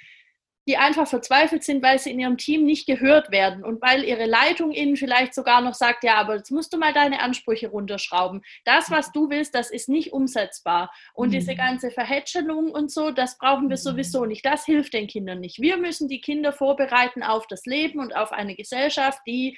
die 0.67 0.77
einfach 0.77 1.07
verzweifelt 1.07 1.63
sind, 1.63 1.83
weil 1.83 1.99
sie 1.99 2.11
in 2.11 2.19
ihrem 2.19 2.37
Team 2.37 2.63
nicht 2.63 2.85
gehört 2.85 3.31
werden 3.31 3.63
und 3.65 3.81
weil 3.81 4.03
ihre 4.03 4.25
Leitung 4.25 4.71
ihnen 4.71 4.95
vielleicht 4.95 5.33
sogar 5.33 5.61
noch 5.61 5.73
sagt, 5.73 6.03
ja, 6.03 6.15
aber 6.15 6.37
jetzt 6.37 6.51
musst 6.51 6.73
du 6.73 6.77
mal 6.77 6.93
deine 6.93 7.21
Ansprüche 7.21 7.69
runterschrauben. 7.69 8.41
Das, 8.63 8.89
was 8.89 9.11
du 9.11 9.29
willst, 9.29 9.55
das 9.55 9.69
ist 9.69 9.89
nicht 9.89 10.13
umsetzbar. 10.13 10.91
Und 11.13 11.29
mhm. 11.29 11.33
diese 11.33 11.55
ganze 11.55 11.91
Verhätschelung 11.91 12.71
und 12.71 12.91
so, 12.91 13.11
das 13.11 13.37
brauchen 13.37 13.69
wir 13.69 13.77
sowieso 13.77 14.25
nicht. 14.25 14.45
Das 14.45 14.65
hilft 14.65 14.93
den 14.93 15.07
Kindern 15.07 15.41
nicht. 15.41 15.59
Wir 15.59 15.77
müssen 15.77 16.07
die 16.07 16.21
Kinder 16.21 16.53
vorbereiten 16.53 17.23
auf 17.23 17.45
das 17.47 17.65
Leben 17.65 17.99
und 17.99 18.15
auf 18.15 18.31
eine 18.31 18.55
Gesellschaft, 18.55 19.19
die 19.27 19.57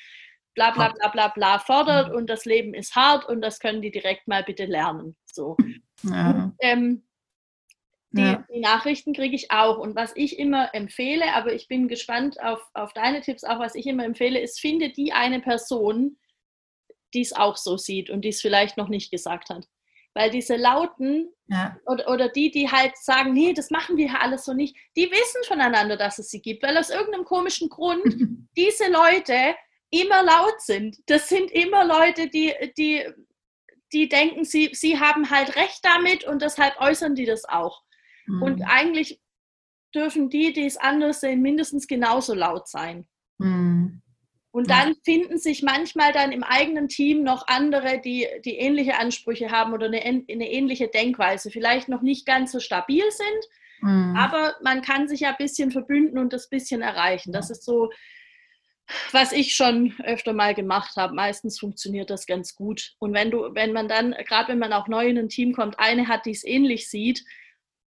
bla 0.56 0.72
bla 0.72 0.90
bla 0.90 1.10
bla 1.10 1.28
bla 1.28 1.60
fordert 1.60 2.14
und 2.14 2.30
das 2.30 2.46
Leben 2.46 2.74
ist 2.74 2.96
hart 2.96 3.26
und 3.26 3.42
das 3.42 3.60
können 3.60 3.82
die 3.82 3.92
direkt 3.92 4.28
mal 4.28 4.44
bitte 4.44 4.66
lernen. 4.66 5.16
So. 5.26 5.58
Ja. 6.04 6.30
Und, 6.32 6.54
ähm, 6.60 7.04
die, 8.16 8.22
ja. 8.22 8.46
die 8.54 8.60
Nachrichten 8.60 9.14
kriege 9.14 9.36
ich 9.36 9.52
auch. 9.52 9.78
Und 9.78 9.96
was 9.96 10.14
ich 10.16 10.40
immer 10.40 10.74
empfehle, 10.74 11.34
aber 11.34 11.54
ich 11.54 11.68
bin 11.68 11.88
gespannt 11.88 12.42
auf, 12.42 12.62
auf 12.74 12.94
deine 12.94 13.22
Tipps 13.22 13.44
auch, 13.44 13.60
was 13.60 13.76
ich 13.76 13.86
immer 13.88 14.06
empfehle, 14.06 14.40
ist, 14.40 14.60
finde 14.60 14.90
die 14.90 15.12
eine 15.12 15.42
Person, 15.42 16.18
die 17.14 17.22
es 17.22 17.34
auch 17.34 17.58
so 17.58 17.78
sieht 17.78 18.10
und 18.10 18.22
die 18.22 18.30
es 18.30 18.42
vielleicht 18.42 18.78
noch 18.78 18.88
nicht 18.88 19.12
gesagt 19.12 19.50
hat. 19.50 19.68
Weil 20.14 20.30
diese 20.30 20.56
Lauten 20.56 21.30
ja. 21.48 21.78
oder, 21.86 22.08
oder 22.08 22.30
die, 22.30 22.52
die 22.52 22.72
halt 22.72 22.96
sagen, 22.98 23.34
nee, 23.34 23.54
das 23.54 23.70
machen 23.70 23.98
wir 23.98 24.08
ja 24.08 24.20
alles 24.20 24.46
so 24.46 24.54
nicht, 24.54 24.76
die 24.96 25.12
wissen 25.12 25.44
voneinander, 25.46 25.98
dass 25.98 26.18
es 26.18 26.30
sie 26.30 26.42
gibt, 26.42 26.64
weil 26.64 26.78
aus 26.78 26.90
irgendeinem 26.90 27.26
komischen 27.26 27.68
Grund 27.68 28.04
diese 28.58 28.90
Leute 28.90 29.56
immer 29.90 30.24
laut 30.24 30.62
sind. 30.62 30.98
Das 31.08 31.28
sind 31.28 31.52
immer 31.52 31.86
Leute, 31.86 32.30
die, 32.30 32.54
die, 32.78 33.04
die 33.92 34.08
denken, 34.08 34.46
sie, 34.46 34.70
sie 34.74 35.00
haben 35.00 35.30
halt 35.30 35.56
recht 35.56 35.80
damit 35.84 36.24
und 36.24 36.42
deshalb 36.42 36.80
äußern 36.80 37.16
die 37.16 37.26
das 37.26 37.46
auch. 37.46 37.84
Mhm. 38.28 38.42
Und 38.42 38.62
eigentlich 38.64 39.22
dürfen 39.94 40.30
die, 40.30 40.54
die 40.54 40.66
es 40.66 40.78
anders 40.78 41.22
sehen, 41.22 41.42
mindestens 41.42 41.88
genauso 41.88 42.34
laut 42.34 42.68
sein. 42.68 43.08
Mhm. 43.38 44.02
Und 44.52 44.70
dann 44.70 44.90
ja. 44.90 44.96
finden 45.04 45.38
sich 45.38 45.64
manchmal 45.64 46.14
dann 46.14 46.32
im 46.32 46.44
eigenen 46.44 46.88
Team 46.88 47.24
noch 47.24 47.46
andere, 47.48 48.00
die, 48.00 48.26
die 48.46 48.56
ähnliche 48.56 48.98
Ansprüche 48.98 49.52
haben 49.52 49.74
oder 49.74 49.88
eine, 49.88 50.02
eine 50.02 50.50
ähnliche 50.50 50.88
Denkweise, 50.88 51.52
vielleicht 51.52 51.90
noch 51.90 52.02
nicht 52.02 52.26
ganz 52.26 52.54
so 52.54 52.62
stabil 52.62 53.04
sind, 53.10 53.46
mhm. 53.82 54.16
aber 54.16 54.56
man 54.64 54.82
kann 54.82 55.10
sich 55.10 55.22
ja 55.22 55.32
ein 55.32 55.38
bisschen 55.38 55.72
verbünden 55.72 56.18
und 56.18 56.32
das 56.32 56.48
bisschen 56.48 56.82
erreichen. 56.82 57.34
Das 57.34 57.50
ist 57.50 57.66
so, 57.66 57.90
was 59.12 59.34
ich 59.34 59.56
schon 59.56 59.94
öfter 60.06 60.32
mal 60.32 60.54
gemacht 60.54 60.96
habe. 60.96 61.14
Meistens 61.14 61.60
funktioniert 61.60 62.10
das 62.10 62.26
ganz 62.26 62.56
gut. 62.56 62.94
Und 63.00 63.14
wenn 63.14 63.32
du, 63.32 63.54
wenn 63.54 63.74
man 63.74 63.90
dann, 63.90 64.16
gerade 64.26 64.50
wenn 64.50 64.60
man 64.60 64.72
auch 64.72 64.88
neu 64.88 65.08
in 65.08 65.18
ein 65.18 65.28
Team 65.28 65.54
kommt, 65.54 65.80
eine 65.80 66.08
hat, 66.08 66.26
die 66.26 66.32
es 66.32 66.46
ähnlich 66.46 66.90
sieht, 66.90 67.26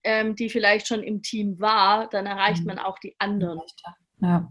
ähm, 0.06 0.36
die 0.36 0.50
vielleicht 0.50 0.88
schon 0.88 1.04
im 1.04 1.22
Team 1.22 1.60
war, 1.60 2.08
dann 2.08 2.26
erreicht 2.26 2.62
mhm. 2.62 2.68
man 2.68 2.80
auch 2.80 2.98
die 3.00 3.16
anderen. 3.20 3.60
Ja. 4.22 4.50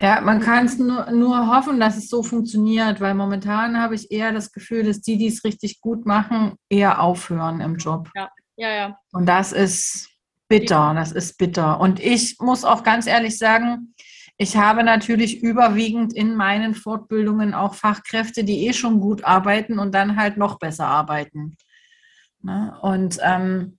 Ja, 0.00 0.20
man 0.20 0.40
kann 0.40 0.66
es 0.66 0.78
nur, 0.78 1.10
nur 1.10 1.54
hoffen, 1.54 1.80
dass 1.80 1.96
es 1.96 2.10
so 2.10 2.22
funktioniert, 2.22 3.00
weil 3.00 3.14
momentan 3.14 3.80
habe 3.80 3.94
ich 3.94 4.10
eher 4.10 4.30
das 4.30 4.52
Gefühl, 4.52 4.84
dass 4.84 5.00
die, 5.00 5.16
die 5.16 5.28
es 5.28 5.42
richtig 5.42 5.80
gut 5.80 6.04
machen, 6.04 6.56
eher 6.68 7.00
aufhören 7.00 7.62
im 7.62 7.76
Job. 7.76 8.10
Ja, 8.14 8.28
ja, 8.56 8.74
ja. 8.74 8.98
Und 9.12 9.26
das 9.26 9.52
ist 9.52 10.10
bitter, 10.48 10.92
das 10.94 11.12
ist 11.12 11.38
bitter. 11.38 11.80
Und 11.80 11.98
ich 11.98 12.36
muss 12.40 12.64
auch 12.64 12.82
ganz 12.82 13.06
ehrlich 13.06 13.38
sagen, 13.38 13.94
ich 14.36 14.58
habe 14.58 14.84
natürlich 14.84 15.42
überwiegend 15.42 16.14
in 16.14 16.36
meinen 16.36 16.74
Fortbildungen 16.74 17.54
auch 17.54 17.74
Fachkräfte, 17.74 18.44
die 18.44 18.66
eh 18.66 18.74
schon 18.74 19.00
gut 19.00 19.24
arbeiten 19.24 19.78
und 19.78 19.94
dann 19.94 20.16
halt 20.16 20.36
noch 20.36 20.58
besser 20.58 20.86
arbeiten. 20.86 21.56
Ne? 22.42 22.76
Und 22.82 23.18
ähm, 23.22 23.78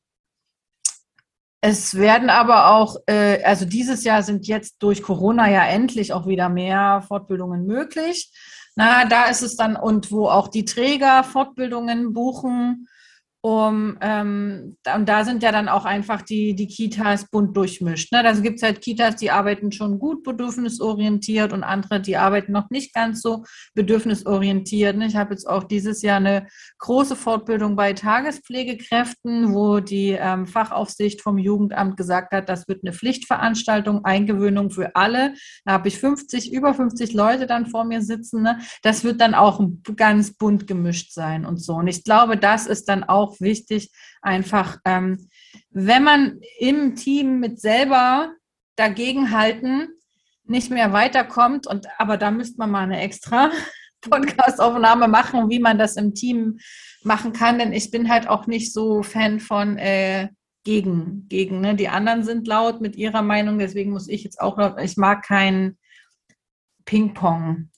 es 1.62 1.96
werden 1.96 2.30
aber 2.30 2.76
auch, 2.76 2.98
äh, 3.08 3.44
also 3.44 3.66
dieses 3.66 4.04
Jahr 4.04 4.24
sind 4.24 4.48
jetzt 4.48 4.78
durch 4.80 5.02
Corona 5.02 5.50
ja 5.50 5.66
endlich 5.66 6.14
auch 6.14 6.28
wieder 6.28 6.50
mehr 6.50 7.04
Fortbildungen 7.08 7.66
möglich. 7.66 8.32
Na, 8.76 9.06
da 9.06 9.26
ist 9.26 9.42
es 9.42 9.56
dann, 9.56 9.76
und 9.76 10.12
wo 10.12 10.28
auch 10.28 10.50
die 10.50 10.66
Träger 10.66 11.24
Fortbildungen 11.24 12.14
buchen. 12.14 12.88
Um, 13.42 13.98
ähm, 14.02 14.78
und 14.96 15.08
da 15.08 15.24
sind 15.24 15.44
ja 15.44 15.52
dann 15.52 15.70
auch 15.70 15.86
einfach 15.86 16.24
die, 16.24 16.56
die 16.56 16.68
Kitas 16.68 17.30
bunt 17.30 17.56
durchmischt. 17.56 18.12
Ne? 18.12 18.24
Da 18.24 18.34
gibt 18.34 18.58
es 18.58 18.64
halt 18.64 18.82
Kitas, 18.82 19.16
die 19.16 19.30
arbeiten 19.30 19.72
schon 19.72 20.00
gut 20.00 20.24
bedürfnisorientiert 20.24 21.54
und 21.54 21.64
andere, 21.64 22.02
die 22.02 22.18
arbeiten 22.18 22.52
noch 22.52 22.70
nicht 22.72 22.96
ganz 22.96 23.22
so 23.22 23.44
bedürfnisorientiert. 23.76 24.98
Ne? 24.98 25.06
Ich 25.06 25.16
habe 25.16 25.34
jetzt 25.34 25.48
auch 25.48 25.64
dieses 25.64 26.02
Jahr 26.02 26.18
eine 26.18 26.48
große 26.80 27.16
Fortbildung 27.16 27.76
bei 27.76 27.94
Tagespflegekräften, 27.94 29.54
wo 29.54 29.80
die 29.80 30.18
ähm, 30.20 30.48
Fachaufsicht 30.48 31.22
vom 31.22 31.38
Jugendamt 31.38 31.96
gesagt 31.96 32.34
hat, 32.34 32.50
das 32.50 32.68
wird 32.68 32.84
eine 32.84 32.92
Pflichtveranstaltung, 32.92 34.04
Eingewöhnung 34.04 34.72
für 34.72 34.96
alle. 34.96 35.36
Da 35.64 35.74
habe 35.74 35.90
ich 35.90 36.00
50, 36.00 36.52
über 36.52 36.74
50 36.74 37.14
Leute 37.14 37.46
dann 37.46 37.68
vor 37.68 37.86
mir 37.86 38.02
sitzen. 38.02 38.42
Ne? 38.42 38.60
Das 38.82 39.04
wird 39.04 39.22
dann 39.22 39.36
auch 39.36 39.62
ganz 39.96 40.34
bunt 40.34 40.66
gemischt 40.66 41.14
sein 41.14 41.46
und 41.46 41.58
so. 41.58 41.76
Und 41.76 41.88
ich 41.88 42.04
glaube, 42.04 42.36
das 42.36 42.66
ist 42.66 42.90
dann 42.90 43.04
auch 43.04 43.27
auch 43.28 43.40
wichtig, 43.40 43.92
einfach, 44.22 44.78
ähm, 44.86 45.30
wenn 45.70 46.04
man 46.04 46.40
im 46.60 46.96
Team 46.96 47.40
mit 47.40 47.60
selber 47.60 48.34
dagegenhalten 48.76 49.90
nicht 50.46 50.72
mehr 50.72 50.94
weiterkommt, 50.94 51.68
und 51.68 51.88
aber 51.98 52.18
da 52.18 52.32
müsste 52.32 52.58
man 52.60 52.72
mal 52.72 52.84
eine 52.84 53.02
extra 53.02 53.52
Podcast-Aufnahme 54.02 55.08
machen, 55.08 55.50
wie 55.50 55.60
man 55.60 55.78
das 55.78 55.98
im 55.98 56.14
Team 56.14 56.60
machen 57.04 57.34
kann, 57.34 57.60
denn 57.60 57.74
ich 57.74 57.92
bin 57.92 58.10
halt 58.10 58.28
auch 58.28 58.48
nicht 58.48 58.74
so 58.74 59.04
Fan 59.04 59.40
von 59.40 59.78
äh, 59.78 60.30
gegen, 60.64 61.28
gegen, 61.30 61.62
ne? 61.62 61.76
Die 61.76 61.90
anderen 61.90 62.24
sind 62.24 62.48
laut 62.48 62.82
mit 62.82 62.96
ihrer 62.96 63.22
Meinung, 63.22 63.58
deswegen 63.58 63.92
muss 63.92 64.08
ich 64.08 64.24
jetzt 64.24 64.40
auch 64.40 64.58
laut, 64.58 64.80
ich 64.82 64.98
mag 64.98 65.24
kein 65.24 65.78
Ping-Pong 66.86 67.70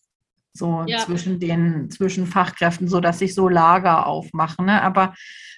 so 0.59 0.83
ja. 0.85 0.99
zwischen 0.99 1.39
den 1.39 1.89
zwischen 1.89 2.27
Fachkräften, 2.27 2.87
so 2.87 2.99
dass 2.99 3.19
sich 3.19 3.33
so 3.33 3.49
Lager 3.49 4.05
aufmachen. 4.05 4.67
Ne? 4.67 4.81
Aber 4.81 5.15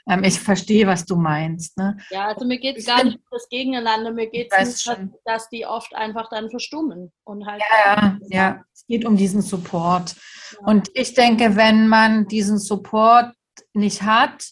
ähm, 0.09 0.23
ich 0.23 0.39
verstehe, 0.39 0.87
was 0.87 1.05
du 1.05 1.17
meinst. 1.17 1.77
Ne? 1.77 1.97
Ja, 2.09 2.27
also 2.27 2.45
mir 2.45 2.59
geht 2.59 2.77
es 2.77 2.85
gar 2.85 3.03
nicht 3.03 3.17
um 3.17 3.23
das 3.31 3.49
Gegeneinander, 3.49 4.11
mir 4.11 4.29
geht 4.29 4.51
es 4.51 4.83
dass, 4.83 4.97
dass 5.25 5.49
die 5.49 5.65
oft 5.65 5.93
einfach 5.95 6.29
dann 6.29 6.49
verstummen 6.49 7.11
und 7.25 7.45
halt. 7.45 7.61
Ja, 7.85 8.17
ja, 8.29 8.63
es 8.73 8.85
geht 8.87 9.05
um 9.05 9.17
diesen 9.17 9.41
Support. 9.41 10.15
Ja. 10.53 10.67
Und 10.67 10.89
ich 10.93 11.13
denke, 11.13 11.55
wenn 11.55 11.87
man 11.87 12.27
diesen 12.27 12.57
Support 12.57 13.33
nicht 13.73 14.03
hat, 14.03 14.45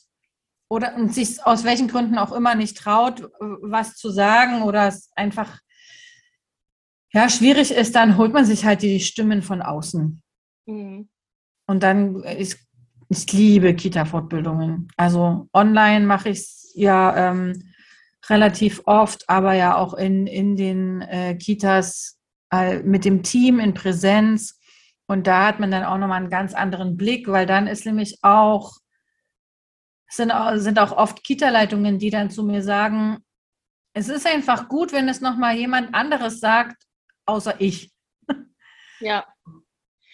oder 0.69 0.93
sich 1.09 1.43
aus 1.45 1.63
welchen 1.63 1.87
Gründen 1.87 2.17
auch 2.17 2.31
immer 2.31 2.55
nicht 2.55 2.77
traut, 2.77 3.27
was 3.39 3.95
zu 3.95 4.11
sagen 4.11 4.61
oder 4.61 4.87
es 4.87 5.09
einfach 5.15 5.59
ja, 7.11 7.27
schwierig 7.27 7.71
ist, 7.71 7.95
dann 7.95 8.17
holt 8.17 8.33
man 8.33 8.45
sich 8.45 8.65
halt 8.65 8.83
die 8.83 8.99
Stimmen 8.99 9.41
von 9.41 9.63
außen. 9.63 10.21
Mhm. 10.69 11.09
Und 11.67 11.83
dann, 11.83 12.23
ich, 12.37 12.55
ich 13.09 13.31
liebe 13.31 13.73
Kita-Fortbildungen. 13.73 14.87
Also 14.97 15.47
online 15.53 16.05
mache 16.05 16.29
ich 16.29 16.39
es 16.39 16.71
ja 16.75 17.31
ähm, 17.31 17.73
relativ 18.29 18.81
oft, 18.85 19.27
aber 19.29 19.53
ja 19.53 19.75
auch 19.75 19.93
in, 19.93 20.27
in 20.27 20.55
den 20.55 21.01
äh, 21.01 21.35
Kitas 21.35 22.19
äh, 22.51 22.79
mit 22.79 23.05
dem 23.05 23.23
Team 23.23 23.59
in 23.59 23.73
Präsenz. 23.73 24.59
Und 25.07 25.27
da 25.27 25.47
hat 25.47 25.59
man 25.59 25.71
dann 25.71 25.83
auch 25.83 25.97
nochmal 25.97 26.21
einen 26.21 26.29
ganz 26.29 26.53
anderen 26.53 26.97
Blick, 26.97 27.27
weil 27.27 27.45
dann 27.45 27.67
ist 27.67 27.85
nämlich 27.85 28.19
auch, 28.21 28.73
sind, 30.07 30.31
sind 30.55 30.79
auch 30.79 30.91
oft 30.91 31.23
Kita-Leitungen, 31.23 31.97
die 31.97 32.11
dann 32.11 32.29
zu 32.29 32.43
mir 32.43 32.61
sagen, 32.61 33.17
es 33.93 34.07
ist 34.07 34.27
einfach 34.27 34.69
gut, 34.69 34.93
wenn 34.93 35.09
es 35.09 35.19
nochmal 35.19 35.55
jemand 35.55 35.95
anderes 35.95 36.39
sagt, 36.39 36.83
außer 37.25 37.59
ich. 37.59 37.91
Ja. 38.99 39.25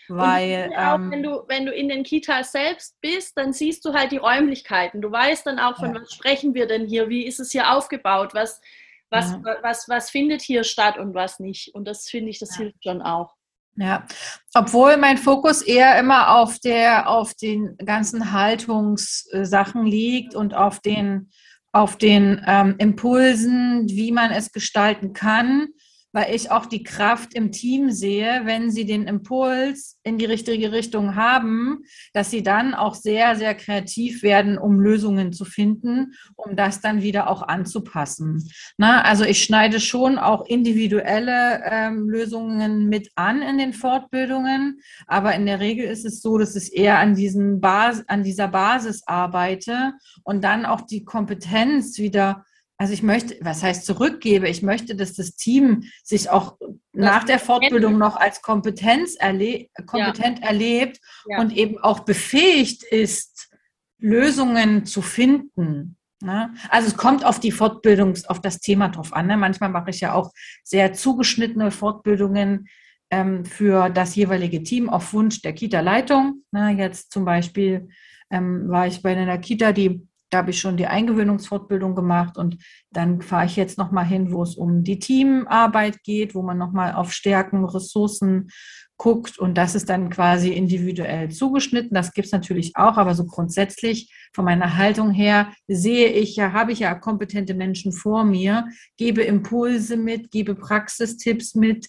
Weil, 0.07 0.71
auch, 0.75 0.95
ähm, 0.95 1.11
wenn, 1.11 1.23
du, 1.23 1.43
wenn 1.47 1.65
du 1.65 1.71
in 1.71 1.89
den 1.89 2.03
Kitas 2.03 2.51
selbst 2.51 2.95
bist, 3.01 3.37
dann 3.37 3.53
siehst 3.53 3.83
du 3.85 3.93
halt 3.93 4.11
die 4.11 4.17
Räumlichkeiten. 4.17 5.01
Du 5.01 5.11
weißt 5.11 5.45
dann 5.45 5.59
auch, 5.59 5.77
von 5.77 5.93
ja. 5.93 6.01
was 6.01 6.13
sprechen 6.13 6.53
wir 6.53 6.67
denn 6.67 6.85
hier, 6.85 7.09
wie 7.09 7.25
ist 7.25 7.39
es 7.39 7.51
hier 7.51 7.71
aufgebaut, 7.71 8.33
was, 8.33 8.61
was, 9.09 9.31
ja. 9.31 9.41
was, 9.61 9.89
was 9.89 10.09
findet 10.09 10.41
hier 10.41 10.63
statt 10.63 10.97
und 10.97 11.13
was 11.13 11.39
nicht. 11.39 11.73
Und 11.73 11.87
das 11.87 12.07
finde 12.07 12.29
ich, 12.29 12.39
das 12.39 12.51
ja. 12.51 12.63
hilft 12.63 12.83
schon 12.83 13.01
auch. 13.01 13.33
Ja, 13.77 14.05
obwohl 14.53 14.95
mein 14.95 15.17
Fokus 15.17 15.61
eher 15.61 15.99
immer 15.99 16.37
auf 16.37 16.59
der, 16.59 17.09
auf 17.09 17.33
den 17.33 17.75
ganzen 17.77 18.31
Haltungssachen 18.31 19.85
liegt 19.85 20.33
und 20.33 20.53
auf 20.53 20.79
den, 20.79 21.29
auf 21.73 21.97
den 21.97 22.41
ähm, 22.47 22.75
Impulsen, 22.77 23.89
wie 23.89 24.13
man 24.13 24.31
es 24.31 24.53
gestalten 24.53 25.11
kann 25.11 25.67
weil 26.15 26.33
ich 26.33 26.49
auch 26.49 26.65
die 26.65 26.81
Kraft 26.81 27.33
im 27.33 27.51
Team 27.51 27.91
sehe, 27.91 28.43
wenn 28.45 28.71
sie 28.71 28.85
den 28.85 29.05
Impuls 29.05 29.99
in 30.01 30.17
die 30.17 30.23
richtige 30.23 30.71
Richtung 30.71 31.15
haben, 31.17 31.83
dass 32.13 32.31
sie 32.31 32.41
dann 32.41 32.73
auch 32.73 32.95
sehr, 32.95 33.35
sehr 33.35 33.53
kreativ 33.53 34.23
werden, 34.23 34.57
um 34.57 34.79
Lösungen 34.79 35.33
zu 35.33 35.43
finden, 35.43 36.13
um 36.37 36.55
das 36.55 36.79
dann 36.79 37.01
wieder 37.01 37.29
auch 37.29 37.41
anzupassen. 37.41 38.49
Na, 38.77 39.01
also 39.01 39.25
ich 39.25 39.43
schneide 39.43 39.81
schon 39.81 40.17
auch 40.17 40.45
individuelle 40.45 41.61
ähm, 41.69 42.07
Lösungen 42.07 42.87
mit 42.87 43.11
an 43.15 43.41
in 43.41 43.57
den 43.57 43.73
Fortbildungen, 43.73 44.79
aber 45.07 45.35
in 45.35 45.45
der 45.45 45.59
Regel 45.59 45.85
ist 45.85 46.05
es 46.05 46.21
so, 46.21 46.37
dass 46.37 46.55
ich 46.55 46.77
eher 46.77 46.97
an, 46.99 47.15
diesen 47.15 47.59
Bas 47.59 48.07
an 48.07 48.23
dieser 48.23 48.47
Basis 48.47 49.03
arbeite 49.05 49.91
und 50.23 50.45
dann 50.45 50.65
auch 50.65 50.79
die 50.79 51.03
Kompetenz 51.03 51.97
wieder 51.97 52.45
also 52.77 52.93
ich 52.93 53.03
möchte, 53.03 53.37
was 53.41 53.63
heißt 53.63 53.85
zurückgebe? 53.85 54.49
Ich 54.49 54.61
möchte, 54.61 54.95
dass 54.95 55.13
das 55.13 55.35
Team 55.35 55.83
sich 56.03 56.29
auch 56.29 56.57
das 56.59 56.69
nach 56.93 57.23
der 57.23 57.39
Fortbildung 57.39 57.97
noch 57.97 58.17
als 58.17 58.41
Kompetenz 58.41 59.15
erle 59.15 59.67
kompetent 59.85 60.39
ja. 60.39 60.47
erlebt 60.47 60.99
ja. 61.27 61.39
und 61.39 61.55
eben 61.55 61.77
auch 61.79 62.01
befähigt 62.01 62.83
ist, 62.83 63.49
Lösungen 63.97 64.85
zu 64.85 65.01
finden. 65.01 65.97
Ne? 66.21 66.53
Also 66.69 66.89
es 66.89 66.97
kommt 66.97 67.25
auf 67.25 67.39
die 67.39 67.51
Fortbildung, 67.51 68.15
auf 68.27 68.41
das 68.41 68.59
Thema 68.59 68.89
drauf 68.89 69.13
an. 69.13 69.27
Ne? 69.27 69.37
Manchmal 69.37 69.69
mache 69.69 69.91
ich 69.91 70.01
ja 70.01 70.13
auch 70.13 70.31
sehr 70.63 70.93
zugeschnittene 70.93 71.71
Fortbildungen 71.71 72.67
ähm, 73.09 73.45
für 73.45 73.89
das 73.89 74.15
jeweilige 74.15 74.63
Team 74.63 74.89
auf 74.89 75.13
Wunsch 75.13 75.41
der 75.41 75.53
Kita-Leitung. 75.53 76.43
Ne? 76.51 76.75
Jetzt 76.77 77.11
zum 77.11 77.23
Beispiel 77.23 77.87
ähm, 78.29 78.67
war 78.67 78.87
ich 78.87 79.01
bei 79.01 79.15
einer 79.15 79.37
Kita, 79.37 79.71
die 79.71 80.05
habe 80.35 80.51
ich 80.51 80.59
schon 80.59 80.77
die 80.77 80.87
Eingewöhnungsfortbildung 80.87 81.95
gemacht 81.95 82.37
und 82.37 82.57
dann 82.91 83.21
fahre 83.21 83.45
ich 83.45 83.55
jetzt 83.55 83.77
nochmal 83.77 84.05
hin, 84.05 84.31
wo 84.31 84.43
es 84.43 84.55
um 84.55 84.83
die 84.83 84.99
Teamarbeit 84.99 86.03
geht, 86.03 86.35
wo 86.35 86.41
man 86.41 86.57
nochmal 86.57 86.93
auf 86.93 87.11
Stärken, 87.11 87.65
Ressourcen 87.65 88.49
guckt 88.97 89.37
und 89.37 89.57
das 89.57 89.75
ist 89.75 89.89
dann 89.89 90.09
quasi 90.09 90.53
individuell 90.53 91.29
zugeschnitten. 91.29 91.93
Das 91.93 92.13
gibt 92.13 92.27
es 92.27 92.31
natürlich 92.31 92.75
auch, 92.75 92.97
aber 92.97 93.13
so 93.13 93.25
grundsätzlich 93.25 94.13
von 94.33 94.45
meiner 94.45 94.77
Haltung 94.77 95.11
her 95.11 95.51
sehe 95.67 96.07
ich 96.09 96.35
ja, 96.35 96.53
habe 96.53 96.71
ich 96.71 96.79
ja 96.79 96.95
kompetente 96.95 97.53
Menschen 97.53 97.91
vor 97.91 98.23
mir, 98.23 98.67
gebe 98.97 99.21
Impulse 99.21 99.97
mit, 99.97 100.31
gebe 100.31 100.55
Praxistipps 100.55 101.55
mit, 101.55 101.87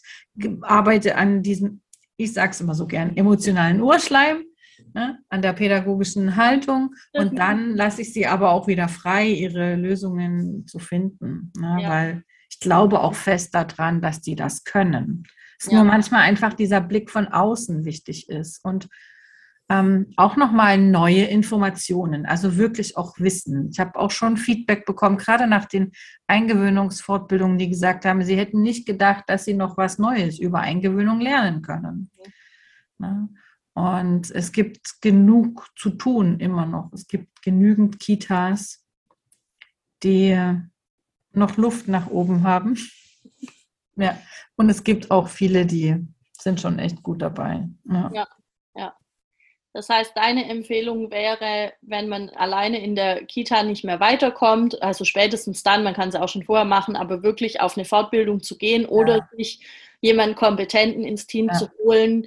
arbeite 0.62 1.16
an 1.16 1.42
diesem, 1.42 1.80
ich 2.16 2.32
sage 2.32 2.50
es 2.50 2.60
immer 2.60 2.74
so 2.74 2.86
gern, 2.86 3.16
emotionalen 3.16 3.80
Urschleim 3.80 4.42
ne, 4.94 5.18
an 5.28 5.42
der 5.42 5.52
pädagogischen 5.52 6.36
Haltung 6.36 6.94
und 7.12 7.32
mhm. 7.32 7.36
dann 7.36 7.74
lasse 7.74 8.02
ich 8.02 8.12
sie 8.12 8.26
aber 8.26 8.50
auch 8.50 8.66
wieder 8.66 8.88
frei, 8.88 9.28
ihre 9.28 9.76
Lösungen 9.76 10.66
zu 10.66 10.78
finden, 10.78 11.52
ne, 11.56 11.78
ja. 11.82 11.90
weil 11.90 12.24
ich 12.50 12.60
glaube 12.60 13.00
auch 13.00 13.14
fest 13.14 13.54
daran, 13.54 14.00
dass 14.00 14.20
die 14.20 14.36
das 14.36 14.64
können. 14.64 15.24
Es 15.58 15.66
ist 15.66 15.72
ja. 15.72 15.78
nur 15.78 15.86
manchmal 15.86 16.22
einfach 16.22 16.54
dieser 16.54 16.80
Blick 16.80 17.10
von 17.10 17.28
außen 17.28 17.84
wichtig 17.84 18.28
ist 18.28 18.64
und 18.64 18.88
ähm, 19.68 20.12
auch 20.16 20.36
nochmal 20.36 20.78
neue 20.78 21.24
Informationen, 21.24 22.24
also 22.24 22.56
wirklich 22.56 22.96
auch 22.96 23.18
Wissen. 23.18 23.70
Ich 23.72 23.80
habe 23.80 23.98
auch 23.98 24.12
schon 24.12 24.36
Feedback 24.36 24.86
bekommen, 24.86 25.16
gerade 25.16 25.48
nach 25.48 25.64
den 25.64 25.92
Eingewöhnungsfortbildungen, 26.28 27.58
die 27.58 27.68
gesagt 27.68 28.04
haben, 28.04 28.22
sie 28.22 28.36
hätten 28.36 28.62
nicht 28.62 28.86
gedacht, 28.86 29.24
dass 29.26 29.44
sie 29.44 29.54
noch 29.54 29.76
was 29.76 29.98
Neues 29.98 30.38
über 30.38 30.60
Eingewöhnung 30.60 31.20
lernen 31.20 31.62
können. 31.62 32.10
Ja. 33.00 33.28
Und 33.76 34.30
es 34.30 34.52
gibt 34.52 35.02
genug 35.02 35.68
zu 35.76 35.90
tun 35.90 36.40
immer 36.40 36.64
noch. 36.64 36.90
Es 36.94 37.06
gibt 37.06 37.42
genügend 37.42 38.00
Kitas, 38.00 38.82
die 40.02 40.34
noch 41.32 41.58
Luft 41.58 41.86
nach 41.86 42.08
oben 42.08 42.42
haben. 42.42 42.76
Ja, 43.98 44.20
und 44.56 44.68
es 44.68 44.84
gibt 44.84 45.10
auch 45.10 45.26
viele, 45.26 45.64
die 45.64 45.96
sind 46.38 46.60
schon 46.60 46.78
echt 46.78 47.02
gut 47.02 47.22
dabei. 47.22 47.66
Ja. 47.90 48.10
ja, 48.12 48.28
ja. 48.74 48.94
Das 49.72 49.88
heißt, 49.88 50.14
deine 50.14 50.50
Empfehlung 50.50 51.10
wäre, 51.10 51.72
wenn 51.80 52.06
man 52.10 52.28
alleine 52.28 52.78
in 52.84 52.94
der 52.94 53.24
Kita 53.24 53.62
nicht 53.62 53.84
mehr 53.84 53.98
weiterkommt, 53.98 54.82
also 54.82 55.06
spätestens 55.06 55.62
dann, 55.62 55.82
man 55.82 55.94
kann 55.94 56.10
es 56.10 56.14
auch 56.14 56.28
schon 56.28 56.42
vorher 56.42 56.66
machen, 56.66 56.94
aber 56.94 57.22
wirklich 57.22 57.62
auf 57.62 57.78
eine 57.78 57.86
Fortbildung 57.86 58.42
zu 58.42 58.58
gehen 58.58 58.84
oder 58.84 59.16
ja. 59.16 59.28
sich 59.34 59.66
jemanden 60.02 60.36
Kompetenten 60.36 61.02
ins 61.02 61.26
Team 61.26 61.46
ja. 61.46 61.54
zu 61.54 61.70
holen, 61.82 62.26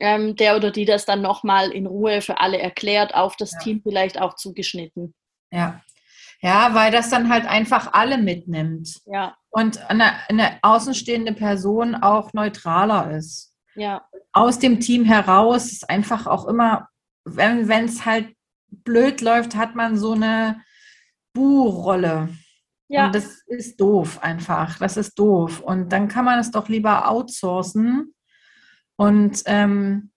ähm, 0.00 0.36
der 0.36 0.56
oder 0.56 0.70
die 0.70 0.84
das 0.84 1.04
dann 1.04 1.22
nochmal 1.22 1.70
in 1.70 1.86
Ruhe 1.86 2.20
für 2.20 2.40
alle 2.40 2.58
erklärt, 2.58 3.14
auf 3.14 3.36
das 3.36 3.52
ja. 3.52 3.58
Team 3.60 3.80
vielleicht 3.82 4.20
auch 4.20 4.34
zugeschnitten. 4.34 5.14
Ja. 5.50 5.80
Ja, 6.40 6.72
weil 6.72 6.92
das 6.92 7.10
dann 7.10 7.28
halt 7.30 7.46
einfach 7.46 7.92
alle 7.92 8.16
mitnimmt. 8.16 9.00
Ja. 9.06 9.36
Und 9.50 9.90
eine, 9.90 10.12
eine 10.28 10.58
außenstehende 10.62 11.32
Person 11.32 11.96
auch 11.96 12.32
neutraler 12.32 13.10
ist. 13.10 13.54
Ja. 13.74 14.06
Aus 14.32 14.58
dem 14.58 14.78
Team 14.78 15.04
heraus 15.04 15.72
ist 15.72 15.90
einfach 15.90 16.26
auch 16.26 16.46
immer, 16.46 16.88
wenn 17.24 17.68
es 17.84 18.04
halt 18.04 18.28
blöd 18.70 19.20
läuft, 19.20 19.56
hat 19.56 19.74
man 19.74 19.96
so 19.96 20.12
eine 20.12 20.62
Bu-Rolle. 21.32 22.28
Ja. 22.88 23.06
Und 23.06 23.14
das 23.14 23.42
ist 23.46 23.80
doof 23.80 24.22
einfach. 24.22 24.78
Das 24.78 24.96
ist 24.96 25.18
doof. 25.18 25.60
Und 25.60 25.92
dann 25.92 26.08
kann 26.08 26.24
man 26.24 26.38
es 26.38 26.50
doch 26.50 26.68
lieber 26.68 27.10
outsourcen. 27.10 28.14
Und 28.98 29.42
ähm, 29.46 30.10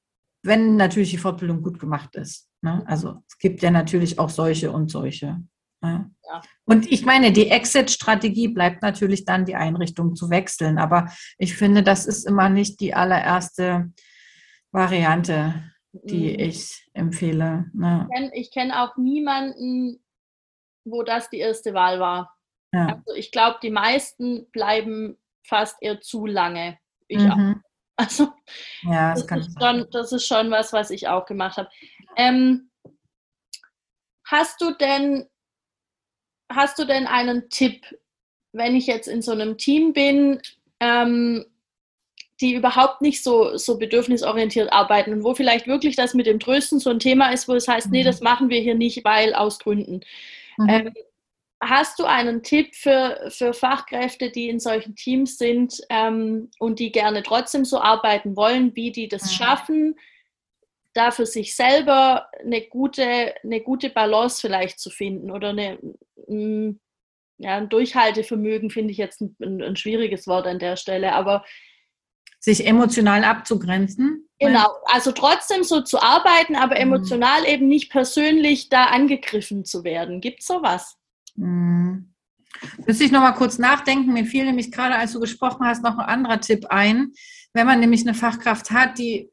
wenn 0.44 0.76
natürlich 0.76 1.12
die 1.12 1.18
Fortbildung 1.18 1.62
gut 1.62 1.80
gemacht 1.80 2.16
ist. 2.16 2.50
Ne? 2.62 2.84
Also 2.88 3.24
es 3.28 3.38
gibt 3.38 3.62
ja 3.62 3.72
natürlich 3.72 4.18
auch 4.20 4.30
solche 4.30 4.72
und 4.72 4.90
solche. 4.90 5.40
Ne? 5.82 6.12
Ja. 6.26 6.42
Und 6.66 6.92
ich 6.92 7.06
meine, 7.06 7.32
die 7.32 7.50
Exit-Strategie 7.50 8.48
bleibt 8.48 8.82
natürlich 8.82 9.26
dann, 9.26 9.46
die 9.46 9.56
Einrichtung 9.56 10.16
zu 10.16 10.30
wechseln. 10.30 10.80
Aber 10.80 11.12
ich 11.38 11.56
finde, 11.56 11.84
das 11.84 12.06
ist 12.06 12.26
immer 12.26 12.50
nicht 12.50 12.80
die 12.80 12.94
allererste 12.94 13.92
Variante, 14.72 15.64
die 15.92 16.34
mhm. 16.34 16.40
ich 16.40 16.90
empfehle. 16.94 17.70
Ne? 17.74 18.08
Ich 18.34 18.52
kenne 18.52 18.70
kenn 18.70 18.72
auch 18.72 18.98
niemanden, 18.98 20.04
wo 20.86 21.04
das 21.04 21.30
die 21.30 21.40
erste 21.40 21.74
Wahl 21.74 22.00
war. 22.00 22.36
Ja. 22.74 22.88
Also 22.88 23.16
ich 23.16 23.32
glaube, 23.32 23.60
die 23.62 23.70
meisten 23.70 24.50
bleiben 24.52 25.18
fast 25.46 25.78
eher 25.82 26.00
zu 26.02 26.26
lange. 26.26 26.80
Ich 27.08 27.20
mhm. 27.20 27.32
auch. 27.32 27.71
Also 27.98 28.30
ja, 28.84 29.14
das, 29.14 29.28
das, 29.28 29.48
ist 29.48 29.60
schon, 29.60 29.88
das, 29.92 30.12
ist 30.12 30.26
schon, 30.26 30.50
was, 30.50 30.74
was 30.74 30.90
ich 30.90 31.08
auch 31.08 31.26
gemacht 31.26 31.58
habe. 31.58 31.70
Ähm, 32.16 32.72
hast 34.26 34.60
du 34.62 34.72
denn 34.72 35.28
hast 36.50 36.80
du 36.80 36.86
denn 36.86 37.08
einen 37.08 37.50
Tipp, 37.50 37.86
wenn 38.54 38.76
ich 38.76 38.88
jetzt 38.88 39.08
in 39.08 39.22
so 39.22 39.32
einem 39.32 39.58
Team 39.58 39.94
bin, 39.94 40.42
ähm, 40.80 41.46
die 42.42 42.56
überhaupt 42.56 43.02
nicht 43.02 43.24
so, 43.24 43.56
so 43.56 43.78
bedürfnisorientiert 43.78 44.74
arbeiten 44.74 45.14
und 45.14 45.24
wo 45.24 45.36
vielleicht 45.36 45.68
wirklich 45.68 45.96
das 45.96 46.14
mit 46.14 46.26
dem 46.26 46.40
Trösten 46.40 46.80
so 46.80 46.90
ein 46.90 47.00
Thema 47.00 47.32
ist, 47.32 47.48
wo 47.48 47.54
es 47.54 47.68
heißt, 47.68 47.88
mhm. 47.88 47.92
nee, 47.94 48.04
das 48.04 48.22
machen 48.22 48.50
wir 48.50 48.60
hier 48.60 48.76
nicht, 48.76 49.06
weil 49.06 49.34
aus 49.34 49.60
Gründen. 49.60 50.02
Mhm. 50.58 50.70
Ähm, 50.70 50.94
hast 51.62 52.00
du 52.00 52.06
einen 52.06 52.42
Tipp 52.42 52.76
für, 52.76 53.30
für 53.30 53.54
Fachkräfte, 53.54 54.32
die 54.32 54.50
in 54.50 54.60
solchen 54.60 54.96
Teams 54.96 55.38
sind 55.38 55.80
ähm, 55.90 56.50
und 56.60 56.80
die 56.80 56.92
gerne 56.92 57.22
trotzdem 57.22 57.66
so 57.66 57.80
arbeiten 57.80 58.36
wollen, 58.36 58.76
wie 58.76 58.92
die 58.92 59.08
das 59.08 59.24
mhm. 59.24 59.30
schaffen, 59.30 59.96
da 60.94 61.12
für 61.12 61.26
sich 61.26 61.56
selber 61.56 62.28
eine 62.44 62.62
gute, 62.68 63.36
eine 63.44 63.62
gute 63.62 63.90
Balance 63.90 64.42
vielleicht 64.42 64.80
zu 64.80 64.90
finden 64.90 65.32
oder 65.32 65.50
eine, 65.50 65.78
mm, 66.28 66.80
ja, 67.38 67.58
ein 67.58 67.70
Durchhaltevermögen 67.70 68.72
finde 68.72 68.92
ich 68.92 68.98
jetzt 68.98 69.22
ein, 69.22 69.36
ein, 69.40 69.76
schwieriges 69.76 70.28
Wort 70.28 70.48
an 70.48 70.60
der 70.60 70.76
Stelle, 70.76 71.14
aber 71.14 71.46
sich 72.40 72.66
emotional 72.66 73.24
abzugrenzen. 73.24 74.28
Genau, 74.40 74.68
also 74.86 75.12
trotzdem 75.12 75.64
so 75.64 75.82
zu 75.82 76.02
arbeiten, 76.02 76.56
aber 76.56 76.76
mhm. 76.76 76.82
emotional 76.82 77.48
eben 77.48 77.68
nicht 77.68 77.92
persönlich 77.92 78.70
da 78.70 78.86
angegriffen 78.86 79.64
zu 79.64 79.84
werden. 79.84 80.22
Gibt 80.22 80.40
es 80.42 80.48
sowas? 80.48 80.98
Mhm. 81.42 82.14
Müsste 82.86 83.04
ich 83.04 83.12
noch 83.12 83.22
mal 83.22 83.32
kurz 83.32 83.58
nachdenken. 83.58 84.14
Mir 84.14 84.26
fiel 84.26 84.46
nämlich 84.46 84.72
gerade, 84.72 84.96
als 84.96 85.14
du 85.14 85.20
gesprochen 85.20 85.66
hast, 85.66 85.84
noch 85.84 85.98
ein 85.98 86.06
anderer 86.06 86.40
Tipp 86.40 86.68
ein. 86.70 87.12
Wenn 87.54 87.66
man 87.66 87.80
nämlich 87.80 88.02
eine 88.02 88.14
Fachkraft 88.14 88.72
hat, 88.72 88.98
die 88.98 89.32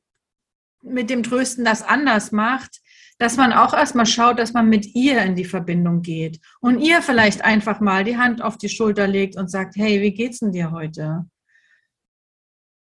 mit 0.83 1.11
dem 1.11 1.23
Trösten 1.23 1.65
das 1.65 1.83
anders 1.83 2.33
macht, 2.33 2.81
dass 3.19 3.37
man 3.37 3.53
auch 3.53 3.75
erstmal 3.75 4.07
schaut, 4.07 4.39
dass 4.39 4.53
man 4.53 4.69
mit 4.69 4.95
ihr 4.95 5.21
in 5.23 5.35
die 5.35 5.45
Verbindung 5.45 6.03
geht 6.03 6.41
und 6.61 6.79
ihr 6.79 7.03
vielleicht 7.03 7.45
einfach 7.45 7.81
mal 7.81 8.05
die 8.05 8.17
Hand 8.17 8.41
auf 8.41 8.57
die 8.57 8.69
Schulter 8.69 9.07
legt 9.09 9.37
und 9.37 9.51
sagt, 9.51 9.77
hey, 9.77 10.01
wie 10.01 10.15
geht's 10.15 10.39
denn 10.39 10.53
dir 10.53 10.71
heute? 10.71 11.27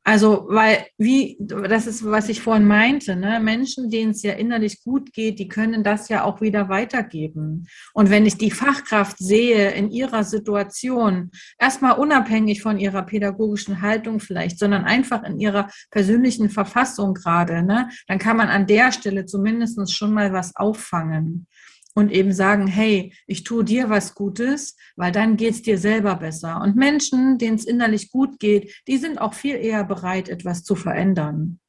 Also, 0.06 0.44
weil, 0.50 0.86
wie, 0.98 1.38
das 1.40 1.86
ist, 1.86 2.04
was 2.04 2.28
ich 2.28 2.42
vorhin 2.42 2.66
meinte, 2.66 3.16
ne? 3.16 3.40
Menschen, 3.40 3.88
denen 3.88 4.10
es 4.10 4.22
ja 4.22 4.34
innerlich 4.34 4.82
gut 4.82 5.14
geht, 5.14 5.38
die 5.38 5.48
können 5.48 5.82
das 5.82 6.10
ja 6.10 6.24
auch 6.24 6.42
wieder 6.42 6.68
weitergeben. 6.68 7.66
Und 7.94 8.10
wenn 8.10 8.26
ich 8.26 8.36
die 8.36 8.50
Fachkraft 8.50 9.16
sehe 9.16 9.70
in 9.70 9.90
ihrer 9.90 10.22
Situation, 10.22 11.30
erstmal 11.58 11.98
unabhängig 11.98 12.60
von 12.60 12.78
ihrer 12.78 13.02
pädagogischen 13.02 13.80
Haltung 13.80 14.20
vielleicht, 14.20 14.58
sondern 14.58 14.84
einfach 14.84 15.22
in 15.22 15.40
ihrer 15.40 15.70
persönlichen 15.90 16.50
Verfassung 16.50 17.14
gerade, 17.14 17.62
ne? 17.62 17.88
Dann 18.06 18.18
kann 18.18 18.36
man 18.36 18.48
an 18.48 18.66
der 18.66 18.92
Stelle 18.92 19.24
zumindest 19.24 19.90
schon 19.90 20.12
mal 20.12 20.34
was 20.34 20.54
auffangen 20.54 21.46
und 21.94 22.12
eben 22.12 22.32
sagen, 22.32 22.66
hey, 22.66 23.12
ich 23.26 23.44
tue 23.44 23.64
dir 23.64 23.88
was 23.88 24.14
Gutes, 24.14 24.76
weil 24.96 25.12
dann 25.12 25.36
geht 25.36 25.54
es 25.54 25.62
dir 25.62 25.78
selber 25.78 26.16
besser. 26.16 26.60
Und 26.60 26.76
Menschen, 26.76 27.38
denen 27.38 27.56
es 27.56 27.64
innerlich 27.64 28.10
gut 28.10 28.38
geht, 28.40 28.82
die 28.88 28.98
sind 28.98 29.20
auch 29.20 29.34
viel 29.34 29.56
eher 29.56 29.84
bereit, 29.84 30.28
etwas 30.28 30.64
zu 30.64 30.74
verändern. 30.74 31.60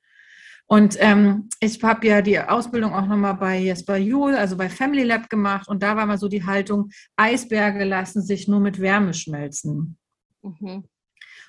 Und 0.68 0.98
ähm, 1.00 1.50
ich 1.60 1.82
habe 1.84 2.08
ja 2.08 2.24
die 2.24 2.40
Ausbildung 2.40 2.94
auch 2.94 3.06
nochmal 3.06 3.36
bei 3.36 3.60
Jesper 3.60 3.98
Juhl, 3.98 4.34
also 4.34 4.58
bei 4.58 4.68
Family 4.68 5.04
Lab 5.04 5.30
gemacht. 5.30 5.68
Und 5.68 5.84
da 5.84 5.96
war 5.96 6.08
mal 6.08 6.18
so 6.18 6.28
die 6.28 6.44
Haltung, 6.44 6.90
Eisberge 7.16 7.84
lassen 7.84 8.24
sich 8.24 8.48
nur 8.48 8.60
mit 8.60 8.82
Wärme 8.82 9.14
schmelzen. 9.14 9.98
Mhm. 10.42 10.86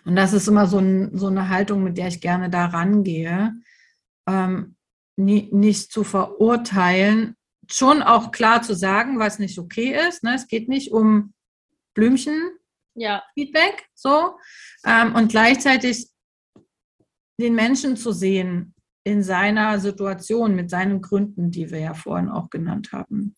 Und 0.05 0.17
das 0.17 0.35
ist 0.35 0.49
immer 0.49 0.67
so, 0.67 0.79
ein, 0.79 1.17
so, 1.17 1.29
eine 1.29 1.49
Haltung, 1.49 1.83
mit 1.83 1.97
der 1.97 2.09
ich 2.09 2.21
gerne 2.21 2.51
da 2.51 2.67
rangehe. 2.67 3.55
Ähm, 4.29 4.77
nie, 5.17 5.49
nicht 5.51 5.91
zu 5.91 6.05
verurteilen, 6.05 7.36
schon 7.69 8.03
auch 8.03 8.31
klar 8.31 8.63
zu 8.63 8.75
sagen, 8.75 9.19
was 9.19 9.39
nicht 9.39 9.59
okay 9.59 9.97
ist. 10.09 10.23
Ne? 10.23 10.35
Es 10.35 10.47
geht 10.47 10.69
nicht 10.69 10.93
um 10.93 11.33
Blümchen, 11.95 12.51
ja. 12.95 13.23
Feedback, 13.35 13.89
so. 13.95 14.39
Ähm, 14.85 15.15
und 15.15 15.29
gleichzeitig 15.29 16.09
den 17.39 17.55
Menschen 17.55 17.97
zu 17.97 18.13
sehen 18.13 18.75
in 19.05 19.23
seiner 19.23 19.79
Situation 19.79 20.57
mit 20.57 20.71
seinen 20.71 21.01
Gründen, 21.01 21.51
die 21.51 21.71
wir 21.71 21.79
ja 21.79 21.95
vorhin 21.95 22.29
auch 22.29 22.51
genannt 22.51 22.91
haben. 22.93 23.37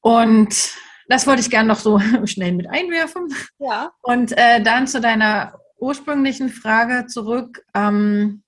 Und 0.00 0.74
das 1.08 1.26
wollte 1.26 1.40
ich 1.40 1.50
gerne 1.50 1.68
noch 1.68 1.80
so 1.80 1.98
schnell 2.24 2.52
mit 2.52 2.68
einwerfen. 2.70 3.34
Ja. 3.58 3.90
Und 4.02 4.32
äh, 4.36 4.62
dann 4.62 4.86
zu 4.86 5.00
deiner 5.00 5.58
ursprünglichen 5.78 6.50
Frage 6.50 7.06
zurück. 7.06 7.64
Ähm, 7.74 8.43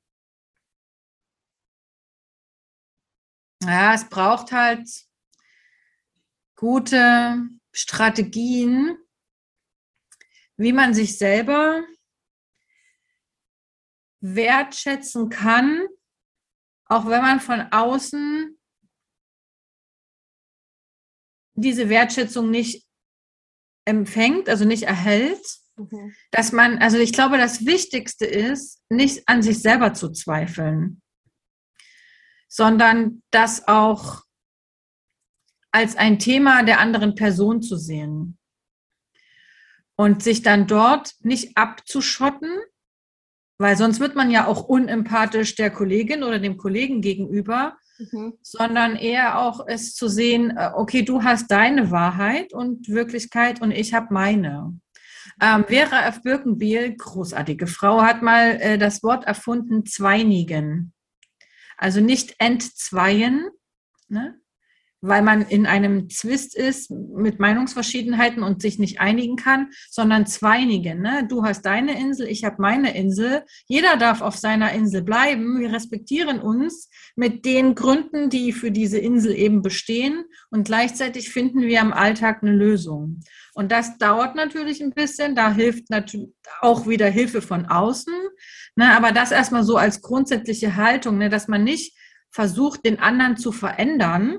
Ja, 3.63 3.95
es 3.95 4.09
braucht 4.09 4.53
halt 4.53 4.89
gute 6.57 7.49
Strategien, 7.73 8.97
wie 10.57 10.73
man 10.73 10.95
sich 10.95 11.19
selber 11.19 11.85
wertschätzen 14.21 15.29
kann, 15.29 15.87
auch 16.87 17.07
wenn 17.07 17.23
man 17.23 17.41
von 17.41 17.61
außen 17.73 18.59
diese 21.55 21.89
Wertschätzung 21.89 22.51
nicht 22.51 22.87
empfängt, 23.85 24.49
also 24.49 24.65
nicht 24.65 24.85
erhält, 24.85 25.45
mhm. 25.77 26.15
dass 26.31 26.53
man, 26.53 26.79
also 26.79 26.99
ich 26.99 27.13
glaube, 27.13 27.39
das 27.39 27.67
Wichtigste 27.67 28.27
ist, 28.27 28.83
nicht 28.89 29.29
an 29.29 29.43
sich 29.43 29.61
selber 29.61 29.95
zu 29.95 30.13
zweifeln 30.13 31.03
sondern 32.49 33.23
das 33.31 33.69
auch 33.69 34.23
als 35.73 35.97
ein 35.97 36.19
Thema 36.19 36.63
der 36.63 36.81
anderen 36.81 37.15
Person 37.15 37.61
zu 37.61 37.77
sehen 37.77 38.39
und 39.97 40.23
sich 40.23 40.43
dann 40.43 40.67
dort 40.67 41.15
nicht 41.21 41.57
abzuschotten, 41.57 42.51
weil 43.59 43.77
sonst 43.77 44.01
wird 44.01 44.15
man 44.15 44.31
ja 44.31 44.47
auch 44.47 44.65
unempathisch 44.65 45.55
der 45.55 45.71
Kollegin 45.71 46.23
oder 46.23 46.39
dem 46.39 46.57
Kollegen 46.57 47.01
gegenüber, 47.01 47.77
mhm. 47.99 48.35
sondern 48.43 48.97
eher 48.97 49.39
auch 49.39 49.67
es 49.67 49.95
zu 49.95 50.09
sehen, 50.09 50.57
äh, 50.57 50.71
okay, 50.75 51.03
du 51.03 51.23
hast 51.23 51.51
deine 51.51 51.91
Wahrheit 51.91 52.53
und 52.53 52.89
Wirklichkeit 52.89 53.61
und 53.61 53.71
ich 53.71 53.95
habe 53.95 54.13
meine. 54.13 54.79
Ähm, 55.41 55.65
Vera 55.67 56.07
F. 56.07 56.23
Birkenbiel, 56.23 56.97
großartige 56.97 57.67
Frau, 57.67 58.03
hat 58.03 58.23
mal 58.23 58.59
äh, 58.61 58.79
das 58.79 59.03
Wort 59.03 59.25
erfunden, 59.25 59.85
Zweinigen. 59.85 60.93
Also 61.77 62.01
nicht 62.01 62.37
entzweien, 62.39 63.49
ne? 64.09 64.41
weil 65.03 65.23
man 65.23 65.43
in 65.43 65.67
einem 65.67 66.09
Zwist 66.09 66.57
ist 66.57 66.91
mit 66.91 67.39
Meinungsverschiedenheiten 67.39 68.43
und 68.43 68.63
sich 68.63 68.79
nicht 68.79 69.01
einigen 69.01 69.37
kann, 69.37 69.71
sondern 69.91 70.27
zweinigen. 70.27 71.03
Ne? 71.03 71.27
Du 71.29 71.45
hast 71.45 71.63
deine 71.63 71.99
Insel, 71.99 72.29
ich 72.29 72.45
habe 72.45 72.57
meine 72.59 72.97
Insel. 72.97 73.45
Jeder 73.69 73.97
darf 73.97 74.23
auf 74.23 74.37
seiner 74.37 74.73
Insel 74.73 75.03
bleiben. 75.03 75.61
Wir 75.61 75.73
respektieren 75.73 76.41
uns 76.41 76.89
mit 77.15 77.45
den 77.45 77.75
Gründen, 77.75 78.31
die 78.31 78.53
für 78.53 78.71
diese 78.71 78.99
Insel 78.99 79.37
eben 79.37 79.63
bestehen. 79.63 80.25
Und 80.51 80.65
gleichzeitig 80.65 81.31
finden 81.31 81.61
wir 81.63 81.81
im 81.81 81.93
Alltag 81.93 82.43
eine 82.43 82.53
Lösung. 82.53 83.21
Und 83.55 83.73
das 83.73 83.99
dauert 83.99 84.35
natürlich 84.35 84.83
ein 84.83 84.93
bisschen. 84.93 85.35
Da 85.35 85.53
hilft 85.53 85.91
natürlich 85.91 86.31
auch 86.61 86.87
wieder 86.87 87.09
Hilfe 87.09 87.43
von 87.43 87.67
außen. 87.67 88.15
Ne? 88.75 88.95
Aber 88.97 89.13
das 89.13 89.33
erstmal 89.33 89.65
so 89.65 89.77
als 89.77 90.03
grundsätzliche 90.03 90.77
Haltung, 90.77 91.19
ne? 91.19 91.29
dass 91.29 91.49
man 91.49 91.65
nicht 91.65 91.97
versucht, 92.31 92.85
den 92.85 92.99
anderen 92.99 93.37
zu 93.37 93.53
verändern, 93.53 94.39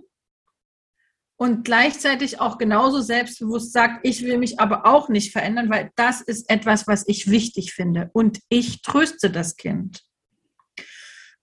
und 1.39 1.63
gleichzeitig 1.63 2.41
auch 2.41 2.57
genauso 2.57 2.99
selbstbewusst 2.99 3.71
sagt, 3.71 3.99
ich 4.01 4.25
will 4.25 4.39
mich 4.39 4.59
aber 4.59 4.87
auch 4.87 5.07
nicht 5.07 5.31
verändern, 5.31 5.69
weil 5.69 5.91
das 5.95 6.21
ist 6.21 6.49
etwas, 6.49 6.87
was 6.87 7.07
ich 7.07 7.29
wichtig 7.29 7.73
finde 7.73 8.09
und 8.13 8.39
ich 8.49 8.81
tröste 8.81 9.29
das 9.29 9.55
Kind. 9.55 10.03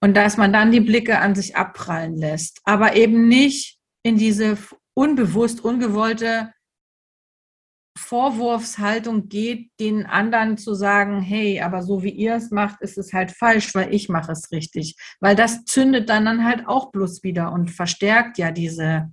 Und 0.01 0.15
dass 0.15 0.35
man 0.35 0.51
dann 0.51 0.73
die 0.73 0.81
Blicke 0.81 1.19
an 1.19 1.33
sich 1.33 1.55
abprallen 1.55 2.17
lässt, 2.17 2.59
aber 2.65 2.95
eben 2.95 3.29
nicht 3.29 3.79
in 4.03 4.17
diese 4.17 4.57
unbewusst, 4.93 5.63
ungewollte 5.63 6.51
Vorwurfshaltung 8.05 9.29
geht, 9.29 9.71
den 9.79 10.05
anderen 10.05 10.57
zu 10.57 10.75
sagen, 10.75 11.21
hey, 11.21 11.61
aber 11.61 11.81
so 11.81 12.03
wie 12.03 12.11
ihr 12.11 12.35
es 12.35 12.51
macht, 12.51 12.81
ist 12.81 12.99
es 12.99 13.13
halt 13.13 13.31
falsch, 13.31 13.73
weil 13.73 13.93
ich 13.93 14.09
mache 14.09 14.31
es 14.31 14.51
richtig. 14.51 14.95
Weil 15.19 15.35
das 15.35 15.65
zündet 15.65 16.07
dann, 16.09 16.25
dann 16.25 16.45
halt 16.45 16.67
auch 16.67 16.91
bloß 16.91 17.23
wieder 17.23 17.51
und 17.51 17.71
verstärkt 17.71 18.37
ja 18.37 18.51
diese 18.51 19.11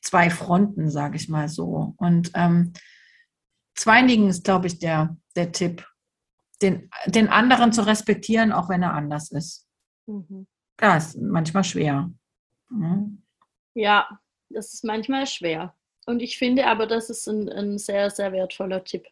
zwei 0.00 0.30
Fronten, 0.30 0.90
sage 0.90 1.16
ich 1.16 1.28
mal 1.28 1.48
so. 1.48 1.94
Und 1.96 2.30
ähm, 2.34 2.72
Zweinigen 3.74 4.28
ist, 4.28 4.44
glaube 4.44 4.68
ich, 4.68 4.78
der, 4.78 5.16
der 5.34 5.50
Tipp, 5.50 5.84
den, 6.62 6.88
den 7.06 7.28
anderen 7.28 7.72
zu 7.72 7.84
respektieren, 7.84 8.52
auch 8.52 8.68
wenn 8.68 8.82
er 8.82 8.94
anders 8.94 9.32
ist. 9.32 9.66
Mhm. 10.06 10.46
Ja, 10.80 10.96
ist 10.96 11.18
manchmal 11.20 11.64
schwer. 11.64 12.12
Mhm. 12.68 13.22
Ja, 13.74 14.08
das 14.50 14.74
ist 14.74 14.84
manchmal 14.84 15.26
schwer. 15.26 15.74
Und 16.06 16.22
ich 16.22 16.38
finde 16.38 16.66
aber, 16.66 16.86
das 16.86 17.10
ist 17.10 17.26
ein, 17.26 17.48
ein 17.48 17.78
sehr, 17.78 18.10
sehr 18.10 18.32
wertvoller 18.32 18.84
Tipp, 18.84 19.06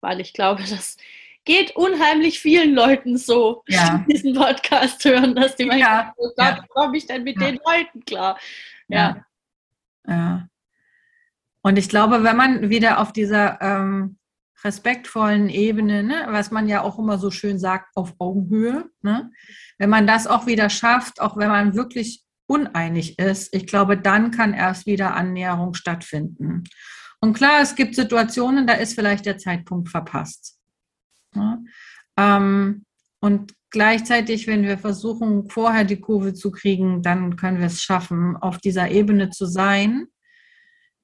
weil 0.00 0.20
ich 0.20 0.32
glaube, 0.32 0.62
das 0.70 0.96
geht 1.44 1.76
unheimlich 1.76 2.40
vielen 2.40 2.74
Leuten 2.74 3.16
so, 3.18 3.62
ja. 3.68 3.98
die 4.08 4.14
diesen 4.14 4.34
Podcast 4.34 5.04
hören, 5.04 5.34
dass 5.34 5.56
die 5.56 5.66
manchmal 5.66 6.06
ja. 6.06 6.14
oh 6.16 6.28
Gott, 6.36 6.56
ja. 6.56 6.64
komme 6.68 6.96
ich 6.96 7.06
denn 7.06 7.24
mit 7.24 7.40
ja. 7.40 7.48
den 7.48 7.60
Leuten 7.66 8.04
klar? 8.04 8.38
Ja. 8.88 9.24
ja. 10.06 10.48
Und 11.62 11.78
ich 11.78 11.88
glaube, 11.88 12.24
wenn 12.24 12.36
man 12.36 12.70
wieder 12.70 12.98
auf 12.98 13.12
dieser 13.12 13.60
ähm, 13.60 14.18
respektvollen 14.64 15.48
Ebene, 15.48 16.02
ne, 16.02 16.26
was 16.28 16.50
man 16.50 16.68
ja 16.68 16.82
auch 16.82 16.98
immer 16.98 17.18
so 17.18 17.30
schön 17.30 17.58
sagt, 17.58 17.96
auf 17.96 18.14
Augenhöhe, 18.18 18.90
ne, 19.02 19.30
wenn 19.78 19.90
man 19.90 20.06
das 20.06 20.26
auch 20.26 20.46
wieder 20.46 20.70
schafft, 20.70 21.20
auch 21.20 21.36
wenn 21.36 21.48
man 21.48 21.74
wirklich 21.74 22.23
uneinig 22.46 23.18
ist, 23.18 23.54
ich 23.54 23.66
glaube, 23.66 23.96
dann 23.96 24.30
kann 24.30 24.54
erst 24.54 24.86
wieder 24.86 25.14
Annäherung 25.14 25.74
stattfinden. 25.74 26.64
Und 27.20 27.34
klar, 27.34 27.62
es 27.62 27.74
gibt 27.74 27.94
Situationen, 27.94 28.66
da 28.66 28.74
ist 28.74 28.94
vielleicht 28.94 29.26
der 29.26 29.38
Zeitpunkt 29.38 29.88
verpasst. 29.88 30.58
Ja? 31.34 31.58
Ähm, 32.18 32.84
und 33.20 33.54
gleichzeitig, 33.70 34.46
wenn 34.46 34.62
wir 34.62 34.76
versuchen, 34.76 35.48
vorher 35.48 35.84
die 35.84 36.00
Kurve 36.00 36.34
zu 36.34 36.50
kriegen, 36.50 37.02
dann 37.02 37.36
können 37.36 37.58
wir 37.58 37.66
es 37.66 37.82
schaffen, 37.82 38.36
auf 38.36 38.58
dieser 38.58 38.90
Ebene 38.90 39.30
zu 39.30 39.46
sein, 39.46 40.06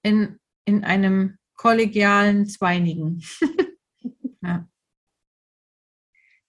in, 0.03 0.39
in 0.67 0.85
einem 0.85 1.39
kollegialen 1.55 2.47
Zweinigen. 2.47 3.23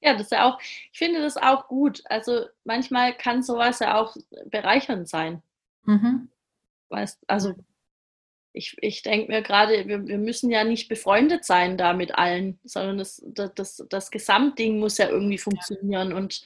ja. 0.02 0.12
Ja, 0.12 0.14
das 0.14 0.24
ist 0.24 0.32
ja 0.32 0.50
auch, 0.50 0.60
ich 0.62 0.98
finde 0.98 1.22
das 1.22 1.38
auch 1.38 1.68
gut. 1.68 2.02
Also 2.06 2.46
manchmal 2.64 3.16
kann 3.16 3.44
sowas 3.44 3.80
ja 3.80 4.00
auch 4.00 4.16
bereichernd 4.46 5.08
sein. 5.08 5.42
Mhm. 5.84 6.30
Weißt, 6.90 7.24
also 7.28 7.54
ich, 8.54 8.76
ich 8.82 9.02
denke 9.04 9.32
mir 9.32 9.42
gerade, 9.42 9.88
wir, 9.88 10.06
wir 10.08 10.18
müssen 10.18 10.50
ja 10.52 10.64
nicht 10.64 10.90
befreundet 10.90 11.46
sein 11.46 11.78
da 11.78 11.94
mit 11.94 12.16
allen, 12.16 12.60
sondern 12.64 12.98
das, 12.98 13.22
das, 13.26 13.54
das, 13.56 13.86
das 13.90 14.12
Gesamtding 14.12 14.80
muss 14.80 14.98
ja 14.98 15.08
irgendwie 15.08 15.38
funktionieren. 15.38 16.14
Und 16.14 16.42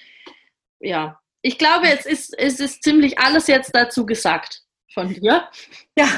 ja, 0.79 1.19
ich 1.41 1.57
glaube, 1.57 1.87
jetzt 1.87 2.05
ist, 2.05 2.37
es 2.37 2.59
ist 2.59 2.83
ziemlich 2.83 3.17
alles 3.19 3.47
jetzt 3.47 3.73
dazu 3.73 4.05
gesagt 4.05 4.63
von 4.93 5.13
dir. 5.13 5.49
Ja. 5.95 6.09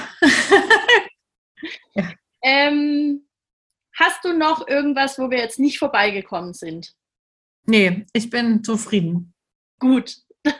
ja. 1.95 2.13
Ähm, 2.43 3.27
hast 3.93 4.23
du 4.23 4.31
noch 4.31 4.67
irgendwas, 4.67 5.19
wo 5.19 5.29
wir 5.29 5.39
jetzt 5.39 5.59
nicht 5.59 5.79
vorbeigekommen 5.79 6.53
sind? 6.53 6.95
Nee, 7.67 8.05
ich 8.13 8.29
bin 8.29 8.63
zufrieden. 8.63 9.33
Gut. 9.79 10.15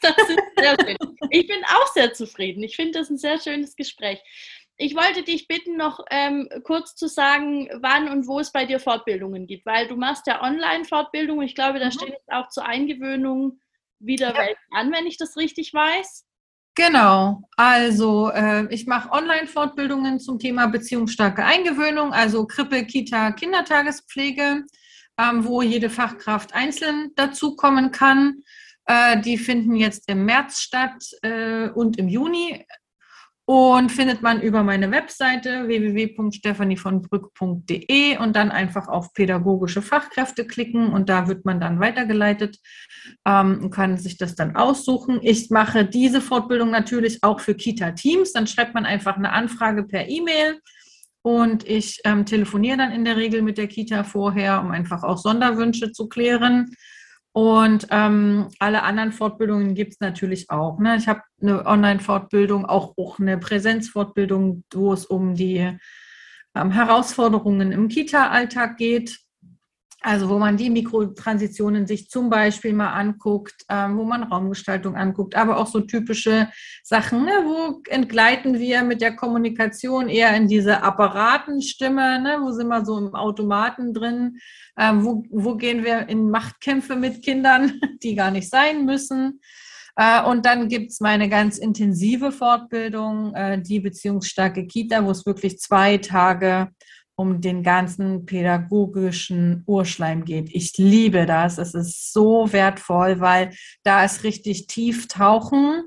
Das 0.00 0.16
ist 0.18 0.38
sehr 0.58 0.76
schön. 0.80 0.96
Ich 1.30 1.46
bin 1.46 1.62
auch 1.64 1.92
sehr 1.92 2.12
zufrieden. 2.12 2.62
Ich 2.62 2.76
finde 2.76 2.98
das 2.98 3.10
ein 3.10 3.18
sehr 3.18 3.38
schönes 3.40 3.74
Gespräch. 3.74 4.20
Ich 4.76 4.94
wollte 4.94 5.22
dich 5.22 5.48
bitten, 5.48 5.76
noch 5.76 6.00
ähm, 6.10 6.48
kurz 6.62 6.94
zu 6.94 7.08
sagen, 7.08 7.68
wann 7.80 8.08
und 8.08 8.26
wo 8.26 8.40
es 8.40 8.52
bei 8.52 8.66
dir 8.66 8.80
Fortbildungen 8.80 9.46
gibt, 9.46 9.66
weil 9.66 9.88
du 9.88 9.96
machst 9.96 10.26
ja 10.26 10.42
Online-Fortbildungen. 10.42 11.46
Ich 11.46 11.54
glaube, 11.54 11.78
da 11.78 11.86
mhm. 11.86 11.90
stehen 11.92 12.12
jetzt 12.12 12.30
auch 12.30 12.48
zur 12.48 12.66
Eingewöhnung 12.66 13.60
wieder 13.98 14.34
ja. 14.34 14.38
welche 14.38 14.56
an, 14.72 14.92
wenn 14.92 15.06
ich 15.06 15.16
das 15.16 15.36
richtig 15.36 15.72
weiß. 15.72 16.26
Genau, 16.74 17.42
also 17.56 18.30
äh, 18.30 18.66
ich 18.74 18.86
mache 18.86 19.12
Online-Fortbildungen 19.12 20.18
zum 20.18 20.38
Thema 20.38 20.66
beziehungsstarke 20.66 21.44
Eingewöhnung, 21.44 22.12
also 22.12 22.46
Krippe, 22.46 22.84
Kita, 22.84 23.32
Kindertagespflege 23.32 24.64
ähm, 25.18 25.44
wo 25.44 25.62
jede 25.62 25.90
Fachkraft 25.90 26.54
einzeln 26.54 27.10
dazukommen 27.16 27.90
kann. 27.90 28.42
Äh, 28.86 29.20
die 29.20 29.38
finden 29.38 29.76
jetzt 29.76 30.08
im 30.08 30.24
März 30.24 30.60
statt 30.60 31.04
äh, 31.22 31.68
und 31.70 31.98
im 31.98 32.08
Juni 32.08 32.64
und 33.46 33.92
findet 33.92 34.22
man 34.22 34.40
über 34.40 34.62
meine 34.62 34.90
Webseite 34.90 35.68
www.stephanievonbrück.de 35.68 38.16
und 38.16 38.34
dann 38.36 38.50
einfach 38.50 38.88
auf 38.88 39.12
pädagogische 39.12 39.82
Fachkräfte 39.82 40.46
klicken 40.46 40.90
und 40.90 41.10
da 41.10 41.28
wird 41.28 41.44
man 41.44 41.60
dann 41.60 41.78
weitergeleitet 41.78 42.58
ähm, 43.26 43.64
und 43.64 43.70
kann 43.70 43.98
sich 43.98 44.16
das 44.16 44.34
dann 44.34 44.56
aussuchen. 44.56 45.20
Ich 45.22 45.50
mache 45.50 45.84
diese 45.84 46.22
Fortbildung 46.22 46.70
natürlich 46.70 47.22
auch 47.22 47.40
für 47.40 47.54
Kita-Teams. 47.54 48.32
Dann 48.32 48.46
schreibt 48.46 48.72
man 48.72 48.86
einfach 48.86 49.18
eine 49.18 49.32
Anfrage 49.32 49.84
per 49.84 50.08
E-Mail 50.08 50.62
und 51.24 51.66
ich 51.66 52.02
ähm, 52.04 52.26
telefoniere 52.26 52.76
dann 52.76 52.92
in 52.92 53.06
der 53.06 53.16
Regel 53.16 53.40
mit 53.40 53.56
der 53.56 53.66
Kita 53.66 54.04
vorher, 54.04 54.60
um 54.60 54.70
einfach 54.70 55.02
auch 55.02 55.16
Sonderwünsche 55.16 55.90
zu 55.90 56.06
klären. 56.06 56.76
Und 57.32 57.86
ähm, 57.90 58.48
alle 58.58 58.82
anderen 58.82 59.10
Fortbildungen 59.10 59.74
gibt 59.74 59.94
es 59.94 60.00
natürlich 60.00 60.50
auch. 60.50 60.78
Ne? 60.78 60.96
Ich 60.96 61.08
habe 61.08 61.22
eine 61.40 61.64
Online-Fortbildung, 61.64 62.66
auch, 62.66 62.92
auch 62.98 63.18
eine 63.18 63.38
Präsenzfortbildung, 63.38 64.64
wo 64.70 64.92
es 64.92 65.06
um 65.06 65.34
die 65.34 65.78
ähm, 66.54 66.70
Herausforderungen 66.70 67.72
im 67.72 67.88
Kita-Alltag 67.88 68.76
geht. 68.76 69.18
Also 70.06 70.28
wo 70.28 70.38
man 70.38 70.58
die 70.58 70.68
Mikrotransitionen 70.68 71.86
sich 71.86 72.10
zum 72.10 72.28
Beispiel 72.28 72.74
mal 72.74 72.92
anguckt, 72.92 73.64
ähm, 73.70 73.96
wo 73.96 74.04
man 74.04 74.24
Raumgestaltung 74.24 74.96
anguckt, 74.96 75.34
aber 75.34 75.56
auch 75.56 75.66
so 75.66 75.80
typische 75.80 76.50
Sachen, 76.82 77.24
ne, 77.24 77.32
wo 77.46 77.80
entgleiten 77.88 78.58
wir 78.58 78.82
mit 78.82 79.00
der 79.00 79.16
Kommunikation 79.16 80.10
eher 80.10 80.36
in 80.36 80.46
diese 80.46 80.82
Apparatenstimme, 80.82 82.20
ne, 82.20 82.36
wo 82.42 82.52
sind 82.52 82.68
wir 82.68 82.84
so 82.84 82.98
im 82.98 83.14
Automaten 83.14 83.94
drin, 83.94 84.36
ähm, 84.78 85.06
wo, 85.06 85.24
wo 85.30 85.54
gehen 85.54 85.84
wir 85.84 86.06
in 86.10 86.28
Machtkämpfe 86.28 86.96
mit 86.96 87.22
Kindern, 87.22 87.80
die 88.02 88.14
gar 88.14 88.30
nicht 88.30 88.50
sein 88.50 88.84
müssen. 88.84 89.40
Äh, 89.96 90.22
und 90.22 90.44
dann 90.44 90.68
gibt's 90.68 91.00
meine 91.00 91.30
ganz 91.30 91.56
intensive 91.56 92.30
Fortbildung, 92.30 93.32
äh, 93.34 93.62
die 93.62 93.80
beziehungsstarke 93.80 94.66
Kita, 94.66 95.02
wo 95.06 95.12
es 95.12 95.24
wirklich 95.24 95.60
zwei 95.60 95.96
Tage 95.96 96.68
um 97.16 97.40
den 97.40 97.62
ganzen 97.62 98.26
pädagogischen 98.26 99.62
Urschleim 99.66 100.24
geht. 100.24 100.48
Ich 100.52 100.76
liebe 100.76 101.26
das. 101.26 101.58
Es 101.58 101.74
ist 101.74 102.12
so 102.12 102.52
wertvoll, 102.52 103.20
weil 103.20 103.50
da 103.82 104.04
ist 104.04 104.24
richtig 104.24 104.66
tief 104.66 105.06
tauchen 105.08 105.84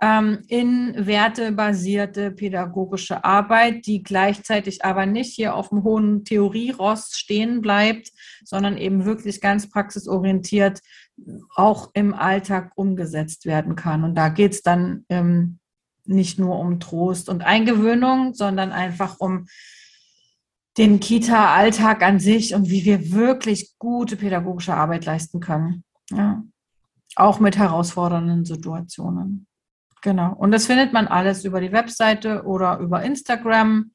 ähm, 0.00 0.42
in 0.48 0.94
wertebasierte 1.06 2.30
pädagogische 2.30 3.24
Arbeit, 3.24 3.86
die 3.86 4.02
gleichzeitig 4.02 4.84
aber 4.84 5.06
nicht 5.06 5.34
hier 5.34 5.54
auf 5.54 5.70
dem 5.70 5.84
hohen 5.84 6.24
Theorierost 6.24 7.18
stehen 7.18 7.62
bleibt, 7.62 8.10
sondern 8.44 8.76
eben 8.76 9.04
wirklich 9.04 9.40
ganz 9.40 9.70
praxisorientiert 9.70 10.80
auch 11.54 11.90
im 11.94 12.12
Alltag 12.12 12.72
umgesetzt 12.74 13.46
werden 13.46 13.74
kann. 13.74 14.04
Und 14.04 14.16
da 14.16 14.28
geht 14.28 14.52
es 14.52 14.62
dann 14.62 15.06
ähm, 15.08 15.58
nicht 16.04 16.38
nur 16.38 16.58
um 16.58 16.78
Trost 16.78 17.28
und 17.28 17.42
Eingewöhnung, 17.42 18.34
sondern 18.34 18.72
einfach 18.72 19.18
um 19.18 19.46
den 20.78 21.00
Kita-Alltag 21.00 22.02
an 22.02 22.20
sich 22.20 22.54
und 22.54 22.68
wie 22.68 22.84
wir 22.84 23.12
wirklich 23.12 23.78
gute 23.78 24.16
pädagogische 24.16 24.74
Arbeit 24.74 25.06
leisten 25.06 25.40
können. 25.40 25.84
Ja. 26.10 26.42
Auch 27.14 27.40
mit 27.40 27.56
herausfordernden 27.56 28.44
Situationen. 28.44 29.46
Genau. 30.02 30.34
Und 30.34 30.52
das 30.52 30.66
findet 30.66 30.92
man 30.92 31.08
alles 31.08 31.44
über 31.44 31.60
die 31.60 31.72
Webseite 31.72 32.44
oder 32.44 32.78
über 32.78 33.02
Instagram. 33.02 33.90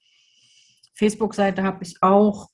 Facebook-Seite 0.96 1.64
habe 1.64 1.84
ich 1.84 2.02
auch, 2.02 2.50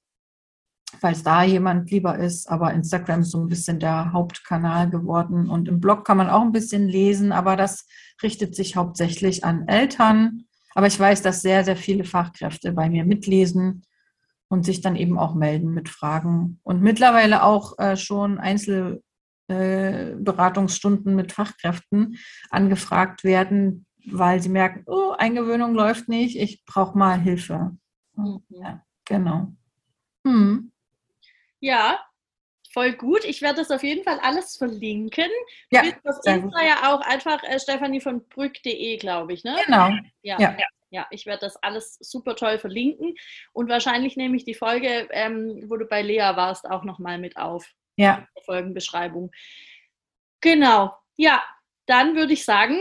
falls 0.99 1.23
da 1.23 1.43
jemand 1.43 1.89
lieber 1.89 2.17
ist. 2.19 2.49
Aber 2.49 2.73
Instagram 2.73 3.21
ist 3.21 3.31
so 3.31 3.39
ein 3.39 3.47
bisschen 3.47 3.79
der 3.79 4.11
Hauptkanal 4.11 4.89
geworden. 4.89 5.49
Und 5.49 5.69
im 5.69 5.79
Blog 5.79 6.05
kann 6.05 6.17
man 6.17 6.29
auch 6.29 6.41
ein 6.41 6.51
bisschen 6.51 6.89
lesen, 6.89 7.31
aber 7.31 7.55
das 7.55 7.87
richtet 8.21 8.55
sich 8.55 8.75
hauptsächlich 8.75 9.45
an 9.45 9.69
Eltern. 9.69 10.43
Aber 10.75 10.87
ich 10.87 10.99
weiß, 10.99 11.21
dass 11.21 11.41
sehr, 11.41 11.63
sehr 11.63 11.77
viele 11.77 12.03
Fachkräfte 12.03 12.73
bei 12.73 12.89
mir 12.89 13.05
mitlesen 13.05 13.83
und 14.49 14.65
sich 14.65 14.81
dann 14.81 14.95
eben 14.95 15.19
auch 15.19 15.35
melden 15.35 15.73
mit 15.73 15.89
Fragen 15.89 16.59
und 16.63 16.81
mittlerweile 16.81 17.43
auch 17.43 17.77
äh, 17.79 17.97
schon 17.97 18.39
Einzelberatungsstunden 18.39 21.13
äh, 21.13 21.15
mit 21.15 21.33
Fachkräften 21.33 22.17
angefragt 22.49 23.23
werden, 23.23 23.85
weil 24.05 24.41
sie 24.41 24.49
merken, 24.49 24.83
oh, 24.85 25.13
Eingewöhnung 25.17 25.73
läuft 25.73 26.07
nicht, 26.07 26.37
ich 26.37 26.63
brauche 26.65 26.97
mal 26.97 27.19
Hilfe. 27.19 27.77
Mhm. 28.15 28.41
Ja, 28.49 28.83
genau. 29.05 29.53
Hm. 30.25 30.71
Ja, 31.59 31.99
voll 32.73 32.93
gut. 32.93 33.25
Ich 33.25 33.41
werde 33.41 33.59
das 33.59 33.71
auf 33.71 33.83
jeden 33.83 34.03
Fall 34.03 34.19
alles 34.19 34.55
verlinken. 34.55 35.29
Ja, 35.71 35.81
Du 35.81 36.11
sehr 36.21 36.37
Insta 36.37 36.63
ja 36.63 36.93
auch 36.93 37.01
einfach 37.01 37.43
äh, 37.43 37.59
Stefanie 37.59 38.01
von 38.01 38.25
Brück.de, 38.27 38.97
glaube 38.97 39.33
ich, 39.33 39.43
ne? 39.43 39.55
Genau. 39.65 39.89
Ja. 40.21 40.39
Ja. 40.39 40.57
Ja, 40.57 40.65
ich 41.11 41.25
werde 41.25 41.41
das 41.41 41.57
alles 41.63 41.97
super 41.99 42.35
toll 42.35 42.59
verlinken 42.59 43.15
und 43.53 43.69
wahrscheinlich 43.69 44.15
nehme 44.17 44.35
ich 44.37 44.45
die 44.45 44.53
Folge, 44.55 45.07
ähm, 45.11 45.63
wo 45.67 45.75
du 45.77 45.85
bei 45.85 46.01
Lea 46.01 46.19
warst, 46.35 46.65
auch 46.69 46.83
nochmal 46.83 47.17
mit 47.17 47.37
auf. 47.37 47.65
Ja. 47.99 48.27
der 48.35 48.43
Folgenbeschreibung. 48.43 49.31
Genau. 50.41 50.93
Ja, 51.15 51.43
dann 51.87 52.15
würde 52.15 52.33
ich 52.33 52.45
sagen, 52.45 52.77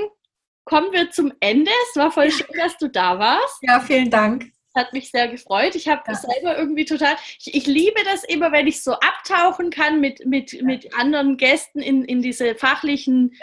kommen 0.64 0.92
wir 0.92 1.10
zum 1.10 1.32
Ende. 1.40 1.70
Es 1.90 1.96
war 1.96 2.10
voll 2.10 2.30
schön, 2.30 2.46
dass 2.58 2.76
du 2.76 2.88
da 2.88 3.18
warst. 3.18 3.58
Ja, 3.62 3.80
vielen 3.80 4.10
Dank. 4.10 4.52
Hat 4.76 4.92
mich 4.92 5.10
sehr 5.10 5.28
gefreut. 5.28 5.74
Ich 5.74 5.88
habe 5.88 6.02
Ja. 6.06 6.14
selber 6.14 6.58
irgendwie 6.58 6.84
total. 6.84 7.16
Ich, 7.38 7.54
ich 7.54 7.66
liebe 7.66 8.04
das 8.04 8.24
immer, 8.24 8.52
wenn 8.52 8.66
ich 8.66 8.82
so 8.84 8.92
abtauchen 8.92 9.70
kann 9.70 10.00
mit, 10.00 10.26
mit, 10.26 10.60
mit 10.62 10.94
anderen 10.94 11.38
Gästen 11.38 11.80
in, 11.80 12.04
in 12.04 12.20
diese 12.20 12.54
fachlichen 12.56 13.34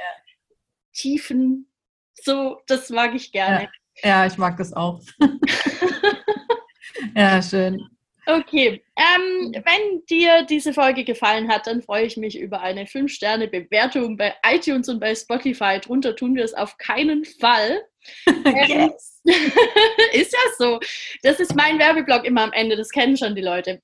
Tiefen. 0.94 1.72
So, 2.14 2.62
das 2.68 2.90
mag 2.92 3.16
ich 3.16 3.32
gerne. 3.32 3.72
Ja, 4.02 4.26
ich 4.26 4.38
mag 4.38 4.58
das 4.58 4.74
auch. 4.74 5.02
ja, 7.16 7.42
schön. 7.42 7.80
Okay, 8.26 8.82
ähm, 8.96 9.52
wenn 9.66 10.06
dir 10.10 10.44
diese 10.44 10.74
Folge 10.74 11.04
gefallen 11.04 11.50
hat, 11.50 11.68
dann 11.68 11.82
freue 11.82 12.06
ich 12.06 12.16
mich 12.16 12.40
über 12.40 12.62
eine 12.62 12.86
5-Sterne-Bewertung 12.86 14.16
bei 14.16 14.34
iTunes 14.46 14.88
und 14.88 15.02
bei 15.02 15.14
Spotify. 15.14 15.80
Drunter 15.82 16.16
tun 16.16 16.36
wir 16.36 16.46
es 16.46 16.54
auf 16.54 16.78
keinen 16.78 17.26
Fall. 17.26 17.82
Yes. 18.46 19.22
ist 20.14 20.34
ja 20.34 20.40
so. 20.58 20.80
Das 21.22 21.40
ist 21.40 21.56
mein 21.56 21.80
Werbeblock 21.80 22.26
immer 22.26 22.44
am 22.44 22.52
Ende, 22.52 22.76
das 22.76 22.90
kennen 22.90 23.16
schon 23.16 23.34
die 23.34 23.42
Leute. 23.42 23.82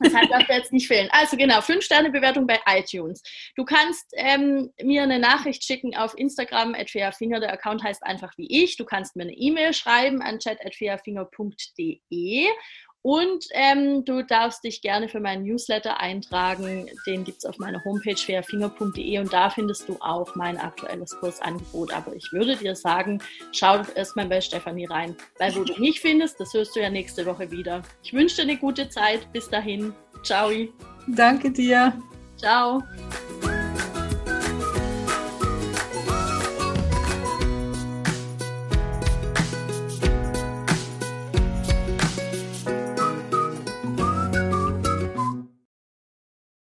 Deshalb 0.00 0.30
darf 0.30 0.46
der 0.46 0.58
jetzt 0.58 0.72
nicht 0.72 0.86
fehlen. 0.86 1.08
Also 1.12 1.36
genau, 1.36 1.58
5-Sterne-Bewertung 1.58 2.46
bei 2.46 2.60
iTunes. 2.66 3.20
Du 3.56 3.64
kannst 3.64 4.12
ähm, 4.16 4.70
mir 4.82 5.02
eine 5.02 5.18
Nachricht 5.18 5.64
schicken 5.64 5.96
auf 5.96 6.16
Instagram, 6.16 6.76
Finger. 7.16 7.40
Der 7.40 7.52
Account 7.52 7.82
heißt 7.82 8.04
einfach 8.04 8.32
wie 8.36 8.62
ich. 8.62 8.76
Du 8.76 8.84
kannst 8.84 9.16
mir 9.16 9.24
eine 9.24 9.34
E-Mail 9.34 9.72
schreiben 9.72 10.22
an 10.22 10.38
chat.feafinger.de 10.38 12.46
und 13.02 13.46
ähm, 13.50 14.04
du 14.04 14.22
darfst 14.22 14.62
dich 14.62 14.80
gerne 14.80 15.08
für 15.08 15.18
meinen 15.18 15.42
Newsletter 15.42 15.98
eintragen. 15.98 16.88
Den 17.04 17.24
gibt 17.24 17.38
es 17.38 17.44
auf 17.44 17.58
meiner 17.58 17.84
Homepage 17.84 18.16
fairfinger.de 18.16 19.18
und 19.18 19.32
da 19.32 19.50
findest 19.50 19.88
du 19.88 19.96
auch 20.00 20.36
mein 20.36 20.56
aktuelles 20.56 21.16
Kursangebot. 21.18 21.92
Aber 21.92 22.14
ich 22.14 22.32
würde 22.32 22.56
dir 22.56 22.76
sagen, 22.76 23.20
schau 23.50 23.82
erstmal 23.96 24.26
bei 24.26 24.40
Stefanie 24.40 24.86
rein. 24.86 25.16
Weil 25.38 25.54
wo 25.56 25.64
du 25.64 25.78
mich 25.80 26.00
findest, 26.00 26.38
das 26.38 26.54
hörst 26.54 26.76
du 26.76 26.80
ja 26.80 26.90
nächste 26.90 27.26
Woche 27.26 27.50
wieder. 27.50 27.82
Ich 28.04 28.12
wünsche 28.12 28.36
dir 28.36 28.42
eine 28.42 28.56
gute 28.56 28.88
Zeit. 28.88 29.32
Bis 29.32 29.50
dahin. 29.50 29.92
Ciao. 30.22 30.50
Danke 31.08 31.50
dir. 31.50 31.92
Ciao. 32.36 32.82